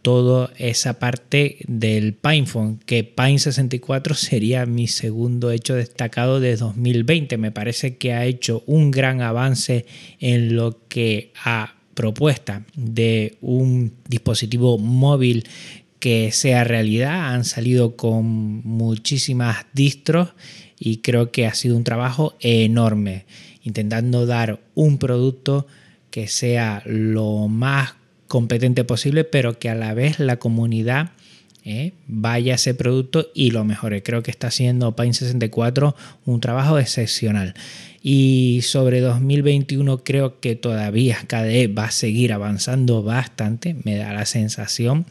toda 0.00 0.52
esa 0.58 1.00
parte 1.00 1.56
del 1.66 2.14
PinePhone, 2.14 2.78
que 2.86 3.02
Pine 3.02 3.38
64 3.38 4.14
sería 4.14 4.64
mi 4.64 4.86
segundo 4.86 5.50
hecho 5.50 5.74
destacado 5.74 6.38
de 6.38 6.56
2020. 6.56 7.36
Me 7.36 7.50
parece 7.50 7.96
que 7.96 8.12
ha 8.12 8.24
hecho 8.26 8.62
un 8.66 8.92
gran 8.92 9.22
avance 9.22 9.86
en 10.20 10.54
lo 10.54 10.86
que 10.88 11.32
a 11.44 11.74
propuesta 11.94 12.64
de 12.76 13.38
un 13.40 13.94
dispositivo 14.08 14.78
móvil 14.78 15.44
que 15.98 16.30
sea 16.30 16.62
realidad. 16.62 17.34
Han 17.34 17.44
salido 17.44 17.96
con 17.96 18.24
muchísimas 18.64 19.66
distros 19.72 20.28
y 20.78 20.98
creo 20.98 21.32
que 21.32 21.46
ha 21.46 21.54
sido 21.54 21.76
un 21.76 21.84
trabajo 21.84 22.36
enorme, 22.38 23.26
intentando 23.64 24.26
dar 24.26 24.60
un 24.76 24.98
producto 24.98 25.66
que 26.10 26.28
sea 26.28 26.82
lo 26.86 27.48
más 27.48 27.94
competente 28.28 28.84
posible, 28.84 29.24
pero 29.24 29.58
que 29.58 29.68
a 29.68 29.74
la 29.74 29.94
vez 29.94 30.18
la 30.18 30.36
comunidad 30.36 31.10
eh, 31.64 31.94
vaya 32.06 32.52
a 32.52 32.54
ese 32.56 32.74
producto 32.74 33.28
y 33.34 33.50
lo 33.50 33.64
mejore. 33.64 34.02
Creo 34.02 34.22
que 34.22 34.30
está 34.30 34.46
haciendo 34.46 34.94
Pine 34.94 35.12
64 35.12 35.96
un 36.24 36.40
trabajo 36.40 36.78
excepcional. 36.78 37.54
Y 38.02 38.60
sobre 38.62 39.00
2021 39.00 40.04
creo 40.04 40.38
que 40.38 40.54
todavía 40.54 41.18
KDE 41.26 41.66
va 41.66 41.86
a 41.86 41.90
seguir 41.90 42.32
avanzando 42.32 43.02
bastante, 43.02 43.74
me 43.82 43.96
da 43.96 44.12
la 44.12 44.26
sensación 44.26 45.06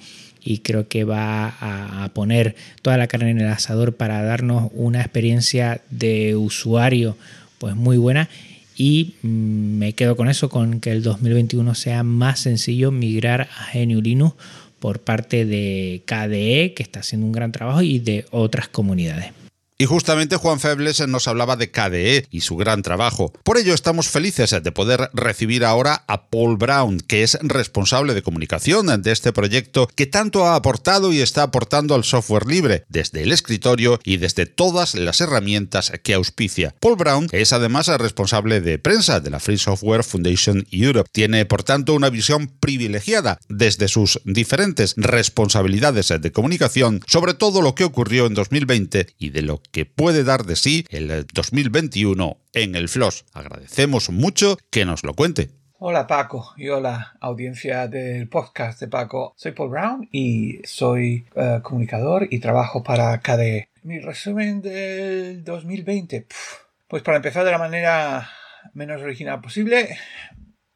y 0.46 0.60
creo 0.60 0.88
que 0.88 1.04
va 1.04 1.58
a, 1.60 2.10
poner 2.14 2.56
toda 2.82 2.96
la 2.96 3.08
carne 3.08 3.32
en 3.32 3.42
el 3.42 3.50
asador 3.50 3.96
para 3.96 4.22
darnos 4.24 4.72
una 4.74 5.02
experiencia 5.02 5.82
de 5.90 6.38
usuario 6.38 7.18
pues 7.58 7.76
muy 7.76 7.98
buena 7.98 8.30
y 8.78 9.16
me 9.22 9.94
quedo 9.94 10.16
con 10.16 10.30
eso, 10.30 10.50
con 10.50 10.80
que 10.80 10.92
el 10.92 11.04
2021 11.04 11.76
sea 11.76 12.04
más 12.04 12.40
sencillo 12.40 12.92
migrar 12.92 13.48
a 13.58 13.74
GNU 13.74 14.02
Linux 14.02 14.36
por 14.80 15.00
parte 15.00 15.46
de 15.46 16.04
KDE, 16.06 16.74
que 16.76 16.84
está 16.84 17.00
haciendo 17.00 17.26
un 17.26 17.32
gran 17.32 17.52
trabajo, 17.52 17.82
y 17.82 18.00
de 18.00 18.26
otras 18.32 18.68
comunidades. 18.68 19.32
Y 19.78 19.86
justamente 19.86 20.38
Juan 20.38 20.62
Febles 20.62 21.06
nos 21.06 21.28
hablaba 21.28 21.58
de 21.58 21.70
KDE 21.70 22.28
y 22.32 22.42
su 22.42 22.56
gran 22.56 22.82
trabajo. 22.82 23.34
Por 23.44 23.58
ello 23.58 23.74
estamos 23.74 24.08
felices 24.08 24.52
de 24.52 24.72
poder 24.72 25.10
recibir 25.14 25.66
ahora 25.66 26.06
a 26.08 26.30
Paul 26.30 26.56
Brown, 26.56 27.02
que 27.02 27.24
es 27.24 27.38
responsable 27.42 28.14
de 28.14 28.22
comunicación 28.22 29.02
de 29.02 29.12
este 29.12 29.34
proyecto 29.34 29.90
que 29.94 30.06
tanto 30.06 30.46
ha 30.46 30.56
aportado 30.56 31.12
y 31.12 31.20
está 31.20 31.44
aportando 31.44 31.94
al 31.94 32.06
software 32.06 32.46
libre, 32.46 32.86
desde 32.88 33.24
el 33.24 33.34
escritorio 33.34 34.00
y 34.06 34.16
desde 34.16 34.46
todas 34.46 34.96
las 34.96 35.20
herramientas 35.20 35.92
que 36.04 36.14
auspicia. 36.14 36.74
Paul 36.80 36.96
Brown 36.96 37.28
es 37.34 37.52
además 37.52 37.88
responsable 37.88 38.62
de 38.62 38.80
prensa 38.80 39.20
de 39.20 39.30
la 39.30 39.42
Free 39.42 39.58
Software 39.58 40.06
Foundation 40.06 40.66
Europe. 40.72 41.10
Tiene 41.12 41.46
por 41.46 41.64
tanto 41.64 41.94
una 41.94 42.10
visión 42.10 42.48
privilegiada 42.48 43.40
desde 43.50 43.90
sus 43.90 44.22
diferentes 44.24 44.94
responsabilidades 44.96 46.14
de 46.18 46.32
comunicación 46.32 47.02
sobre 47.08 47.34
todo 47.34 47.62
lo 47.62 47.76
que 47.76 47.84
ocurrió 47.84 48.26
en 48.26 48.36
2020 48.36 49.08
y 49.20 49.32
de 49.32 49.42
lo 49.42 49.65
que 49.72 49.86
puede 49.86 50.24
dar 50.24 50.46
de 50.46 50.56
sí 50.56 50.86
el 50.90 51.26
2021 51.34 52.38
en 52.54 52.76
el 52.76 52.90
FLOS. 52.90 53.26
Agradecemos 53.34 54.10
mucho 54.10 54.58
que 54.72 54.86
nos 54.86 55.04
lo 55.04 55.14
cuente. 55.14 55.50
Hola 55.78 56.08
Paco 56.08 56.54
y 56.56 56.70
hola 56.70 57.18
audiencia 57.20 57.88
del 57.88 58.30
podcast 58.30 58.80
de 58.80 58.88
Paco. 58.88 59.34
Soy 59.38 59.52
Paul 59.52 59.70
Brown 59.70 60.10
y 60.12 60.60
soy 60.64 61.28
eh, 61.36 61.60
comunicador 61.62 62.28
y 62.32 62.40
trabajo 62.40 62.82
para 62.82 63.20
KDE. 63.20 63.70
Mi 63.84 64.00
resumen 64.00 64.62
del 64.62 65.44
2020. 65.44 66.28
pues 66.88 67.04
para 67.04 67.18
empezar 67.18 67.44
de 67.46 67.52
la 67.52 67.58
manera 67.58 68.30
menos 68.74 69.02
original 69.02 69.42
posible, 69.42 69.98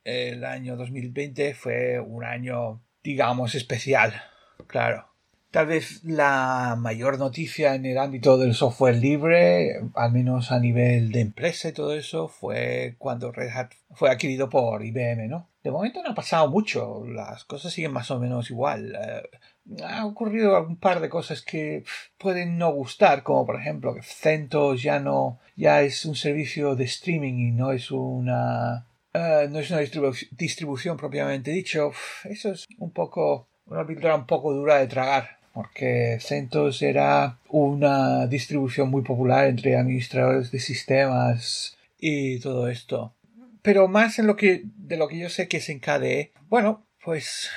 el 0.03 0.43
año 0.43 0.75
2020 0.75 1.53
fue 1.53 1.99
un 1.99 2.23
año, 2.23 2.83
digamos, 3.01 3.55
especial. 3.55 4.21
Claro, 4.67 5.08
Tal 5.51 5.65
vez 5.65 6.03
la 6.03 6.75
mayor 6.77 7.17
noticia 7.17 7.73
en 7.73 7.83
el 7.83 7.97
ámbito 7.97 8.37
del 8.37 8.53
software 8.53 8.97
libre, 8.97 9.81
al 9.95 10.11
menos 10.11 10.51
a 10.51 10.59
nivel 10.59 11.11
de 11.11 11.21
empresa 11.21 11.69
y 11.69 11.71
todo 11.71 11.95
eso, 11.95 12.27
fue 12.27 12.93
cuando 12.99 13.31
Red 13.31 13.49
Hat 13.49 13.71
fue 13.95 14.11
adquirido 14.11 14.47
por 14.47 14.85
IBM, 14.85 15.27
¿no? 15.27 15.49
De 15.63 15.71
momento 15.71 16.03
no 16.03 16.11
ha 16.11 16.15
pasado 16.15 16.47
mucho, 16.51 17.03
las 17.07 17.45
cosas 17.45 17.73
siguen 17.73 17.93
más 17.93 18.11
o 18.11 18.19
menos 18.19 18.51
igual. 18.51 18.95
Eh, 18.95 19.83
ha 19.83 20.05
ocurrido 20.05 20.61
un 20.61 20.77
par 20.77 20.99
de 20.99 21.09
cosas 21.09 21.41
que 21.41 21.83
pueden 22.19 22.59
no 22.59 22.71
gustar, 22.71 23.23
como 23.23 23.47
por 23.47 23.55
ejemplo 23.59 23.95
que 23.95 24.03
CentOS 24.03 24.83
ya 24.83 24.99
no, 24.99 25.39
ya 25.55 25.81
es 25.81 26.05
un 26.05 26.15
servicio 26.15 26.75
de 26.75 26.83
streaming 26.83 27.47
y 27.47 27.51
no 27.51 27.71
es 27.71 27.89
una, 27.89 28.85
eh, 29.13 29.47
no 29.49 29.57
es 29.57 29.71
una 29.71 29.79
distribución 29.79 30.95
propiamente 30.95 31.49
dicho. 31.49 31.91
Eso 32.23 32.51
es 32.51 32.67
un 32.77 32.91
poco, 32.91 33.49
una 33.65 33.87
pintura 33.87 34.13
un 34.15 34.27
poco 34.27 34.53
dura 34.53 34.77
de 34.77 34.85
tragar 34.85 35.38
porque 35.59 36.19
CentOS 36.21 36.81
era 36.83 37.37
una 37.49 38.27
distribución 38.27 38.89
muy 38.89 39.01
popular 39.01 39.45
entre 39.45 39.75
administradores 39.75 40.51
de 40.51 40.59
sistemas 40.61 41.77
y 41.99 42.39
todo 42.39 42.69
esto. 42.69 43.13
Pero 43.61 43.89
más 43.89 44.19
en 44.19 44.27
lo 44.27 44.37
que, 44.37 44.61
de 44.63 44.95
lo 44.95 45.09
que 45.09 45.19
yo 45.19 45.27
sé 45.27 45.49
que 45.49 45.57
es 45.57 45.67
en 45.67 45.81
KDE, 45.81 46.31
bueno, 46.47 46.85
pues, 47.03 47.49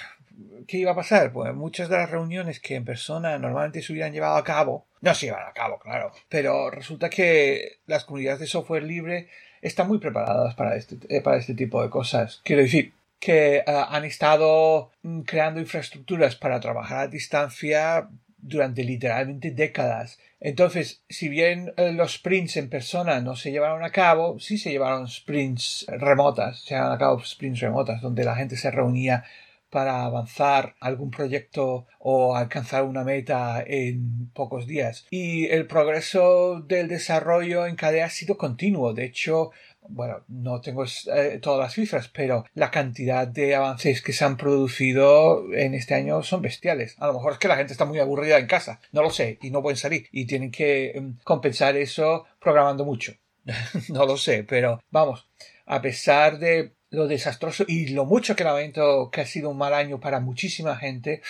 ¿qué 0.66 0.78
iba 0.78 0.90
a 0.90 0.96
pasar? 0.96 1.32
Pues 1.32 1.54
muchas 1.54 1.88
de 1.88 1.96
las 1.96 2.10
reuniones 2.10 2.58
que 2.58 2.74
en 2.74 2.84
persona 2.84 3.38
normalmente 3.38 3.82
se 3.82 3.92
hubieran 3.92 4.12
llevado 4.12 4.36
a 4.36 4.42
cabo, 4.42 4.84
no 5.00 5.14
se 5.14 5.26
llevan 5.26 5.46
a 5.46 5.52
cabo, 5.52 5.78
claro, 5.78 6.10
pero 6.28 6.72
resulta 6.72 7.08
que 7.08 7.78
las 7.86 8.02
comunidades 8.02 8.40
de 8.40 8.48
software 8.48 8.82
libre 8.82 9.28
están 9.60 9.86
muy 9.86 9.98
preparadas 9.98 10.56
para 10.56 10.74
este, 10.74 10.96
eh, 11.08 11.20
para 11.20 11.36
este 11.36 11.54
tipo 11.54 11.80
de 11.80 11.88
cosas. 11.88 12.40
Quiero 12.42 12.62
decir, 12.62 12.94
que 13.22 13.58
eh, 13.58 13.64
han 13.66 14.04
estado 14.04 14.90
mm, 15.02 15.20
creando 15.20 15.60
infraestructuras 15.60 16.34
para 16.34 16.58
trabajar 16.58 16.98
a 16.98 17.06
distancia 17.06 18.08
durante 18.36 18.82
literalmente 18.82 19.52
décadas. 19.52 20.18
Entonces, 20.40 21.04
si 21.08 21.28
bien 21.28 21.72
eh, 21.76 21.92
los 21.92 22.14
sprints 22.14 22.56
en 22.56 22.68
persona 22.68 23.20
no 23.20 23.36
se 23.36 23.52
llevaron 23.52 23.84
a 23.84 23.92
cabo, 23.92 24.40
sí 24.40 24.58
se 24.58 24.72
llevaron 24.72 25.06
sprints 25.06 25.86
remotas, 25.88 26.64
se 26.64 26.74
llevaron 26.74 26.96
a 26.96 26.98
cabo 26.98 27.24
sprints 27.24 27.60
remotas, 27.60 28.02
donde 28.02 28.24
la 28.24 28.34
gente 28.34 28.56
se 28.56 28.72
reunía 28.72 29.22
para 29.70 30.04
avanzar 30.04 30.74
algún 30.80 31.10
proyecto 31.10 31.86
o 32.00 32.36
alcanzar 32.36 32.82
una 32.82 33.04
meta 33.04 33.62
en 33.64 34.30
pocos 34.34 34.66
días. 34.66 35.06
Y 35.10 35.46
el 35.46 35.66
progreso 35.66 36.60
del 36.60 36.88
desarrollo 36.88 37.66
en 37.66 37.76
KDE 37.76 38.02
ha 38.02 38.10
sido 38.10 38.36
continuo. 38.36 38.92
De 38.92 39.04
hecho, 39.04 39.52
bueno, 39.88 40.22
no 40.28 40.60
tengo 40.60 40.84
eh, 40.84 41.38
todas 41.40 41.60
las 41.60 41.74
cifras, 41.74 42.08
pero 42.08 42.44
la 42.54 42.70
cantidad 42.70 43.26
de 43.26 43.54
avances 43.54 44.02
que 44.02 44.12
se 44.12 44.24
han 44.24 44.36
producido 44.36 45.52
en 45.52 45.74
este 45.74 45.94
año 45.94 46.22
son 46.22 46.42
bestiales. 46.42 46.96
A 46.98 47.06
lo 47.08 47.14
mejor 47.14 47.32
es 47.32 47.38
que 47.38 47.48
la 47.48 47.56
gente 47.56 47.72
está 47.72 47.84
muy 47.84 47.98
aburrida 47.98 48.38
en 48.38 48.46
casa, 48.46 48.80
no 48.92 49.02
lo 49.02 49.10
sé, 49.10 49.38
y 49.42 49.50
no 49.50 49.62
pueden 49.62 49.76
salir, 49.76 50.06
y 50.12 50.26
tienen 50.26 50.50
que 50.50 50.92
em, 50.92 51.16
compensar 51.24 51.76
eso 51.76 52.26
programando 52.40 52.84
mucho. 52.84 53.14
no 53.88 54.06
lo 54.06 54.16
sé, 54.16 54.44
pero 54.44 54.80
vamos, 54.90 55.28
a 55.66 55.82
pesar 55.82 56.38
de 56.38 56.72
lo 56.90 57.08
desastroso 57.08 57.64
y 57.66 57.88
lo 57.88 58.04
mucho 58.04 58.36
que 58.36 58.44
lamento 58.44 59.10
que 59.10 59.22
ha 59.22 59.26
sido 59.26 59.50
un 59.50 59.58
mal 59.58 59.74
año 59.74 59.98
para 59.98 60.20
muchísima 60.20 60.76
gente, 60.76 61.22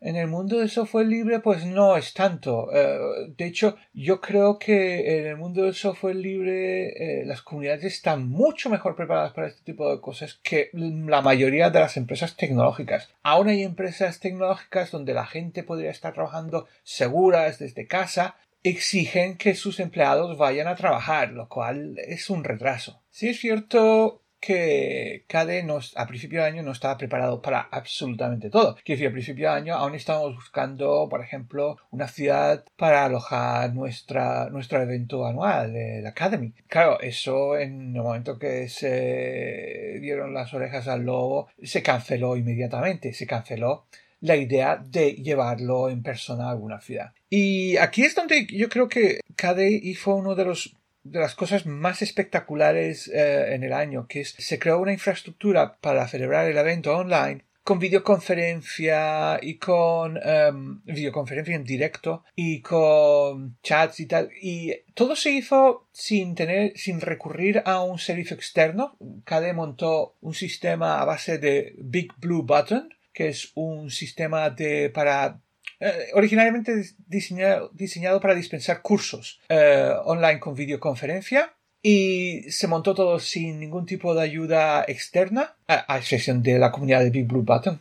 en 0.00 0.16
el 0.16 0.26
mundo 0.26 0.58
del 0.58 0.70
software 0.70 1.06
libre, 1.06 1.40
pues 1.40 1.64
no 1.64 1.96
es 1.96 2.12
tanto. 2.12 2.68
Eh, 2.72 2.98
de 3.36 3.46
hecho, 3.46 3.76
yo 3.92 4.20
creo 4.20 4.58
que 4.58 5.18
en 5.18 5.26
el 5.26 5.36
mundo 5.36 5.62
del 5.62 5.74
software 5.74 6.16
libre 6.16 7.20
eh, 7.20 7.24
las 7.24 7.42
comunidades 7.42 7.84
están 7.84 8.28
mucho 8.28 8.68
mejor 8.68 8.94
preparadas 8.94 9.32
para 9.32 9.48
este 9.48 9.64
tipo 9.64 9.90
de 9.90 10.00
cosas 10.00 10.38
que 10.42 10.70
la 10.72 11.22
mayoría 11.22 11.70
de 11.70 11.80
las 11.80 11.96
empresas 11.96 12.36
tecnológicas. 12.36 13.08
Aún 13.22 13.48
hay 13.48 13.62
empresas 13.62 14.20
tecnológicas 14.20 14.90
donde 14.90 15.14
la 15.14 15.26
gente 15.26 15.62
podría 15.62 15.90
estar 15.90 16.12
trabajando 16.12 16.66
seguras 16.82 17.58
desde 17.58 17.86
casa, 17.86 18.36
exigen 18.62 19.36
que 19.36 19.54
sus 19.54 19.80
empleados 19.80 20.36
vayan 20.36 20.66
a 20.66 20.76
trabajar, 20.76 21.30
lo 21.32 21.48
cual 21.48 21.98
es 21.98 22.30
un 22.30 22.44
retraso. 22.44 23.00
Si 23.10 23.28
es 23.28 23.38
cierto 23.38 24.22
que 24.46 25.24
KDE 25.26 25.66
a 25.96 26.06
principio 26.06 26.40
de 26.40 26.46
año 26.46 26.62
no 26.62 26.70
estaba 26.70 26.96
preparado 26.96 27.42
para 27.42 27.62
absolutamente 27.62 28.48
todo. 28.48 28.76
Quiero 28.84 28.98
decir, 28.98 29.08
a 29.08 29.12
principio 29.12 29.48
de 29.48 29.56
año 29.56 29.74
aún 29.74 29.96
estábamos 29.96 30.36
buscando, 30.36 31.08
por 31.10 31.20
ejemplo, 31.20 31.78
una 31.90 32.06
ciudad 32.06 32.64
para 32.76 33.04
alojar 33.04 33.74
nuestra, 33.74 34.48
nuestro 34.50 34.80
evento 34.80 35.26
anual, 35.26 35.74
la 36.02 36.10
Academy. 36.10 36.52
Claro, 36.68 37.00
eso 37.00 37.58
en 37.58 37.96
el 37.96 38.02
momento 38.02 38.38
que 38.38 38.68
se 38.68 39.98
dieron 40.00 40.32
las 40.32 40.54
orejas 40.54 40.86
al 40.86 41.02
lobo, 41.02 41.48
se 41.60 41.82
canceló 41.82 42.36
inmediatamente. 42.36 43.12
Se 43.14 43.26
canceló 43.26 43.86
la 44.20 44.36
idea 44.36 44.76
de 44.76 45.14
llevarlo 45.14 45.90
en 45.90 46.04
persona 46.04 46.46
a 46.46 46.50
alguna 46.50 46.80
ciudad. 46.80 47.12
Y 47.28 47.76
aquí 47.78 48.02
es 48.02 48.14
donde 48.14 48.46
yo 48.46 48.68
creo 48.68 48.88
que 48.88 49.20
KDE 49.34 49.94
fue 49.96 50.14
uno 50.14 50.36
de 50.36 50.44
los 50.44 50.76
de 51.10 51.20
las 51.20 51.34
cosas 51.34 51.66
más 51.66 52.02
espectaculares 52.02 53.08
eh, 53.08 53.54
en 53.54 53.62
el 53.62 53.72
año, 53.72 54.06
que 54.08 54.20
es 54.20 54.34
se 54.38 54.58
creó 54.58 54.78
una 54.78 54.92
infraestructura 54.92 55.76
para 55.80 56.06
celebrar 56.08 56.46
el 56.46 56.56
evento 56.56 56.96
online 56.96 57.44
con 57.66 57.80
videoconferencia 57.80 59.40
y 59.42 59.56
con 59.56 60.16
em, 60.22 60.80
videoconferencia 60.84 61.56
en 61.56 61.64
directo 61.64 62.22
y 62.36 62.60
con 62.60 63.58
chats 63.60 63.98
y 63.98 64.06
tal. 64.06 64.30
Y 64.40 64.72
todo 64.94 65.16
se 65.16 65.32
hizo 65.32 65.88
sin 65.90 66.36
tener, 66.36 66.78
sin 66.78 67.00
recurrir 67.00 67.64
a 67.66 67.82
un 67.82 67.98
servicio 67.98 68.36
externo. 68.36 68.96
KDE 69.24 69.52
montó 69.52 70.14
un 70.20 70.32
sistema 70.32 71.00
a 71.00 71.04
base 71.06 71.38
de 71.38 71.74
Big 71.78 72.12
Blue 72.18 72.44
Button, 72.44 72.88
que 73.12 73.28
es 73.28 73.50
un 73.56 73.90
sistema 73.90 74.48
de, 74.50 74.88
para 74.90 75.40
eh, 75.80 76.10
originalmente 76.14 76.82
diseñado, 77.06 78.20
para 78.20 78.34
dispensar 78.34 78.82
cursos 78.82 79.40
eh, 79.48 79.92
online 80.04 80.40
con 80.40 80.54
videoconferencia 80.54 81.52
y 81.82 82.50
se 82.50 82.66
montó 82.66 82.94
todo 82.94 83.20
sin 83.20 83.60
ningún 83.60 83.86
tipo 83.86 84.12
de 84.12 84.22
ayuda 84.22 84.84
externa, 84.88 85.54
a, 85.68 85.98
excepción 85.98 86.42
de 86.42 86.58
la 86.58 86.72
comunidad 86.72 87.00
de 87.00 87.10
Big 87.10 87.28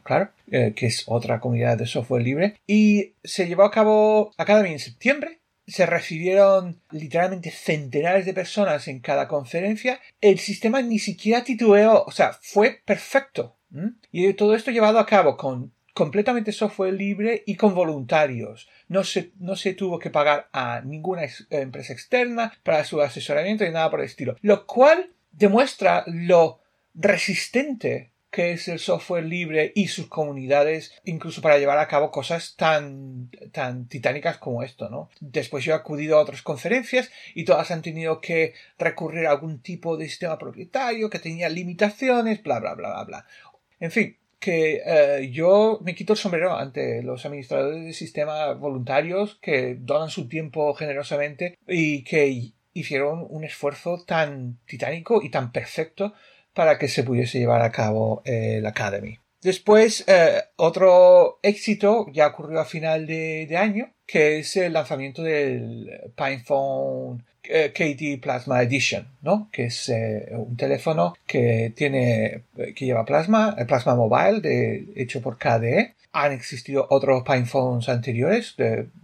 claro, 0.03 0.29
eh, 0.51 0.73
que 0.75 0.85
es 0.85 1.05
otra 1.07 1.39
comunidad 1.39 1.77
de 1.77 1.87
software 1.87 2.21
libre, 2.21 2.55
y 2.67 3.13
se 3.23 3.47
llevó 3.47 3.63
a 3.63 3.71
cabo 3.71 4.31
Academy 4.37 4.73
en 4.73 4.79
septiembre. 4.79 5.39
Se 5.65 5.87
recibieron 5.87 6.79
literalmente 6.91 7.49
centenares 7.49 8.27
de 8.27 8.35
personas 8.35 8.87
en 8.87 8.99
cada 8.99 9.27
conferencia. 9.27 9.99
El 10.21 10.37
sistema 10.37 10.83
ni 10.83 10.99
siquiera 10.99 11.43
titubeó, 11.43 12.03
o 12.05 12.11
sea, 12.11 12.37
fue 12.39 12.81
perfecto. 12.85 13.57
Y 14.11 14.31
todo 14.33 14.53
esto 14.53 14.69
llevado 14.69 14.99
a 14.99 15.07
cabo 15.07 15.35
con 15.35 15.73
completamente 15.95 16.51
software 16.51 16.93
libre 16.93 17.41
y 17.47 17.55
con 17.55 17.73
voluntarios. 17.73 18.67
No 18.89 19.05
se, 19.05 19.31
no 19.39 19.55
se 19.55 19.73
tuvo 19.73 19.97
que 19.97 20.09
pagar 20.09 20.49
a 20.51 20.81
ninguna 20.81 21.21
empresa 21.49 21.93
externa 21.93 22.53
para 22.63 22.83
su 22.83 23.01
asesoramiento 23.01 23.63
ni 23.63 23.71
nada 23.71 23.89
por 23.89 24.01
el 24.01 24.05
estilo. 24.05 24.35
Lo 24.41 24.67
cual 24.67 25.13
demuestra 25.31 26.03
lo 26.07 26.59
resistente 26.93 28.11
que 28.29 28.51
es 28.51 28.67
el 28.67 28.79
software 28.79 29.23
libre 29.23 29.71
y 29.73 29.87
sus 29.87 30.07
comunidades, 30.07 30.91
incluso 31.05 31.41
para 31.41 31.57
llevar 31.57 31.77
a 31.77 31.87
cabo 31.87 32.11
cosas 32.11 32.55
tan, 32.57 33.29
tan 33.53 33.87
titánicas 33.87 34.37
como 34.37 34.61
esto, 34.61 34.89
¿no? 34.89 35.09
Después 35.21 35.63
yo 35.63 35.71
he 35.71 35.75
acudido 35.75 36.17
a 36.17 36.21
otras 36.21 36.41
conferencias 36.41 37.09
y 37.33 37.45
todas 37.45 37.71
han 37.71 37.81
tenido 37.81 38.19
que 38.19 38.53
recurrir 38.77 39.27
a 39.27 39.31
algún 39.31 39.61
tipo 39.61 39.95
de 39.95 40.09
sistema 40.09 40.37
propietario 40.37 41.09
que 41.09 41.19
tenía 41.19 41.47
limitaciones, 41.47 42.43
bla, 42.43 42.59
bla, 42.59 42.73
bla, 42.73 42.89
bla, 42.89 43.03
bla. 43.05 43.27
En 43.79 43.91
fin, 43.91 44.17
que 44.45 44.83
eh, 44.85 45.31
yo 45.31 45.79
me 45.81 45.95
quito 45.95 46.13
el 46.13 46.19
sombrero 46.19 46.55
ante 46.55 47.01
los 47.01 47.25
administradores 47.25 47.83
de 47.83 47.93
sistema 47.93 48.53
voluntarios 48.53 49.39
que 49.41 49.75
donan 49.79 50.11
su 50.11 50.27
tiempo 50.27 50.75
generosamente 50.75 51.57
y 51.67 52.03
que 52.03 52.53
hicieron 52.71 53.25
un 53.27 53.43
esfuerzo 53.43 54.03
tan 54.05 54.59
titánico 54.67 55.23
y 55.23 55.31
tan 55.31 55.51
perfecto 55.51 56.13
para 56.53 56.77
que 56.77 56.87
se 56.89 57.03
pudiese 57.03 57.39
llevar 57.39 57.63
a 57.63 57.71
cabo 57.71 58.21
eh, 58.23 58.59
la 58.61 58.69
Academy. 58.69 59.17
Después, 59.45 60.03
eh, 60.07 60.41
otro 60.55 61.37
éxito 61.43 62.07
ya 62.11 62.25
ocurrió 62.25 62.59
a 62.61 62.65
final 62.65 63.05
de, 63.05 63.55
año, 63.55 63.91
que 64.07 64.39
es 64.39 64.57
el 64.57 64.73
lanzamiento 64.73 65.21
del 65.21 65.87
PinePhone 66.15 67.23
eh, 67.43 67.71
KT 67.71 68.23
Plasma 68.23 68.63
Edition, 68.63 69.07
¿no? 69.21 69.47
Que 69.51 69.65
es 69.65 69.87
eh, 69.89 70.29
un 70.31 70.57
teléfono 70.57 71.15
que 71.27 71.71
tiene, 71.75 72.45
que 72.75 72.85
lleva 72.85 73.05
plasma, 73.05 73.55
el 73.55 73.67
plasma 73.67 73.93
mobile 73.93 74.41
de, 74.41 74.87
hecho 74.95 75.21
por 75.21 75.37
KDE. 75.37 75.93
Han 76.17 76.31
existido 76.31 76.87
otros 76.89 77.23
PinePhones 77.23 77.89
anteriores 77.89 78.55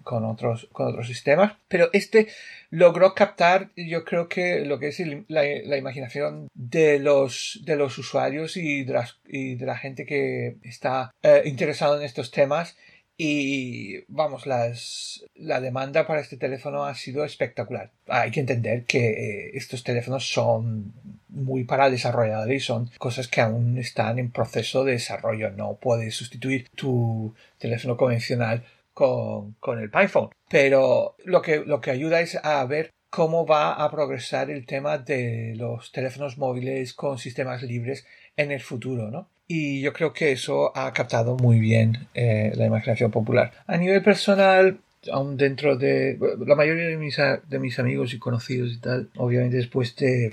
con 0.03 0.23
otros, 0.23 0.69
con 0.71 0.87
otros 0.87 1.07
sistemas, 1.07 1.53
pero 1.67 1.89
este 1.91 2.29
logró 2.69 3.13
captar, 3.13 3.69
yo 3.75 4.05
creo 4.05 4.29
que 4.29 4.61
lo 4.61 4.79
que 4.79 4.87
es 4.87 5.01
la, 5.27 5.77
imaginación 5.77 6.47
de 6.53 6.99
los, 6.99 7.59
de 7.65 7.75
los 7.75 7.97
usuarios 7.97 8.55
y 8.55 8.85
de, 8.85 9.65
la 9.65 9.77
gente 9.77 10.05
que 10.05 10.55
está 10.63 11.11
eh, 11.21 11.41
interesado 11.45 11.97
en 11.97 12.03
estos 12.03 12.31
temas 12.31 12.77
y 13.23 14.03
vamos, 14.07 14.47
las, 14.47 15.23
la 15.35 15.61
demanda 15.61 16.07
para 16.07 16.21
este 16.21 16.37
teléfono 16.37 16.85
ha 16.85 16.95
sido 16.95 17.23
espectacular. 17.23 17.91
Hay 18.07 18.31
que 18.31 18.39
entender 18.39 18.85
que 18.85 19.09
eh, 19.09 19.51
estos 19.53 19.83
teléfonos 19.83 20.27
son 20.27 20.91
muy 21.31 21.63
para 21.63 21.89
desarrolladores 21.89 22.63
y 22.63 22.65
son 22.65 22.89
cosas 22.97 23.27
que 23.27 23.41
aún 23.41 23.77
están 23.77 24.19
en 24.19 24.31
proceso 24.31 24.83
de 24.83 24.93
desarrollo. 24.93 25.51
No 25.51 25.77
puedes 25.81 26.15
sustituir 26.15 26.69
tu 26.75 27.33
teléfono 27.57 27.97
convencional 27.97 28.63
con, 28.93 29.53
con 29.59 29.79
el 29.79 29.89
PinePhone. 29.89 30.29
Pero 30.49 31.15
lo 31.25 31.41
que, 31.41 31.63
lo 31.65 31.81
que 31.81 31.91
ayuda 31.91 32.21
es 32.21 32.37
a 32.43 32.63
ver 32.65 32.91
cómo 33.09 33.45
va 33.45 33.73
a 33.73 33.89
progresar 33.89 34.49
el 34.49 34.65
tema 34.65 34.97
de 34.97 35.53
los 35.55 35.91
teléfonos 35.91 36.37
móviles 36.37 36.93
con 36.93 37.17
sistemas 37.17 37.63
libres 37.63 38.05
en 38.37 38.51
el 38.51 38.61
futuro, 38.61 39.11
¿no? 39.11 39.27
y 39.53 39.81
yo 39.81 39.91
creo 39.91 40.13
que 40.13 40.31
eso 40.31 40.71
ha 40.77 40.93
captado 40.93 41.35
muy 41.35 41.59
bien 41.59 42.07
eh, 42.13 42.53
la 42.55 42.65
imaginación 42.65 43.11
popular. 43.11 43.51
A 43.67 43.75
nivel 43.75 44.01
personal, 44.01 44.79
aún 45.11 45.35
dentro 45.35 45.75
de 45.75 46.17
la 46.45 46.55
mayoría 46.55 46.87
de 46.87 46.95
mis, 46.95 47.17
de 47.17 47.59
mis 47.59 47.77
amigos 47.77 48.13
y 48.13 48.17
conocidos 48.17 48.71
y 48.71 48.79
tal, 48.79 49.09
obviamente 49.17 49.57
después 49.57 49.93
de, 49.97 50.31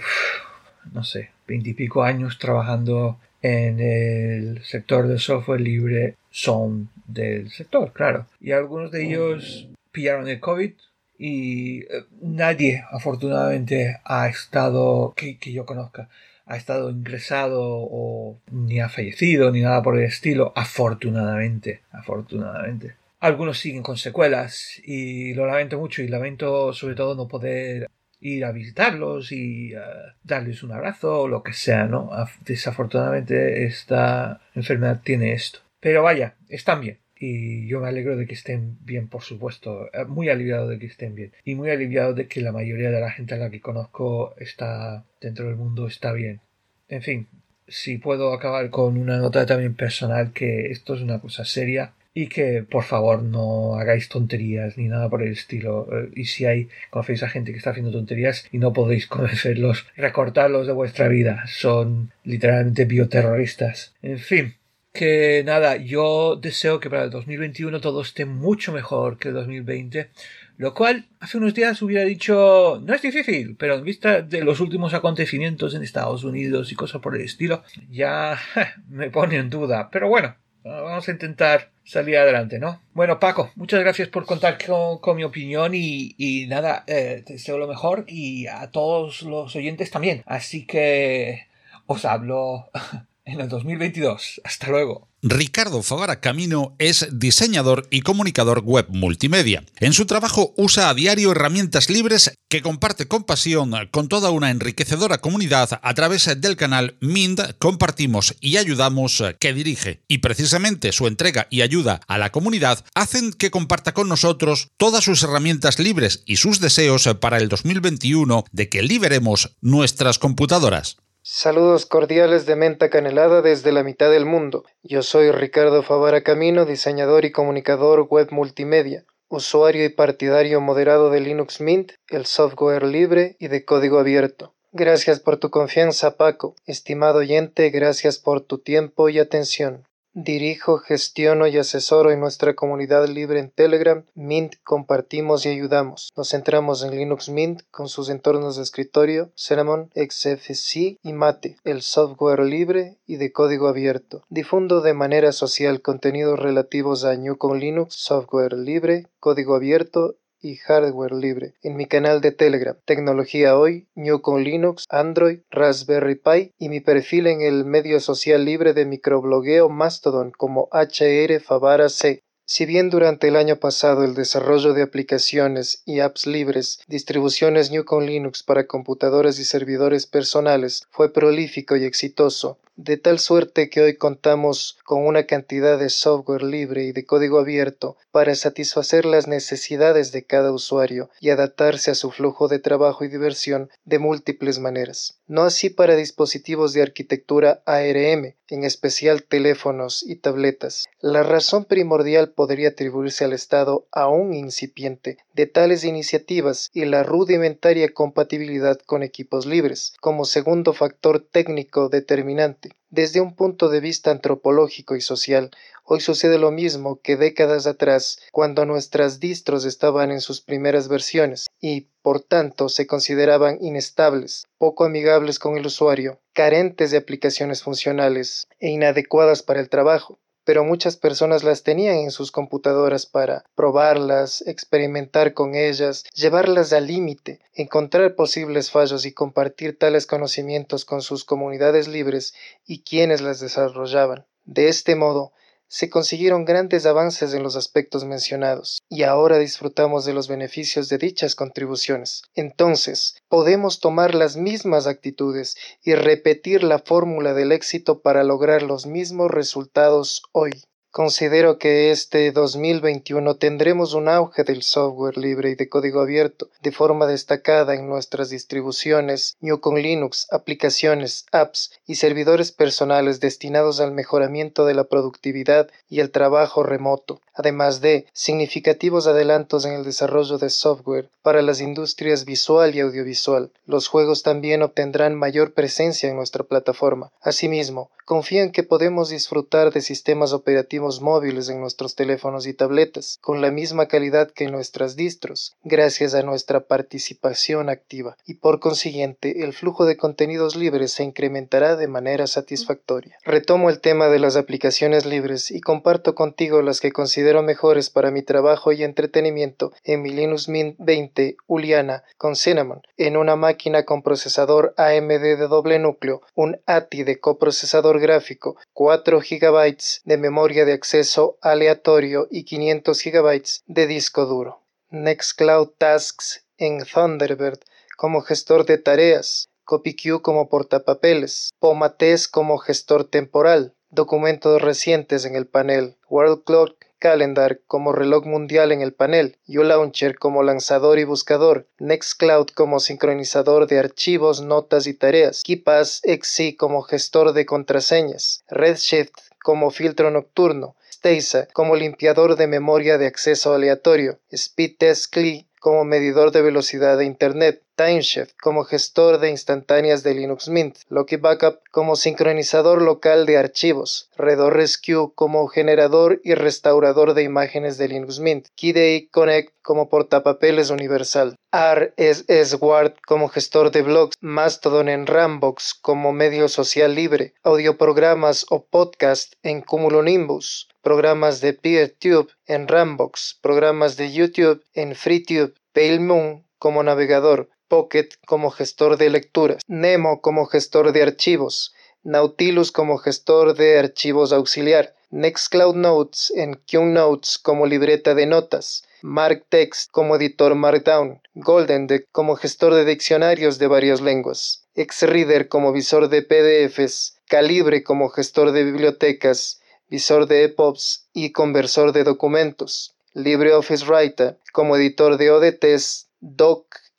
no 0.93 1.05
sé, 1.05 1.30
veintipico 1.47 2.03
años 2.03 2.39
trabajando 2.39 3.18
en 3.43 3.80
el 3.80 4.64
sector 4.64 5.07
del 5.07 5.20
software 5.20 5.61
libre, 5.61 6.16
son 6.30 6.91
del 7.07 7.51
sector, 7.51 7.93
claro. 7.93 8.26
Y 8.41 8.53
algunos 8.53 8.91
de 8.91 9.07
ellos 9.07 9.68
pillaron 9.93 10.28
el 10.28 10.41
COVID 10.41 10.72
y 11.18 11.80
eh, 11.80 12.05
nadie, 12.20 12.84
afortunadamente, 12.91 13.99
ha 14.05 14.28
estado, 14.28 15.14
que, 15.16 15.39
que 15.39 15.53
yo 15.53 15.66
conozca, 15.66 16.09
ha 16.47 16.57
estado 16.57 16.91
ingresado 16.91 17.61
o 17.62 18.39
ni 18.51 18.80
ha 18.80 18.89
fallecido 18.89 19.51
ni 19.51 19.61
nada 19.61 19.82
por 19.82 19.99
el 19.99 20.05
estilo, 20.05 20.53
afortunadamente, 20.57 21.82
afortunadamente. 21.93 22.95
Algunos 23.20 23.59
siguen 23.59 23.82
con 23.82 23.97
secuelas 23.97 24.80
y 24.84 25.34
lo 25.34 25.47
lamento 25.47 25.78
mucho 25.78 26.03
y 26.03 26.09
lamento 26.09 26.72
sobre 26.72 26.95
todo 26.95 27.16
no 27.16 27.26
poder 27.26 27.89
ir 28.21 28.45
a 28.45 28.53
visitarlos 28.53 29.33
y 29.33 29.73
eh, 29.75 29.79
darles 30.23 30.62
un 30.62 30.73
abrazo 30.73 31.23
o 31.23 31.29
lo 31.29 31.43
que 31.43 31.53
sea, 31.53 31.87
¿no? 31.87 32.11
Desafortunadamente 32.45 33.64
esta 33.64 34.41
enfermedad 34.55 35.01
tiene 35.03 35.33
esto. 35.33 35.61
Pero 35.81 36.03
vaya, 36.03 36.35
están 36.49 36.81
bien 36.81 36.99
y 37.21 37.66
yo 37.66 37.81
me 37.81 37.89
alegro 37.89 38.16
de 38.16 38.27
que 38.27 38.35
estén 38.35 38.79
bien, 38.85 39.09
por 39.09 39.23
supuesto, 39.23 39.89
eh, 39.93 40.05
muy 40.05 40.29
aliviado 40.29 40.69
de 40.69 40.79
que 40.79 40.87
estén 40.87 41.14
bien 41.14 41.33
y 41.45 41.55
muy 41.55 41.71
aliviado 41.71 42.14
de 42.14 42.29
que 42.29 42.41
la 42.41 42.53
mayoría 42.53 42.91
de 42.91 43.01
la 43.01 43.11
gente 43.11 43.35
a 43.35 43.39
la 43.39 43.51
que 43.51 43.61
conozco 43.61 44.35
está 44.39 45.05
dentro 45.21 45.47
del 45.47 45.57
mundo 45.57 45.87
está 45.87 46.12
bien. 46.12 46.41
En 46.89 47.03
fin, 47.03 47.29
si 47.66 47.99
puedo 47.99 48.33
acabar 48.33 48.71
con 48.71 48.97
una 48.97 49.19
nota 49.19 49.45
también 49.47 49.75
personal 49.75 50.33
que 50.33 50.71
esto 50.71 50.95
es 50.95 51.03
una 51.03 51.21
cosa 51.21 51.45
seria 51.45 51.93
y 52.21 52.27
que 52.27 52.64
por 52.64 52.83
favor 52.83 53.23
no 53.23 53.77
hagáis 53.77 54.09
tonterías 54.09 54.77
ni 54.77 54.89
nada 54.89 55.09
por 55.09 55.23
el 55.23 55.31
estilo. 55.31 55.87
Eh, 55.93 56.11
y 56.16 56.25
si 56.25 56.47
hay, 56.47 56.69
conocéis 56.91 57.23
a 57.23 57.29
gente 57.29 57.53
que 57.53 57.59
está 57.59 57.71
haciendo 57.71 57.93
tonterías 57.93 58.49
y 58.51 58.59
no 58.59 58.73
podéis 58.73 59.07
conocerlos, 59.16 59.87
recortarlos 59.97 60.66
de 60.66 60.73
vuestra 60.73 61.07
vida. 61.07 61.45
Son 61.47 62.11
literalmente 62.25 62.87
bioterroristas. 62.87 63.95
En 64.03 64.19
fin, 64.19 64.57
que 64.93 65.45
nada, 65.47 65.77
yo 65.77 66.35
deseo 66.35 66.81
que 66.81 66.91
para 66.91 67.05
el 67.05 67.11
2021 67.11 67.81
todo 67.81 68.03
esté 68.03 68.25
mucho 68.25 68.73
mejor 68.73 69.19
que 69.19 69.29
el 69.29 69.35
2020. 69.35 70.11
Lo 70.57 70.75
cual 70.75 71.07
hace 71.21 71.39
unos 71.39 71.55
días 71.55 71.81
hubiera 71.83 72.05
dicho 72.05 72.83
no 72.85 72.95
es 72.95 73.03
difícil, 73.03 73.55
pero 73.57 73.77
en 73.77 73.85
vista 73.85 74.23
de 74.23 74.43
los 74.43 74.59
últimos 74.59 74.93
acontecimientos 74.93 75.73
en 75.77 75.85
Estados 75.85 76.25
Unidos 76.25 76.73
y 76.73 76.75
cosas 76.75 77.01
por 77.01 77.14
el 77.14 77.23
estilo, 77.23 77.62
ya 77.89 78.37
me 78.89 79.09
pone 79.09 79.37
en 79.37 79.51
duda. 79.51 79.89
Pero 79.93 80.09
bueno, 80.09 80.35
vamos 80.64 81.09
a 81.09 81.12
intentar 81.12 81.78
salir 81.89 82.18
adelante, 82.18 82.59
¿no? 82.59 82.82
Bueno, 82.93 83.18
Paco, 83.18 83.51
muchas 83.57 83.80
gracias 83.80 84.09
por 84.09 84.26
contar 84.26 84.59
con, 85.01 85.16
mi 85.16 85.24
opinión 85.24 85.72
y, 85.74 86.47
nada, 86.47 86.84
eh, 86.86 87.22
te 87.24 87.32
deseo 87.34 87.57
lo 87.57 87.66
mejor 87.66 88.05
y 88.07 88.47
a 88.47 88.70
todos 88.70 89.22
los 89.22 89.57
oyentes 89.57 89.91
también. 89.91 90.22
Así 90.26 90.66
que 90.66 91.47
os 91.86 92.05
hablo 92.05 92.68
en 93.29 93.41
el 93.41 93.49
2022. 93.49 94.41
Hasta 94.45 94.68
luego. 94.68 95.09
Ricardo 95.20 95.83
Favara 95.83 96.20
Camino 96.20 96.76
es 96.79 97.09
diseñador 97.11 97.89
y 97.91 98.03
comunicador 98.03 98.61
web 98.61 98.87
multimedia. 98.89 99.64
En 99.81 99.93
su 99.93 100.07
trabajo 100.07 100.55
usa 100.57 100.89
a 100.89 100.95
diario 100.95 101.33
herramientas 101.33 101.91
libres 101.91 102.39
que 102.49 102.62
comparte 102.62 103.09
con 103.09 103.24
pasión 103.24 103.72
con 103.91 104.09
toda 104.09 104.31
una 104.31 104.51
enriquecedora 104.51 105.18
comunidad 105.18 105.81
a 105.83 105.95
través 105.95 106.41
del 106.41 106.57
canal 106.57 106.97
Mind 107.01 107.57
Compartimos 107.59 108.37
y 108.41 108.59
Ayudamos 108.59 109.22
que 109.41 109.53
dirige. 109.53 110.03
Y 110.07 110.18
precisamente 110.18 110.93
su 110.93 111.09
entrega 111.09 111.49
y 111.51 111.62
ayuda 111.62 112.01
a 112.07 112.16
la 112.16 112.31
comunidad 112.31 112.85
hacen 112.95 113.33
que 113.33 113.51
comparta 113.51 113.93
con 113.93 114.09
nosotros 114.09 114.68
todas 114.76 115.03
sus 115.03 115.22
herramientas 115.24 115.81
libres 115.81 116.22
y 116.26 116.37
sus 116.37 116.61
deseos 116.61 117.09
para 117.20 117.39
el 117.39 117.49
2021 117.49 118.45
de 118.53 118.68
que 118.68 118.83
liberemos 118.83 119.57
nuestras 119.61 120.20
computadoras. 120.20 120.99
Saludos 121.31 121.85
cordiales 121.85 122.47
de 122.47 122.57
menta 122.57 122.89
canelada 122.89 123.43
desde 123.43 123.70
la 123.70 123.83
mitad 123.83 124.11
del 124.11 124.24
mundo. 124.24 124.64
Yo 124.83 125.03
soy 125.03 125.31
Ricardo 125.31 125.83
Favara 125.83 126.22
Camino, 126.22 126.64
diseñador 126.64 127.26
y 127.26 127.33
comunicador 127.33 128.09
web 128.09 128.29
multimedia, 128.31 129.05
usuario 129.29 129.85
y 129.85 129.91
partidario 129.91 130.62
moderado 130.62 131.11
de 131.11 131.20
Linux 131.20 131.61
Mint, 131.61 131.93
el 132.09 132.24
software 132.24 132.83
libre 132.83 133.37
y 133.39 133.49
de 133.49 133.66
código 133.66 133.99
abierto. 133.99 134.55
Gracias 134.72 135.20
por 135.20 135.37
tu 135.37 135.51
confianza, 135.51 136.16
Paco. 136.16 136.57
Estimado 136.64 137.18
oyente, 137.18 137.68
gracias 137.68 138.18
por 138.18 138.41
tu 138.41 138.57
tiempo 138.57 139.11
y 139.11 139.18
atención. 139.18 139.85
Dirijo, 140.21 140.79
gestiono 140.79 141.47
y 141.47 141.59
asesoro 141.59 142.11
en 142.11 142.19
nuestra 142.19 142.55
comunidad 142.55 143.07
libre 143.07 143.39
en 143.39 143.53
Telegram, 143.53 144.05
Mint 144.16 144.57
compartimos 144.64 145.47
y 145.47 145.51
ayudamos. 145.51 146.11
Nos 146.16 146.31
centramos 146.31 146.83
en 146.83 146.91
Linux 146.91 147.29
Mint 147.29 147.62
con 147.71 147.89
sus 147.89 148.11
entornos 148.11 148.57
de 148.57 148.64
escritorio, 148.64 149.31
Cinnamon, 149.37 149.93
XFCE 149.95 150.99
y 151.01 151.12
Mate, 151.12 151.59
el 151.62 151.83
software 151.83 152.41
libre 152.41 152.97
y 153.07 153.14
de 153.14 153.31
código 153.31 153.69
abierto. 153.69 154.25
Difundo 154.29 154.81
de 154.81 154.93
manera 154.93 155.31
social 155.31 155.83
contenidos 155.83 156.41
relativos 156.41 157.05
a 157.05 157.14
New 157.14 157.39
con 157.39 157.61
Linux, 157.61 157.95
software 157.95 158.55
libre, 158.55 159.07
código 159.21 159.55
abierto 159.55 160.16
y 160.41 160.57
hardware 160.57 161.12
libre 161.12 161.55
en 161.62 161.76
mi 161.76 161.86
canal 161.86 162.20
de 162.20 162.32
Telegram, 162.32 162.76
Tecnología 162.84 163.59
Hoy, 163.59 163.89
New 163.95 164.20
con 164.20 164.45
Linux, 164.45 164.84
Android, 164.89 165.41
Raspberry 165.51 166.16
Pi 166.16 166.53
y 166.59 166.68
mi 166.68 166.80
perfil 166.80 167.26
en 167.26 167.41
el 167.41 167.64
medio 167.64 168.01
social 168.01 168.45
libre 168.45 168.74
de 168.74 168.86
microblogueo 168.86 169.68
Mastodon 169.68 170.30
como 170.30 170.68
HR 170.72 171.41
Favara 171.41 171.89
C. 171.89 172.22
Si 172.51 172.64
bien 172.64 172.88
durante 172.88 173.28
el 173.28 173.36
año 173.36 173.57
pasado 173.57 174.05
el 174.05 174.14
desarrollo 174.14 174.72
de 174.72 174.80
aplicaciones 174.80 175.82
y 175.84 176.01
apps 176.01 176.26
libres, 176.26 176.80
distribuciones 176.86 177.70
New 177.70 177.84
con 177.84 178.07
Linux 178.07 178.42
para 178.42 178.66
computadores 178.66 179.38
y 179.38 179.44
servidores 179.44 180.07
personales 180.07 180.84
fue 180.90 181.12
prolífico 181.12 181.76
y 181.76 181.84
exitoso, 181.84 182.57
de 182.78 182.96
tal 182.96 183.18
suerte 183.18 183.68
que 183.68 183.80
hoy 183.82 183.96
contamos 183.96 184.78
con 184.84 185.05
una 185.05 185.24
cantidad 185.24 185.80
de 185.80 185.90
software 185.90 186.44
libre 186.44 186.84
y 186.84 186.92
de 186.92 187.05
código 187.05 187.40
abierto 187.40 187.96
para 188.12 188.36
satisfacer 188.36 189.05
las 189.05 189.26
necesidades 189.26 190.12
de 190.12 190.24
cada 190.24 190.53
usuario 190.53 191.11
y 191.20 191.30
adaptarse 191.30 191.90
a 191.90 191.96
su 191.96 192.12
flujo 192.12 192.46
de 192.46 192.61
trabajo 192.61 193.05
y 193.05 193.09
diversión 193.09 193.68
de 193.84 193.99
múltiples 193.99 194.61
maneras. 194.61 195.18
No 195.26 195.42
así 195.42 195.70
para 195.70 195.96
dispositivos 195.96 196.72
de 196.72 196.82
arquitectura 196.82 197.62
ARM, 197.66 198.36
en 198.46 198.64
especial 198.64 199.24
teléfonos 199.24 200.05
y 200.07 200.14
tabletas. 200.14 200.86
La 201.01 201.24
razón 201.24 201.64
primordial 201.64 202.30
podría 202.39 202.68
atribuirse 202.68 203.24
al 203.24 203.32
estado 203.32 203.89
aún 203.91 204.32
incipiente 204.32 205.18
de 205.34 205.47
tales 205.47 205.82
iniciativas 205.82 206.70
y 206.72 206.84
la 206.84 207.03
rudimentaria 207.03 207.93
compatibilidad 207.93 208.78
con 208.86 209.03
equipos 209.03 209.45
libres, 209.45 209.95
como 210.01 210.24
segundo 210.24 210.72
factor 210.72 211.18
técnico 211.18 211.89
determinante. 211.89 212.70
Desde 212.91 213.20
un 213.20 213.34
punto 213.34 213.68
de 213.68 213.80
vista 213.80 214.12
antropológico 214.12 214.95
y 214.95 215.01
social, 215.01 215.51
hoy 215.82 216.01
sucede 216.01 216.39
lo 216.39 216.53
mismo 216.53 217.01
que 217.03 217.16
décadas 217.16 217.66
atrás, 217.66 218.20
cuando 218.30 218.64
nuestras 218.66 219.18
distros 219.18 219.64
estaban 219.64 220.12
en 220.12 220.20
sus 220.20 220.41
primeras 220.41 220.86
versiones 220.86 221.49
y, 221.61 221.89
por 222.03 222.20
tanto, 222.20 222.68
se 222.68 222.86
consideraban 222.86 223.59
inestables, 223.61 224.47
poco 224.59 224.84
amigables 224.84 225.41
con 225.41 225.57
el 225.59 225.66
usuario, 225.66 226.20
carentes 226.34 226.93
de 226.93 226.99
aplicaciones 226.99 227.64
funcionales 227.64 228.47
e 228.61 228.68
inadecuadas 228.68 229.43
para 229.43 229.59
el 229.59 229.68
trabajo 229.68 230.20
pero 230.49 230.64
muchas 230.64 230.96
personas 230.96 231.44
las 231.44 231.62
tenían 231.62 231.96
en 231.96 232.11
sus 232.11 232.32
computadoras 232.32 233.05
para 233.05 233.44
probarlas, 233.55 234.42
experimentar 234.46 235.34
con 235.34 235.55
ellas, 235.55 236.05
llevarlas 236.14 236.72
al 236.72 236.86
límite, 236.86 237.40
encontrar 237.53 238.14
posibles 238.14 238.70
fallos 238.70 239.05
y 239.05 239.12
compartir 239.12 239.78
tales 239.78 240.07
conocimientos 240.07 240.86
con 240.86 241.03
sus 241.03 241.26
comunidades 241.26 241.86
libres 241.86 242.32
y 242.66 242.80
quienes 242.80 243.20
las 243.20 243.40
desarrollaban. 243.40 244.24
De 244.46 244.70
este 244.70 244.96
modo, 244.96 245.32
se 245.69 245.91
consiguieron 245.91 246.45
grandes 246.45 246.87
avances 246.87 247.35
en 247.35 247.43
los 247.43 247.57
aspectos 247.57 248.05
mencionados, 248.05 248.81
y 248.89 249.03
ahora 249.03 249.39
disfrutamos 249.39 250.05
de 250.05 250.14
los 250.14 250.29
beneficios 250.29 250.89
de 250.89 250.99
dichas 250.99 251.35
contribuciones. 251.35 252.23
Entonces, 252.35 253.16
podemos 253.29 253.81
tomar 253.81 254.14
las 254.14 254.37
mismas 254.37 254.87
actitudes 254.87 255.57
y 255.83 255.95
repetir 255.95 256.64
la 256.64 256.79
fórmula 256.79 257.35
del 257.35 257.53
éxito 257.53 258.01
para 258.01 258.25
lograr 258.25 258.62
los 258.62 258.87
mismos 258.87 259.31
resultados 259.31 260.23
hoy. 260.33 260.53
Considero 260.99 261.59
que 261.59 261.92
este 261.92 262.32
2021 262.32 263.36
tendremos 263.36 263.94
un 263.94 264.09
auge 264.09 264.42
del 264.42 264.64
software 264.64 265.16
libre 265.16 265.51
y 265.51 265.55
de 265.55 265.68
código 265.68 266.01
abierto 266.01 266.49
de 266.61 266.72
forma 266.72 267.07
destacada 267.07 267.76
en 267.76 267.88
nuestras 267.88 268.30
distribuciones 268.30 269.36
New 269.40 269.61
con 269.61 269.80
Linux, 269.80 270.26
aplicaciones, 270.32 271.26
apps 271.30 271.70
y 271.86 271.94
servidores 271.94 272.51
personales 272.51 273.20
destinados 273.20 273.78
al 273.78 273.92
mejoramiento 273.92 274.66
de 274.66 274.74
la 274.74 274.82
productividad 274.82 275.70
y 275.88 276.01
el 276.01 276.11
trabajo 276.11 276.64
remoto, 276.64 277.20
además 277.32 277.80
de 277.80 278.07
significativos 278.12 279.07
adelantos 279.07 279.64
en 279.66 279.74
el 279.74 279.84
desarrollo 279.84 280.38
de 280.38 280.51
software 280.51 281.11
para 281.22 281.42
las 281.42 281.61
industrias 281.61 282.24
visual 282.24 282.74
y 282.74 282.80
audiovisual. 282.80 283.53
Los 283.66 283.86
juegos 283.86 284.24
también 284.24 284.62
obtendrán 284.62 285.14
mayor 285.14 285.53
presencia 285.53 286.09
en 286.09 286.16
nuestra 286.16 286.42
plataforma. 286.42 287.12
Asimismo, 287.20 287.90
confío 288.05 288.42
en 288.42 288.51
que 288.51 288.62
podemos 288.64 289.11
disfrutar 289.11 289.72
de 289.72 289.82
sistemas 289.82 290.32
operativos 290.32 290.88
móviles 291.01 291.49
en 291.49 291.61
nuestros 291.61 291.95
teléfonos 291.95 292.47
y 292.47 292.55
tabletas, 292.55 293.18
con 293.20 293.41
la 293.41 293.51
misma 293.51 293.86
calidad 293.86 294.30
que 294.30 294.45
en 294.45 294.53
nuestras 294.53 294.97
distros, 294.97 295.57
gracias 295.62 296.14
a 296.14 296.22
nuestra 296.22 296.61
participación 296.61 297.68
activa, 297.68 298.16
y 298.26 298.34
por 298.34 298.61
consiguiente 298.61 299.45
el 299.45 299.53
flujo 299.53 299.84
de 299.84 299.97
contenidos 299.97 300.57
libres 300.57 300.93
se 300.93 301.05
incrementará 301.05 301.76
de 301.76 301.89
manera 301.89 302.26
satisfactoria. 302.26 303.18
Retomo 303.24 303.70
el 303.70 303.80
tema 303.80 304.09
de 304.09 304.18
las 304.18 304.36
aplicaciones 304.36 305.05
libres 305.07 305.51
y 305.51 305.61
comparto 305.61 306.14
contigo 306.14 306.62
las 306.62 306.80
que 306.80 306.93
considero 306.93 307.43
mejores 307.43 307.91
para 307.91 308.11
mi 308.11 308.22
trabajo 308.22 308.72
y 308.72 308.82
entretenimiento 308.82 309.72
en 309.84 310.03
mi 310.03 310.11
Linux 310.11 310.49
Mint 310.49 310.76
20 310.78 311.36
Uliana 311.47 312.05
con 312.16 312.36
Cinnamon, 312.36 312.82
en 312.97 313.16
una 313.16 313.36
máquina 313.36 313.84
con 313.84 314.03
procesador 314.03 314.74
AMD 314.76 315.09
de 315.09 315.49
doble 315.49 315.78
núcleo, 315.78 316.22
un 316.34 316.61
ATI 316.66 317.03
de 317.05 317.20
coprocesador 317.20 318.01
gráfico, 318.01 318.57
4 318.72 319.20
GB 319.20 319.76
de 320.05 320.16
memoria 320.16 320.64
de 320.69 320.75
acceso 320.75 321.39
aleatorio 321.41 322.29
y 322.31 322.45
500 322.45 323.03
GB 323.03 323.43
de 323.66 323.87
disco 323.87 324.27
duro. 324.27 324.61
Nextcloud 324.91 325.71
Tasks 325.79 326.45
en 326.59 326.85
Thunderbird 326.85 327.61
como 327.97 328.21
gestor 328.21 328.66
de 328.66 328.77
tareas, 328.77 329.49
CopyQ 329.64 330.21
como 330.21 330.51
portapapeles, 330.51 331.51
Pomates 331.59 332.29
como 332.29 332.59
gestor 332.59 333.05
temporal, 333.05 333.75
documentos 333.89 334.61
recientes 334.61 335.25
en 335.25 335.35
el 335.35 335.47
panel, 335.47 335.97
WorldClock 336.09 336.77
Calendar 336.99 337.61
como 337.66 337.93
reloj 337.93 338.25
mundial 338.27 338.73
en 338.73 338.83
el 338.83 338.93
panel, 338.93 339.39
ULauncher 339.47 340.19
como 340.19 340.43
lanzador 340.43 340.99
y 340.99 341.05
buscador, 341.05 341.69
Nextcloud 341.79 342.49
como 342.49 342.81
sincronizador 342.81 343.69
de 343.69 343.79
archivos, 343.79 344.41
notas 344.41 344.87
y 344.89 344.95
tareas, 344.95 345.43
KeePass 345.45 346.03
XC 346.05 346.57
como 346.57 346.83
gestor 346.83 347.33
de 347.35 347.47
contraseñas, 347.47 348.43
Redshift 348.49 349.28
como 349.49 349.70
filtro 349.70 350.11
nocturno, 350.11 350.76
Stasa 350.92 351.49
como 351.55 351.74
limpiador 351.74 352.36
de 352.36 352.46
memoria 352.46 352.99
de 352.99 353.07
acceso 353.07 353.55
aleatorio, 353.55 354.18
Speedtest 354.30 355.11
CLI 355.11 355.49
como 355.59 355.86
medidor 355.86 356.32
de 356.32 356.42
velocidad 356.42 356.99
de 356.99 357.07
Internet, 357.07 357.62
Timeshift 357.79 358.37
como 358.43 358.64
gestor 358.64 359.20
de 359.20 359.31
instantáneas 359.31 360.03
de 360.03 360.12
Linux 360.12 360.49
Mint, 360.49 360.79
Loki 360.89 361.14
Backup 361.14 361.61
como 361.70 361.95
sincronizador 361.95 362.83
local 362.83 363.24
de 363.24 363.39
archivos, 363.39 364.11
RedORescue 364.16 365.12
como 365.14 365.47
generador 365.47 366.20
y 366.24 366.35
restaurador 366.35 367.14
de 367.14 367.22
imágenes 367.22 367.79
de 367.79 367.87
Linux 367.87 368.18
Mint, 368.18 368.49
KeyDay 368.57 369.07
Connect 369.12 369.55
como 369.62 369.89
portapapeles 369.89 370.70
universal, 370.70 371.37
RSS 371.53 372.57
Guard 372.57 372.95
como 373.07 373.29
gestor 373.29 373.70
de 373.70 373.83
blogs, 373.83 374.16
Mastodon 374.20 374.89
en 374.89 375.07
Rambox 375.07 375.74
como 375.74 376.12
medio 376.12 376.49
social 376.49 376.97
libre, 376.97 377.35
audioprogramas 377.45 378.45
o 378.51 378.64
podcast 378.64 379.35
en 379.45 379.61
Cumulonimbus, 379.61 380.68
programas 380.83 381.41
de 381.41 381.53
PeerTube 381.53 382.29
en 382.49 382.66
Rambox, 382.66 383.39
programas 383.41 383.97
de 383.97 384.12
YouTube 384.12 384.64
en 384.74 384.97
FreeTube, 384.97 385.55
Pale 385.72 386.01
Moon 386.01 386.45
como 386.59 386.83
navegador, 386.83 387.49
Pocket 387.69 388.09
como 388.27 388.51
gestor 388.51 388.97
de 388.97 389.11
lecturas, 389.11 389.62
Nemo 389.66 390.21
como 390.21 390.47
gestor 390.47 390.93
de 390.93 391.03
archivos, 391.03 391.75
Nautilus 392.03 392.73
como 392.73 392.99
gestor 392.99 393.55
de 393.55 393.79
archivos 393.79 394.33
auxiliar, 394.33 394.95
Nextcloud 395.11 395.75
Notes 395.75 396.33
en 396.35 396.55
QNotes 396.55 397.39
como 397.39 397.66
libreta 397.66 398.14
de 398.14 398.27
notas, 398.27 398.85
MarkText 399.03 399.91
como 399.91 400.16
editor 400.16 400.55
Markdown, 400.55 401.21
GoldenDeck 401.35 402.09
como 402.12 402.37
gestor 402.37 402.75
de 402.75 402.85
diccionarios 402.85 403.59
de 403.59 403.69
varias 403.69 404.01
lenguas, 404.01 404.66
XReader 404.75 405.49
como 405.49 405.73
visor 405.73 406.09
de 406.09 406.23
PDFs, 406.23 407.16
Calibre 407.27 407.85
como 407.85 408.09
gestor 408.09 408.53
de 408.53 408.64
bibliotecas, 408.64 409.61
visor 409.89 410.27
de 410.27 410.45
EPUBs 410.45 411.07
y 411.12 411.33
conversor 411.33 411.93
de 411.93 412.05
documentos, 412.05 412.95
LibreOffice 413.12 413.85
Writer 413.87 414.39
como 414.53 414.77
editor 414.77 415.16
de 415.16 415.31
ODTs, 415.31 416.09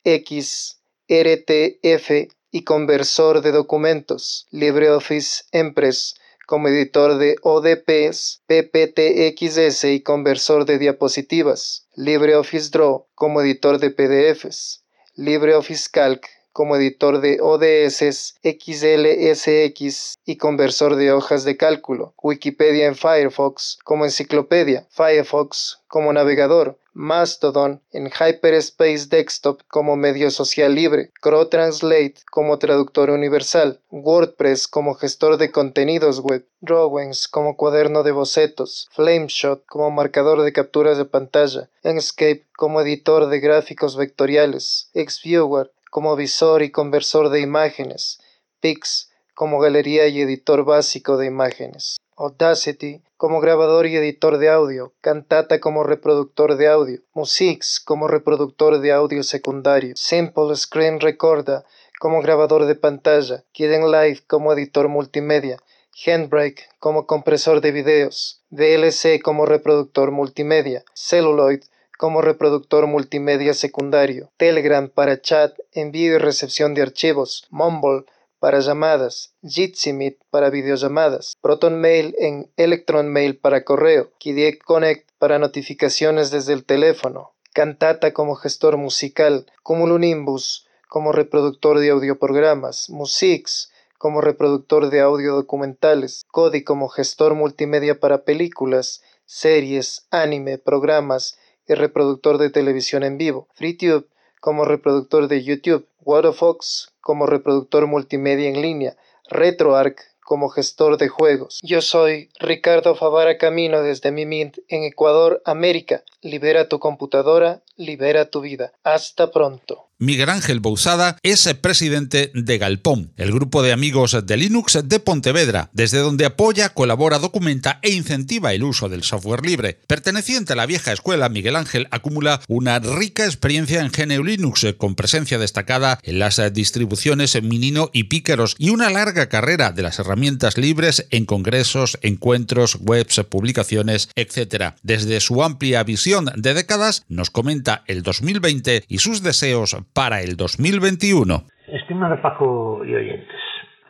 DocX, 0.03 0.79
RTF 1.07 2.29
y 2.51 2.63
conversor 2.63 3.41
de 3.41 3.51
documentos, 3.51 4.47
LibreOffice 4.51 5.43
Empress 5.51 6.15
como 6.47 6.67
editor 6.67 7.19
de 7.19 7.35
ODPs, 7.43 8.41
PPTXS 8.47 9.83
y 9.85 10.01
conversor 10.01 10.65
de 10.65 10.79
diapositivas, 10.79 11.87
LibreOffice 11.95 12.71
Draw 12.71 13.05
como 13.13 13.41
editor 13.41 13.77
de 13.77 13.91
PDFs, 13.91 14.83
LibreOffice 15.15 15.89
Calc 15.91 16.27
como 16.59 16.75
editor 16.75 17.21
de 17.21 17.39
ODS, 17.39 18.35
XLSX 18.43 20.15
y 20.25 20.35
conversor 20.35 20.97
de 20.97 21.13
hojas 21.13 21.45
de 21.45 21.55
cálculo, 21.55 22.13
Wikipedia 22.21 22.85
en 22.87 22.95
Firefox 22.95 23.79
como 23.85 24.03
enciclopedia, 24.03 24.85
Firefox 24.89 25.79
como 25.87 26.11
navegador, 26.11 26.77
Mastodon 26.91 27.81
en 27.93 28.11
Hyperspace 28.11 29.07
Desktop 29.07 29.61
como 29.69 29.95
medio 29.95 30.31
social 30.31 30.75
libre, 30.75 31.11
CrowdTranslate 31.21 32.15
como 32.29 32.59
traductor 32.59 33.09
universal, 33.09 33.79
WordPress 33.89 34.67
como 34.67 34.95
gestor 34.95 35.37
de 35.37 35.51
contenidos 35.51 36.19
web, 36.19 36.45
Drawings 36.59 37.29
como 37.29 37.55
cuaderno 37.55 38.03
de 38.03 38.11
bocetos, 38.11 38.89
Flameshot 38.91 39.65
como 39.65 39.91
marcador 39.91 40.41
de 40.41 40.51
capturas 40.51 40.97
de 40.97 41.05
pantalla, 41.05 41.69
Enscape 41.83 42.45
como 42.57 42.81
editor 42.81 43.29
de 43.29 43.39
gráficos 43.39 43.95
vectoriales, 43.95 44.89
Xviewer 44.93 45.71
como 45.89 46.15
visor 46.15 46.61
y 46.61 46.71
conversor 46.71 47.29
de 47.29 47.41
imágenes, 47.41 48.19
Pix 48.59 49.11
como 49.33 49.59
galería 49.59 50.07
y 50.07 50.21
editor 50.21 50.65
básico 50.65 51.17
de 51.17 51.27
imágenes, 51.27 51.97
Audacity 52.17 53.01
como 53.15 53.39
grabador 53.39 53.85
y 53.85 53.95
editor 53.95 54.37
de 54.37 54.49
audio, 54.49 54.93
Cantata 55.01 55.59
como 55.59 55.83
reproductor 55.83 56.55
de 56.57 56.67
audio, 56.67 56.99
Musix 57.13 57.79
como 57.79 58.07
reproductor 58.07 58.79
de 58.79 58.91
audio 58.91 59.23
secundario, 59.23 59.93
Simple 59.95 60.55
Screen 60.55 60.99
Recorder 60.99 61.63
como 61.99 62.21
grabador 62.21 62.65
de 62.65 62.75
pantalla, 62.75 63.43
Kiden 63.51 63.91
Live 63.91 64.21
como 64.27 64.53
editor 64.53 64.87
multimedia, 64.87 65.57
Handbrake 66.05 66.63
como 66.79 67.05
compresor 67.07 67.59
de 67.59 67.71
videos, 67.71 68.41
VLC 68.51 69.21
como 69.21 69.45
reproductor 69.45 70.11
multimedia, 70.11 70.83
Celluloid 70.93 71.61
como 71.99 72.21
reproductor 72.21 72.87
multimedia 72.87 73.53
secundario, 73.53 74.31
Telegram 74.37 74.87
para 74.87 75.19
chat, 75.19 75.53
envío 75.73 76.15
y 76.15 76.17
recepción 76.17 76.73
de 76.73 76.81
archivos, 76.81 77.45
Mumble 77.49 78.05
para 78.39 78.61
llamadas, 78.61 79.33
Jitsi 79.45 79.91
Meet 79.91 80.17
para 80.29 80.49
videollamadas, 80.49 81.35
Proton 81.41 81.81
Mail 81.81 82.15
en 82.17 82.49
Electron 82.55 83.09
Mail 83.09 83.37
para 83.37 83.65
correo, 83.65 84.11
KDE 84.17 84.59
Connect 84.59 85.09
para 85.17 85.39
notificaciones 85.39 86.31
desde 86.31 86.53
el 86.53 86.63
teléfono, 86.63 87.33
Cantata 87.51 88.13
como 88.13 88.35
gestor 88.35 88.77
musical, 88.77 89.45
Cumulonimbus 89.61 90.67
como 90.87 91.11
reproductor 91.11 91.79
de 91.79 91.89
audioprogramas, 91.89 92.89
Musix 92.89 93.73
como 93.97 94.21
reproductor 94.21 94.89
de 94.89 95.01
audio 95.01 95.35
documentales, 95.35 96.23
Kodi 96.31 96.63
como 96.63 96.87
gestor 96.87 97.35
multimedia 97.35 97.99
para 97.99 98.23
películas, 98.23 99.01
series, 99.25 100.07
anime, 100.11 100.57
programas 100.57 101.37
y 101.69 101.75
reproductor 101.75 102.37
de 102.37 102.49
televisión 102.49 103.03
en 103.03 103.17
vivo, 103.17 103.47
FreeTube 103.53 104.07
como 104.41 104.65
reproductor 104.65 105.27
de 105.27 105.43
YouTube, 105.43 105.87
Waterfox 106.01 106.93
como 106.99 107.27
reproductor 107.27 107.87
multimedia 107.87 108.49
en 108.49 108.61
línea, 108.61 108.97
RetroArch 109.29 109.97
como 110.29 110.49
gestor 110.49 110.97
de 110.97 111.07
juegos. 111.07 111.59
Yo 111.63 111.81
soy 111.81 112.29
Ricardo 112.39 112.95
Favara 112.95 113.37
Camino 113.37 113.81
desde 113.81 114.11
mi 114.11 114.25
Mint 114.25 114.57
en 114.67 114.83
Ecuador, 114.83 115.41
América. 115.45 116.03
Libera 116.21 116.69
tu 116.69 116.79
computadora, 116.79 117.63
libera 117.77 118.29
tu 118.29 118.41
vida. 118.41 118.73
Hasta 118.83 119.31
pronto. 119.31 119.88
Miguel 120.01 120.29
Ángel 120.29 120.61
Bousada 120.61 121.17
es 121.23 121.53
presidente 121.55 122.31
de 122.33 122.57
Galpón, 122.57 123.11
el 123.17 123.33
grupo 123.33 123.61
de 123.61 123.73
amigos 123.73 124.17
de 124.25 124.37
Linux 124.37 124.79
de 124.81 124.99
Pontevedra, 125.01 125.69
desde 125.73 125.97
donde 125.97 126.23
apoya, 126.23 126.69
colabora, 126.69 127.19
documenta 127.19 127.79
e 127.81 127.89
incentiva 127.89 128.53
el 128.53 128.63
uso 128.63 128.87
del 128.87 129.03
software 129.03 129.45
libre. 129.45 129.81
Perteneciente 129.87 130.53
a 130.53 130.55
la 130.55 130.65
vieja 130.67 130.93
escuela, 130.93 131.27
Miguel 131.27 131.57
Ángel 131.57 131.89
acumula 131.91 132.39
una 132.47 132.79
rica 132.79 133.25
experiencia 133.25 133.81
en 133.81 133.91
GNU 133.91 134.23
Linux, 134.23 134.65
con 134.77 134.95
presencia 134.95 135.37
destacada 135.37 135.99
en 136.03 136.19
las 136.19 136.41
distribuciones 136.53 137.37
Minino 137.43 137.89
y 137.91 138.03
Pícaros 138.05 138.55
y 138.57 138.69
una 138.69 138.89
larga 138.89 139.27
carrera 139.27 139.73
de 139.73 139.81
las 139.81 139.99
herramientas 139.99 140.57
libres 140.57 141.07
en 141.09 141.25
congresos, 141.25 141.99
encuentros, 142.01 142.77
webs, 142.79 143.19
publicaciones, 143.29 144.07
etc. 144.15 144.75
Desde 144.81 145.19
su 145.19 145.43
amplia 145.43 145.83
visión 145.83 146.31
de 146.37 146.53
décadas, 146.53 147.03
nos 147.09 147.29
comenta 147.31 147.83
el 147.87 148.01
2020 148.01 148.85
y 148.87 148.99
sus 148.99 149.23
deseos 149.23 149.75
para 149.93 150.21
el 150.21 150.35
2021. 150.35 151.43
Estimado 151.67 152.21
Paco 152.21 152.83
y 152.85 152.95
oyentes, 152.95 153.39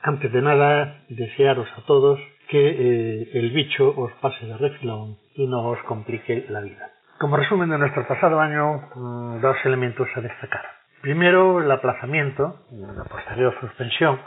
antes 0.01 0.31
de 0.31 0.41
nada, 0.41 1.01
desearos 1.09 1.67
a 1.77 1.85
todos 1.85 2.19
que 2.49 2.57
eh, 2.57 3.29
el 3.33 3.51
bicho 3.51 3.93
os 3.95 4.11
pase 4.21 4.45
de 4.45 4.57
refilón 4.57 5.17
y 5.35 5.47
no 5.47 5.69
os 5.69 5.79
complique 5.83 6.45
la 6.49 6.61
vida. 6.61 6.89
Como 7.19 7.37
resumen 7.37 7.69
de 7.69 7.77
nuestro 7.77 8.07
pasado 8.07 8.39
año, 8.39 8.89
mm, 8.95 9.41
dos 9.41 9.57
elementos 9.65 10.07
a 10.15 10.21
destacar. 10.21 10.65
Primero, 11.01 11.61
el 11.61 11.71
aplazamiento, 11.71 12.65
la 12.71 13.03
posterior 13.03 13.55
suspensión, 13.59 14.19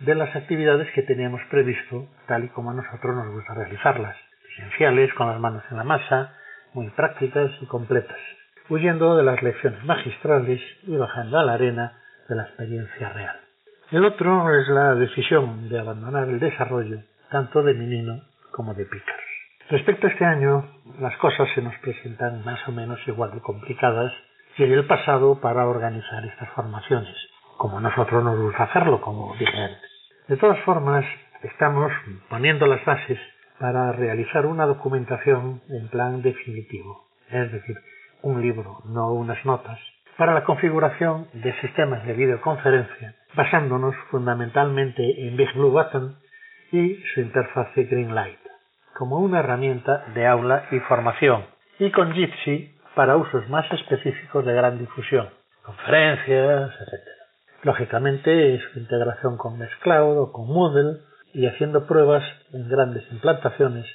de 0.00 0.14
las 0.14 0.34
actividades 0.36 0.88
que 0.94 1.02
teníamos 1.02 1.40
previsto, 1.50 2.06
tal 2.26 2.44
y 2.44 2.48
como 2.48 2.70
a 2.70 2.74
nosotros 2.74 3.16
nos 3.16 3.34
gusta 3.34 3.54
realizarlas. 3.54 4.16
Esenciales, 4.56 5.12
con 5.14 5.28
las 5.28 5.40
manos 5.40 5.62
en 5.70 5.76
la 5.76 5.84
masa, 5.84 6.34
muy 6.72 6.88
prácticas 6.90 7.50
y 7.60 7.66
completas 7.66 8.18
huyendo 8.68 9.16
de 9.16 9.24
las 9.24 9.42
lecciones 9.42 9.84
magistrales 9.84 10.60
y 10.82 10.96
bajando 10.96 11.38
a 11.38 11.44
la 11.44 11.54
arena 11.54 11.92
de 12.28 12.34
la 12.34 12.42
experiencia 12.42 13.10
real. 13.10 13.36
El 13.90 14.04
otro 14.04 14.52
es 14.58 14.68
la 14.68 14.94
decisión 14.94 15.68
de 15.68 15.78
abandonar 15.78 16.28
el 16.28 16.40
desarrollo 16.40 16.98
tanto 17.30 17.62
de 17.62 17.74
Minino 17.74 18.22
como 18.52 18.74
de 18.74 18.84
Pickers. 18.84 19.26
Respecto 19.68 20.06
a 20.06 20.10
este 20.10 20.24
año, 20.24 20.64
las 21.00 21.16
cosas 21.18 21.48
se 21.54 21.62
nos 21.62 21.74
presentan 21.78 22.44
más 22.44 22.60
o 22.68 22.72
menos 22.72 22.98
igual 23.06 23.32
de 23.32 23.40
complicadas 23.40 24.12
que 24.56 24.64
en 24.64 24.72
el 24.72 24.86
pasado 24.86 25.40
para 25.40 25.66
organizar 25.66 26.24
estas 26.24 26.48
formaciones, 26.50 27.14
como 27.56 27.80
nosotros 27.80 28.24
nos 28.24 28.40
gusta 28.40 28.64
hacerlo, 28.64 29.00
como 29.00 29.34
dije 29.36 29.56
antes. 29.56 29.90
De 30.28 30.36
todas 30.36 30.58
formas, 30.60 31.04
estamos 31.42 31.92
poniendo 32.28 32.66
las 32.66 32.84
bases 32.84 33.18
para 33.58 33.92
realizar 33.92 34.46
una 34.46 34.66
documentación 34.66 35.62
en 35.68 35.88
plan 35.88 36.22
definitivo, 36.22 37.06
es 37.30 37.52
decir, 37.52 37.76
un 38.26 38.42
libro, 38.42 38.78
no 38.86 39.12
unas 39.12 39.42
notas, 39.44 39.78
para 40.18 40.34
la 40.34 40.42
configuración 40.42 41.28
de 41.32 41.54
sistemas 41.60 42.04
de 42.04 42.12
videoconferencia, 42.12 43.14
basándonos 43.34 43.94
fundamentalmente 44.10 45.28
en 45.28 45.36
Big 45.36 45.52
Blue 45.54 45.70
Button 45.70 46.16
y 46.72 46.96
su 47.14 47.20
interfase 47.20 47.84
Greenlight. 47.84 48.40
como 48.98 49.18
una 49.18 49.40
herramienta 49.40 50.06
de 50.14 50.26
aula 50.26 50.64
y 50.72 50.80
formación, 50.80 51.44
y 51.78 51.90
con 51.92 52.12
Jitsi 52.14 52.74
para 52.94 53.16
usos 53.16 53.48
más 53.48 53.70
específicos 53.70 54.44
de 54.44 54.54
gran 54.54 54.78
difusión, 54.78 55.28
conferencias, 55.62 56.70
etc. 56.80 57.00
Lógicamente, 57.62 58.58
su 58.72 58.78
integración 58.80 59.36
con 59.36 59.58
Nextcloud 59.58 60.18
o 60.18 60.32
con 60.32 60.46
Moodle 60.48 61.00
y 61.34 61.46
haciendo 61.46 61.86
pruebas 61.86 62.24
en 62.54 62.68
grandes 62.70 63.04
implantaciones, 63.12 63.86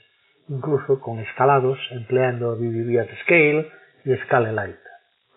incluso 0.47 1.01
con 1.01 1.19
escalados 1.19 1.79
empleando 1.89 2.55
BBB 2.55 2.99
at 3.01 3.09
Scale 3.23 3.80
y 4.05 4.15
Scalelite, 4.25 4.79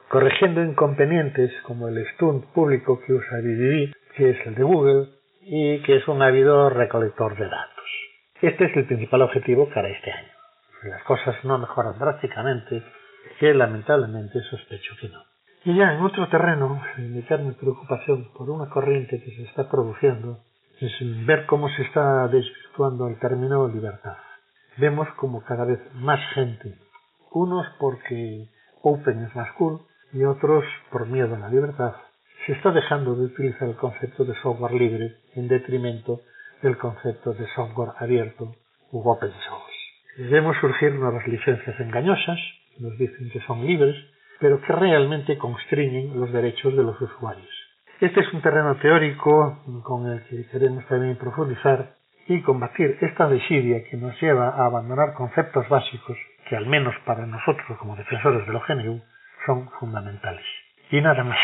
corrigiendo 0.08 0.62
inconvenientes 0.62 1.52
como 1.62 1.88
el 1.88 2.06
stunt 2.14 2.46
público 2.52 3.00
que 3.06 3.12
usa 3.12 3.38
BBB, 3.38 3.92
que 4.16 4.30
es 4.30 4.46
el 4.46 4.54
de 4.54 4.62
Google, 4.62 5.08
y 5.42 5.82
que 5.82 5.96
es 5.96 6.08
un 6.08 6.22
ávido 6.22 6.70
recolector 6.70 7.36
de 7.36 7.44
datos. 7.44 7.84
Este 8.40 8.64
es 8.64 8.76
el 8.76 8.86
principal 8.86 9.22
objetivo 9.22 9.68
para 9.72 9.88
este 9.88 10.10
año. 10.10 10.32
Si 10.82 10.88
las 10.88 11.02
cosas 11.04 11.36
no 11.44 11.58
mejoran 11.58 11.98
drásticamente, 11.98 12.82
que 13.38 13.54
lamentablemente 13.54 14.40
sospecho 14.50 14.94
que 15.00 15.08
no. 15.08 15.22
Y 15.64 15.76
ya 15.76 15.94
en 15.94 16.02
otro 16.02 16.28
terreno, 16.28 16.82
indicar 16.98 17.40
mi 17.40 17.52
preocupación 17.52 18.32
por 18.34 18.50
una 18.50 18.68
corriente 18.68 19.22
que 19.22 19.30
se 19.30 19.44
está 19.44 19.70
produciendo, 19.70 20.40
es 20.80 20.92
ver 21.26 21.46
cómo 21.46 21.68
se 21.70 21.82
está 21.82 22.28
desvirtuando 22.28 23.08
el 23.08 23.18
término 23.18 23.68
libertad. 23.68 24.16
Vemos 24.76 25.08
como 25.16 25.42
cada 25.44 25.64
vez 25.64 25.80
más 25.94 26.20
gente, 26.34 26.74
unos 27.30 27.66
porque 27.78 28.46
Open 28.86 29.24
es 29.24 29.34
más 29.34 29.50
cool 29.52 29.80
y 30.12 30.24
otros 30.24 30.62
por 30.90 31.06
miedo 31.06 31.34
a 31.34 31.38
la 31.38 31.48
libertad, 31.48 31.94
se 32.44 32.52
está 32.52 32.70
dejando 32.70 33.16
de 33.16 33.24
utilizar 33.24 33.66
el 33.66 33.76
concepto 33.76 34.26
de 34.26 34.34
software 34.42 34.74
libre 34.74 35.16
en 35.34 35.48
detrimento 35.48 36.20
del 36.60 36.76
concepto 36.76 37.32
de 37.32 37.46
software 37.54 37.92
abierto 37.98 38.54
u 38.92 39.08
open 39.08 39.32
source. 39.48 40.30
Vemos 40.30 40.58
surgir 40.60 40.92
nuevas 40.92 41.26
licencias 41.26 41.80
engañosas, 41.80 42.38
nos 42.78 42.96
dicen 42.98 43.30
que 43.30 43.40
son 43.40 43.66
libres, 43.66 43.96
pero 44.38 44.60
que 44.60 44.72
realmente 44.74 45.38
constriñen 45.38 46.20
los 46.20 46.30
derechos 46.30 46.76
de 46.76 46.82
los 46.82 47.00
usuarios. 47.00 47.48
Este 48.02 48.20
es 48.20 48.32
un 48.34 48.42
terreno 48.42 48.76
teórico 48.76 49.62
con 49.82 50.12
el 50.12 50.22
que 50.24 50.46
queremos 50.48 50.84
también 50.88 51.16
profundizar 51.16 51.94
y 52.28 52.42
combatir 52.42 52.98
esta 53.00 53.28
desidia 53.28 53.82
que 53.84 53.96
nos 53.96 54.20
lleva 54.20 54.50
a 54.50 54.66
abandonar 54.66 55.14
conceptos 55.14 55.66
básicos 55.70 56.18
que 56.48 56.56
al 56.56 56.66
menos 56.66 56.94
para 57.04 57.26
nosotros 57.26 57.78
como 57.78 57.96
defensores 57.96 58.46
de 58.46 58.52
lo 58.52 58.62
GNU 58.66 59.02
son 59.46 59.70
fundamentales. 59.80 60.44
Y 60.90 61.00
nada 61.00 61.24
más. 61.24 61.38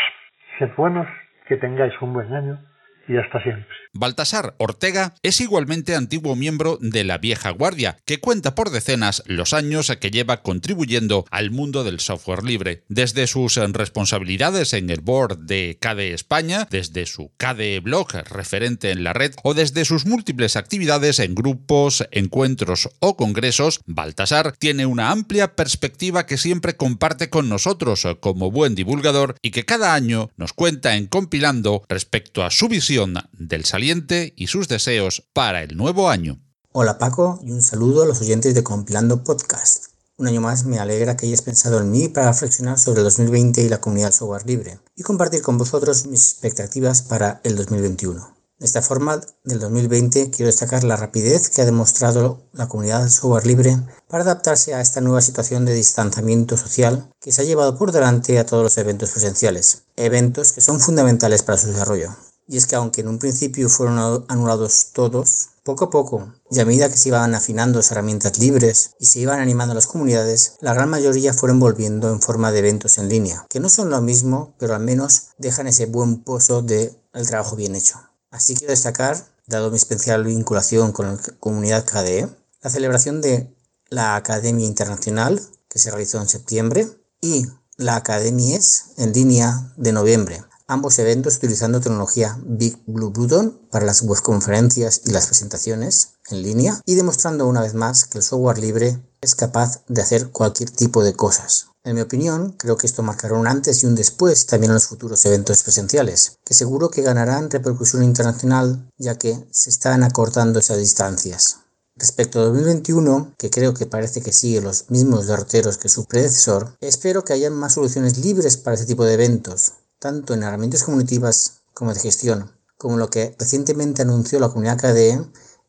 Sed 0.59 0.71
buenos, 0.75 1.07
que 1.47 1.57
tengáis 1.57 1.93
un 2.01 2.13
buen 2.13 2.33
año 2.33 2.59
y 3.07 3.17
hasta 3.17 3.41
siempre. 3.41 3.67
Baltasar 3.93 4.55
Ortega 4.57 5.13
es 5.21 5.41
igualmente 5.41 5.95
antiguo 5.95 6.35
miembro 6.35 6.77
de 6.79 7.03
la 7.03 7.17
vieja 7.17 7.49
guardia, 7.49 7.97
que 8.05 8.19
cuenta 8.19 8.55
por 8.55 8.69
decenas 8.69 9.21
los 9.25 9.53
años 9.53 9.91
que 9.99 10.11
lleva 10.11 10.41
contribuyendo 10.43 11.25
al 11.29 11.51
mundo 11.51 11.83
del 11.83 11.99
software 11.99 12.43
libre. 12.43 12.83
Desde 12.87 13.27
sus 13.27 13.55
responsabilidades 13.55 14.73
en 14.73 14.89
el 14.89 15.01
board 15.01 15.39
de 15.39 15.77
KDE 15.81 16.13
España, 16.13 16.67
desde 16.69 17.05
su 17.05 17.31
KDE 17.37 17.81
blog 17.81 18.13
referente 18.29 18.91
en 18.91 19.03
la 19.03 19.13
red 19.13 19.33
o 19.43 19.53
desde 19.53 19.83
sus 19.83 20.05
múltiples 20.05 20.55
actividades 20.55 21.19
en 21.19 21.35
grupos, 21.35 22.07
encuentros 22.11 22.89
o 22.99 23.17
congresos, 23.17 23.81
Baltasar 23.85 24.53
tiene 24.53 24.85
una 24.85 25.11
amplia 25.11 25.55
perspectiva 25.55 26.25
que 26.25 26.37
siempre 26.37 26.77
comparte 26.77 27.29
con 27.29 27.49
nosotros 27.49 28.07
como 28.21 28.51
buen 28.51 28.73
divulgador 28.73 29.35
y 29.41 29.51
que 29.51 29.65
cada 29.65 29.93
año 29.93 30.29
nos 30.37 30.53
cuenta 30.53 30.95
en 30.95 31.07
compilando 31.07 31.83
respecto 31.89 32.43
a 32.43 32.51
su 32.51 32.69
visión 32.69 32.90
del 32.91 33.63
saliente 33.63 34.33
y 34.35 34.47
sus 34.47 34.67
deseos 34.67 35.23
para 35.31 35.63
el 35.63 35.77
nuevo 35.77 36.09
año. 36.09 36.41
Hola 36.73 36.97
Paco 36.97 37.39
y 37.41 37.51
un 37.51 37.61
saludo 37.61 38.03
a 38.03 38.05
los 38.05 38.19
oyentes 38.19 38.53
de 38.53 38.63
Compilando 38.63 39.23
Podcast. 39.23 39.85
Un 40.17 40.27
año 40.27 40.41
más 40.41 40.65
me 40.65 40.77
alegra 40.77 41.15
que 41.15 41.25
hayas 41.25 41.41
pensado 41.41 41.79
en 41.79 41.89
mí 41.89 42.09
para 42.09 42.27
reflexionar 42.33 42.77
sobre 42.77 42.99
el 42.99 43.05
2020 43.05 43.63
y 43.63 43.69
la 43.69 43.79
comunidad 43.79 44.11
software 44.11 44.45
libre 44.45 44.79
y 44.97 45.03
compartir 45.03 45.41
con 45.41 45.57
vosotros 45.57 46.05
mis 46.05 46.33
expectativas 46.33 47.01
para 47.01 47.39
el 47.45 47.55
2021. 47.55 48.35
De 48.59 48.65
esta 48.65 48.81
forma, 48.81 49.21
del 49.45 49.59
2020 49.59 50.29
quiero 50.29 50.47
destacar 50.47 50.83
la 50.83 50.97
rapidez 50.97 51.49
que 51.49 51.61
ha 51.61 51.65
demostrado 51.65 52.43
la 52.51 52.67
comunidad 52.67 53.07
software 53.07 53.47
libre 53.47 53.77
para 54.09 54.23
adaptarse 54.23 54.73
a 54.73 54.81
esta 54.81 54.99
nueva 54.99 55.21
situación 55.21 55.63
de 55.63 55.73
distanciamiento 55.73 56.57
social 56.57 57.09
que 57.21 57.31
se 57.31 57.41
ha 57.41 57.45
llevado 57.45 57.77
por 57.77 57.93
delante 57.93 58.37
a 58.37 58.45
todos 58.45 58.63
los 58.63 58.77
eventos 58.77 59.11
presenciales, 59.11 59.83
eventos 59.95 60.51
que 60.51 60.59
son 60.59 60.81
fundamentales 60.81 61.41
para 61.41 61.57
su 61.57 61.67
desarrollo. 61.67 62.09
Y 62.51 62.57
es 62.57 62.65
que 62.65 62.75
aunque 62.75 62.99
en 62.99 63.07
un 63.07 63.17
principio 63.17 63.69
fueron 63.69 64.25
anulados 64.27 64.87
todos, 64.91 65.51
poco 65.63 65.85
a 65.85 65.89
poco, 65.89 66.33
y 66.49 66.59
a 66.59 66.65
medida 66.65 66.89
que 66.89 66.97
se 66.97 67.07
iban 67.07 67.33
afinando 67.33 67.79
las 67.79 67.91
herramientas 67.91 68.39
libres 68.39 68.91
y 68.99 69.05
se 69.05 69.19
iban 69.19 69.39
animando 69.39 69.73
las 69.73 69.87
comunidades, 69.87 70.57
la 70.59 70.73
gran 70.73 70.89
mayoría 70.89 71.33
fueron 71.33 71.61
volviendo 71.61 72.11
en 72.11 72.19
forma 72.19 72.51
de 72.51 72.59
eventos 72.59 72.97
en 72.97 73.07
línea, 73.07 73.45
que 73.49 73.61
no 73.61 73.69
son 73.69 73.89
lo 73.89 74.01
mismo, 74.01 74.53
pero 74.59 74.75
al 74.75 74.83
menos 74.83 75.29
dejan 75.37 75.65
ese 75.67 75.85
buen 75.85 76.25
pozo 76.25 76.61
del 76.61 76.93
trabajo 77.25 77.55
bien 77.55 77.73
hecho. 77.73 78.01
Así 78.31 78.53
quiero 78.53 78.71
destacar, 78.71 79.25
dado 79.47 79.71
mi 79.71 79.77
especial 79.77 80.25
vinculación 80.25 80.91
con 80.91 81.07
la 81.07 81.21
comunidad 81.39 81.85
KDE, 81.85 82.27
la 82.61 82.69
celebración 82.69 83.21
de 83.21 83.55
la 83.87 84.17
Academia 84.17 84.67
Internacional, 84.67 85.41
que 85.69 85.79
se 85.79 85.89
realizó 85.89 86.19
en 86.19 86.27
septiembre, 86.27 86.85
y 87.21 87.45
la 87.77 87.95
Academies 87.95 88.87
en 88.97 89.13
línea 89.13 89.73
de 89.77 89.93
noviembre, 89.93 90.43
ambos 90.71 90.97
eventos 90.99 91.35
utilizando 91.35 91.81
tecnología 91.81 92.39
Big 92.45 92.81
Blue 92.87 93.11
Button 93.11 93.59
para 93.69 93.85
las 93.85 94.03
webconferencias 94.03 95.01
y 95.03 95.11
las 95.11 95.27
presentaciones 95.27 96.13
en 96.29 96.41
línea 96.43 96.79
y 96.85 96.95
demostrando 96.95 97.45
una 97.45 97.61
vez 97.61 97.73
más 97.73 98.05
que 98.05 98.19
el 98.19 98.23
software 98.23 98.57
libre 98.57 99.01
es 99.19 99.35
capaz 99.35 99.83
de 99.89 100.01
hacer 100.01 100.29
cualquier 100.29 100.69
tipo 100.69 101.03
de 101.03 101.13
cosas. 101.13 101.67
En 101.83 101.95
mi 101.95 102.01
opinión, 102.01 102.53
creo 102.57 102.77
que 102.77 102.87
esto 102.87 103.03
marcará 103.03 103.33
un 103.35 103.47
antes 103.47 103.83
y 103.83 103.85
un 103.85 103.95
después 103.95 104.45
también 104.45 104.69
en 104.69 104.75
los 104.75 104.87
futuros 104.87 105.25
eventos 105.25 105.61
presenciales, 105.61 106.37
que 106.45 106.53
seguro 106.53 106.89
que 106.89 107.01
ganarán 107.01 107.51
repercusión 107.51 108.03
internacional 108.03 108.89
ya 108.97 109.17
que 109.17 109.45
se 109.51 109.69
están 109.69 110.03
acortando 110.03 110.59
esas 110.59 110.77
distancias. 110.77 111.57
Respecto 111.97 112.39
a 112.39 112.45
2021, 112.45 113.35
que 113.37 113.49
creo 113.49 113.73
que 113.73 113.85
parece 113.85 114.21
que 114.21 114.31
sigue 114.31 114.61
los 114.61 114.89
mismos 114.89 115.27
derroteros 115.27 115.77
que 115.77 115.89
su 115.89 116.05
predecesor, 116.05 116.77
espero 116.79 117.25
que 117.25 117.33
haya 117.33 117.49
más 117.51 117.73
soluciones 117.73 118.17
libres 118.17 118.55
para 118.55 118.75
este 118.75 118.87
tipo 118.87 119.03
de 119.03 119.15
eventos, 119.15 119.73
tanto 120.01 120.33
en 120.33 120.41
herramientas 120.41 120.83
comunicativas 120.83 121.61
como 121.75 121.93
de 121.93 121.99
gestión, 121.99 122.51
como 122.77 122.97
lo 122.97 123.11
que 123.11 123.35
recientemente 123.37 124.01
anunció 124.01 124.39
la 124.39 124.49
comunidad 124.49 124.79
KDE 124.79 125.23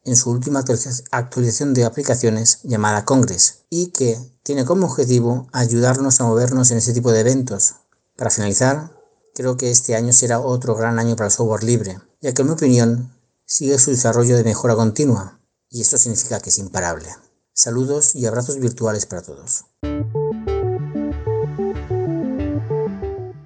en 0.04 0.16
su 0.16 0.30
última 0.30 0.64
actualización 1.10 1.74
de 1.74 1.84
aplicaciones 1.84 2.60
llamada 2.62 3.04
Congress 3.04 3.64
y 3.68 3.88
que 3.88 4.18
tiene 4.42 4.64
como 4.64 4.86
objetivo 4.86 5.48
ayudarnos 5.52 6.20
a 6.20 6.24
movernos 6.24 6.70
en 6.70 6.78
ese 6.78 6.94
tipo 6.94 7.12
de 7.12 7.20
eventos. 7.20 7.74
Para 8.16 8.30
finalizar, 8.30 8.98
creo 9.34 9.58
que 9.58 9.70
este 9.70 9.94
año 9.94 10.14
será 10.14 10.40
otro 10.40 10.74
gran 10.74 10.98
año 10.98 11.14
para 11.14 11.26
el 11.26 11.32
software 11.32 11.62
libre, 11.62 12.00
ya 12.22 12.32
que 12.32 12.40
en 12.40 12.48
mi 12.48 12.54
opinión 12.54 13.12
sigue 13.44 13.78
su 13.78 13.90
desarrollo 13.90 14.36
de 14.36 14.44
mejora 14.44 14.74
continua 14.74 15.40
y 15.68 15.82
esto 15.82 15.98
significa 15.98 16.40
que 16.40 16.48
es 16.48 16.58
imparable. 16.58 17.08
Saludos 17.52 18.14
y 18.14 18.24
abrazos 18.24 18.58
virtuales 18.58 19.04
para 19.04 19.20
todos. 19.20 19.66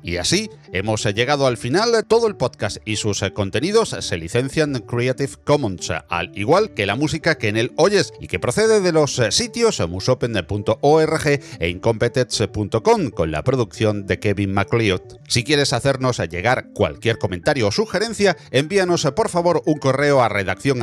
Y 0.06 0.18
así 0.18 0.48
hemos 0.72 1.04
llegado 1.04 1.48
al 1.48 1.56
final. 1.56 2.04
Todo 2.06 2.28
el 2.28 2.36
podcast 2.36 2.76
y 2.84 2.94
sus 2.94 3.24
contenidos 3.34 3.88
se 3.88 4.16
licencian 4.16 4.74
Creative 4.74 5.32
Commons, 5.42 5.90
al 6.08 6.30
igual 6.38 6.74
que 6.74 6.86
la 6.86 6.94
música 6.94 7.38
que 7.38 7.48
en 7.48 7.56
él 7.56 7.72
oyes 7.76 8.12
y 8.20 8.28
que 8.28 8.38
procede 8.38 8.80
de 8.80 8.92
los 8.92 9.20
sitios 9.30 9.82
musopen.org 9.88 11.26
e 11.58 11.68
incompetence.com 11.68 13.10
con 13.10 13.32
la 13.32 13.42
producción 13.42 14.06
de 14.06 14.20
Kevin 14.20 14.54
MacLeod. 14.54 15.00
Si 15.26 15.42
quieres 15.42 15.72
hacernos 15.72 16.18
llegar 16.18 16.68
cualquier 16.72 17.18
comentario 17.18 17.66
o 17.66 17.72
sugerencia, 17.72 18.36
envíanos 18.52 19.08
por 19.16 19.28
favor 19.28 19.62
un 19.66 19.78
correo 19.78 20.22
a 20.22 20.28
redacción 20.28 20.78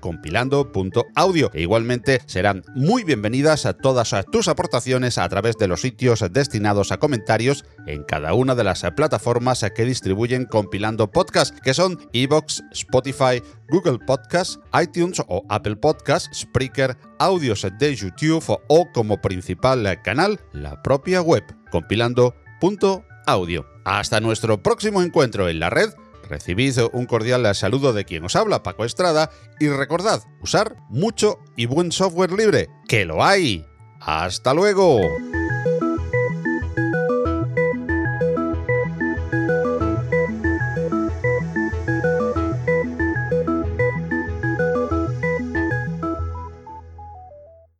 compilando.audio 0.00 1.50
e 1.54 1.62
igualmente 1.62 2.20
serán 2.26 2.62
muy 2.74 3.04
bienvenidas 3.04 3.64
a 3.64 3.72
todas 3.72 4.14
tus 4.30 4.48
aportaciones 4.48 5.16
a 5.16 5.26
través 5.30 5.56
de 5.56 5.66
los 5.66 5.80
sitios 5.80 6.22
destinados 6.30 6.92
a 6.92 6.98
comentarios 6.98 7.64
en 7.86 8.04
cada 8.04 8.34
una 8.34 8.54
de 8.54 8.65
las 8.65 8.65
plataformas 8.96 9.64
que 9.74 9.84
distribuyen 9.84 10.44
compilando 10.44 11.10
podcast, 11.10 11.58
que 11.60 11.74
son 11.74 11.98
Evox, 12.12 12.62
Spotify, 12.72 13.42
Google 13.68 13.98
Podcast, 14.04 14.56
iTunes 14.80 15.22
o 15.28 15.44
Apple 15.48 15.76
Podcast, 15.76 16.32
Spreaker, 16.34 16.96
audios 17.18 17.66
de 17.78 17.94
YouTube 17.94 18.58
o 18.68 18.88
como 18.92 19.20
principal 19.20 20.00
canal 20.02 20.40
la 20.52 20.82
propia 20.82 21.22
web 21.22 21.44
compilando.audio. 21.70 23.66
Hasta 23.84 24.20
nuestro 24.20 24.62
próximo 24.62 25.02
encuentro 25.02 25.48
en 25.48 25.60
la 25.60 25.70
red. 25.70 25.90
Recibid 26.28 26.76
un 26.92 27.06
cordial 27.06 27.54
saludo 27.54 27.92
de 27.92 28.04
quien 28.04 28.24
os 28.24 28.34
habla, 28.34 28.64
Paco 28.64 28.84
Estrada, 28.84 29.30
y 29.60 29.68
recordad 29.68 30.22
usar 30.40 30.76
mucho 30.88 31.38
y 31.56 31.66
buen 31.66 31.92
software 31.92 32.32
libre, 32.32 32.68
que 32.88 33.04
lo 33.04 33.24
hay. 33.24 33.64
¡Hasta 34.00 34.52
luego! 34.52 35.00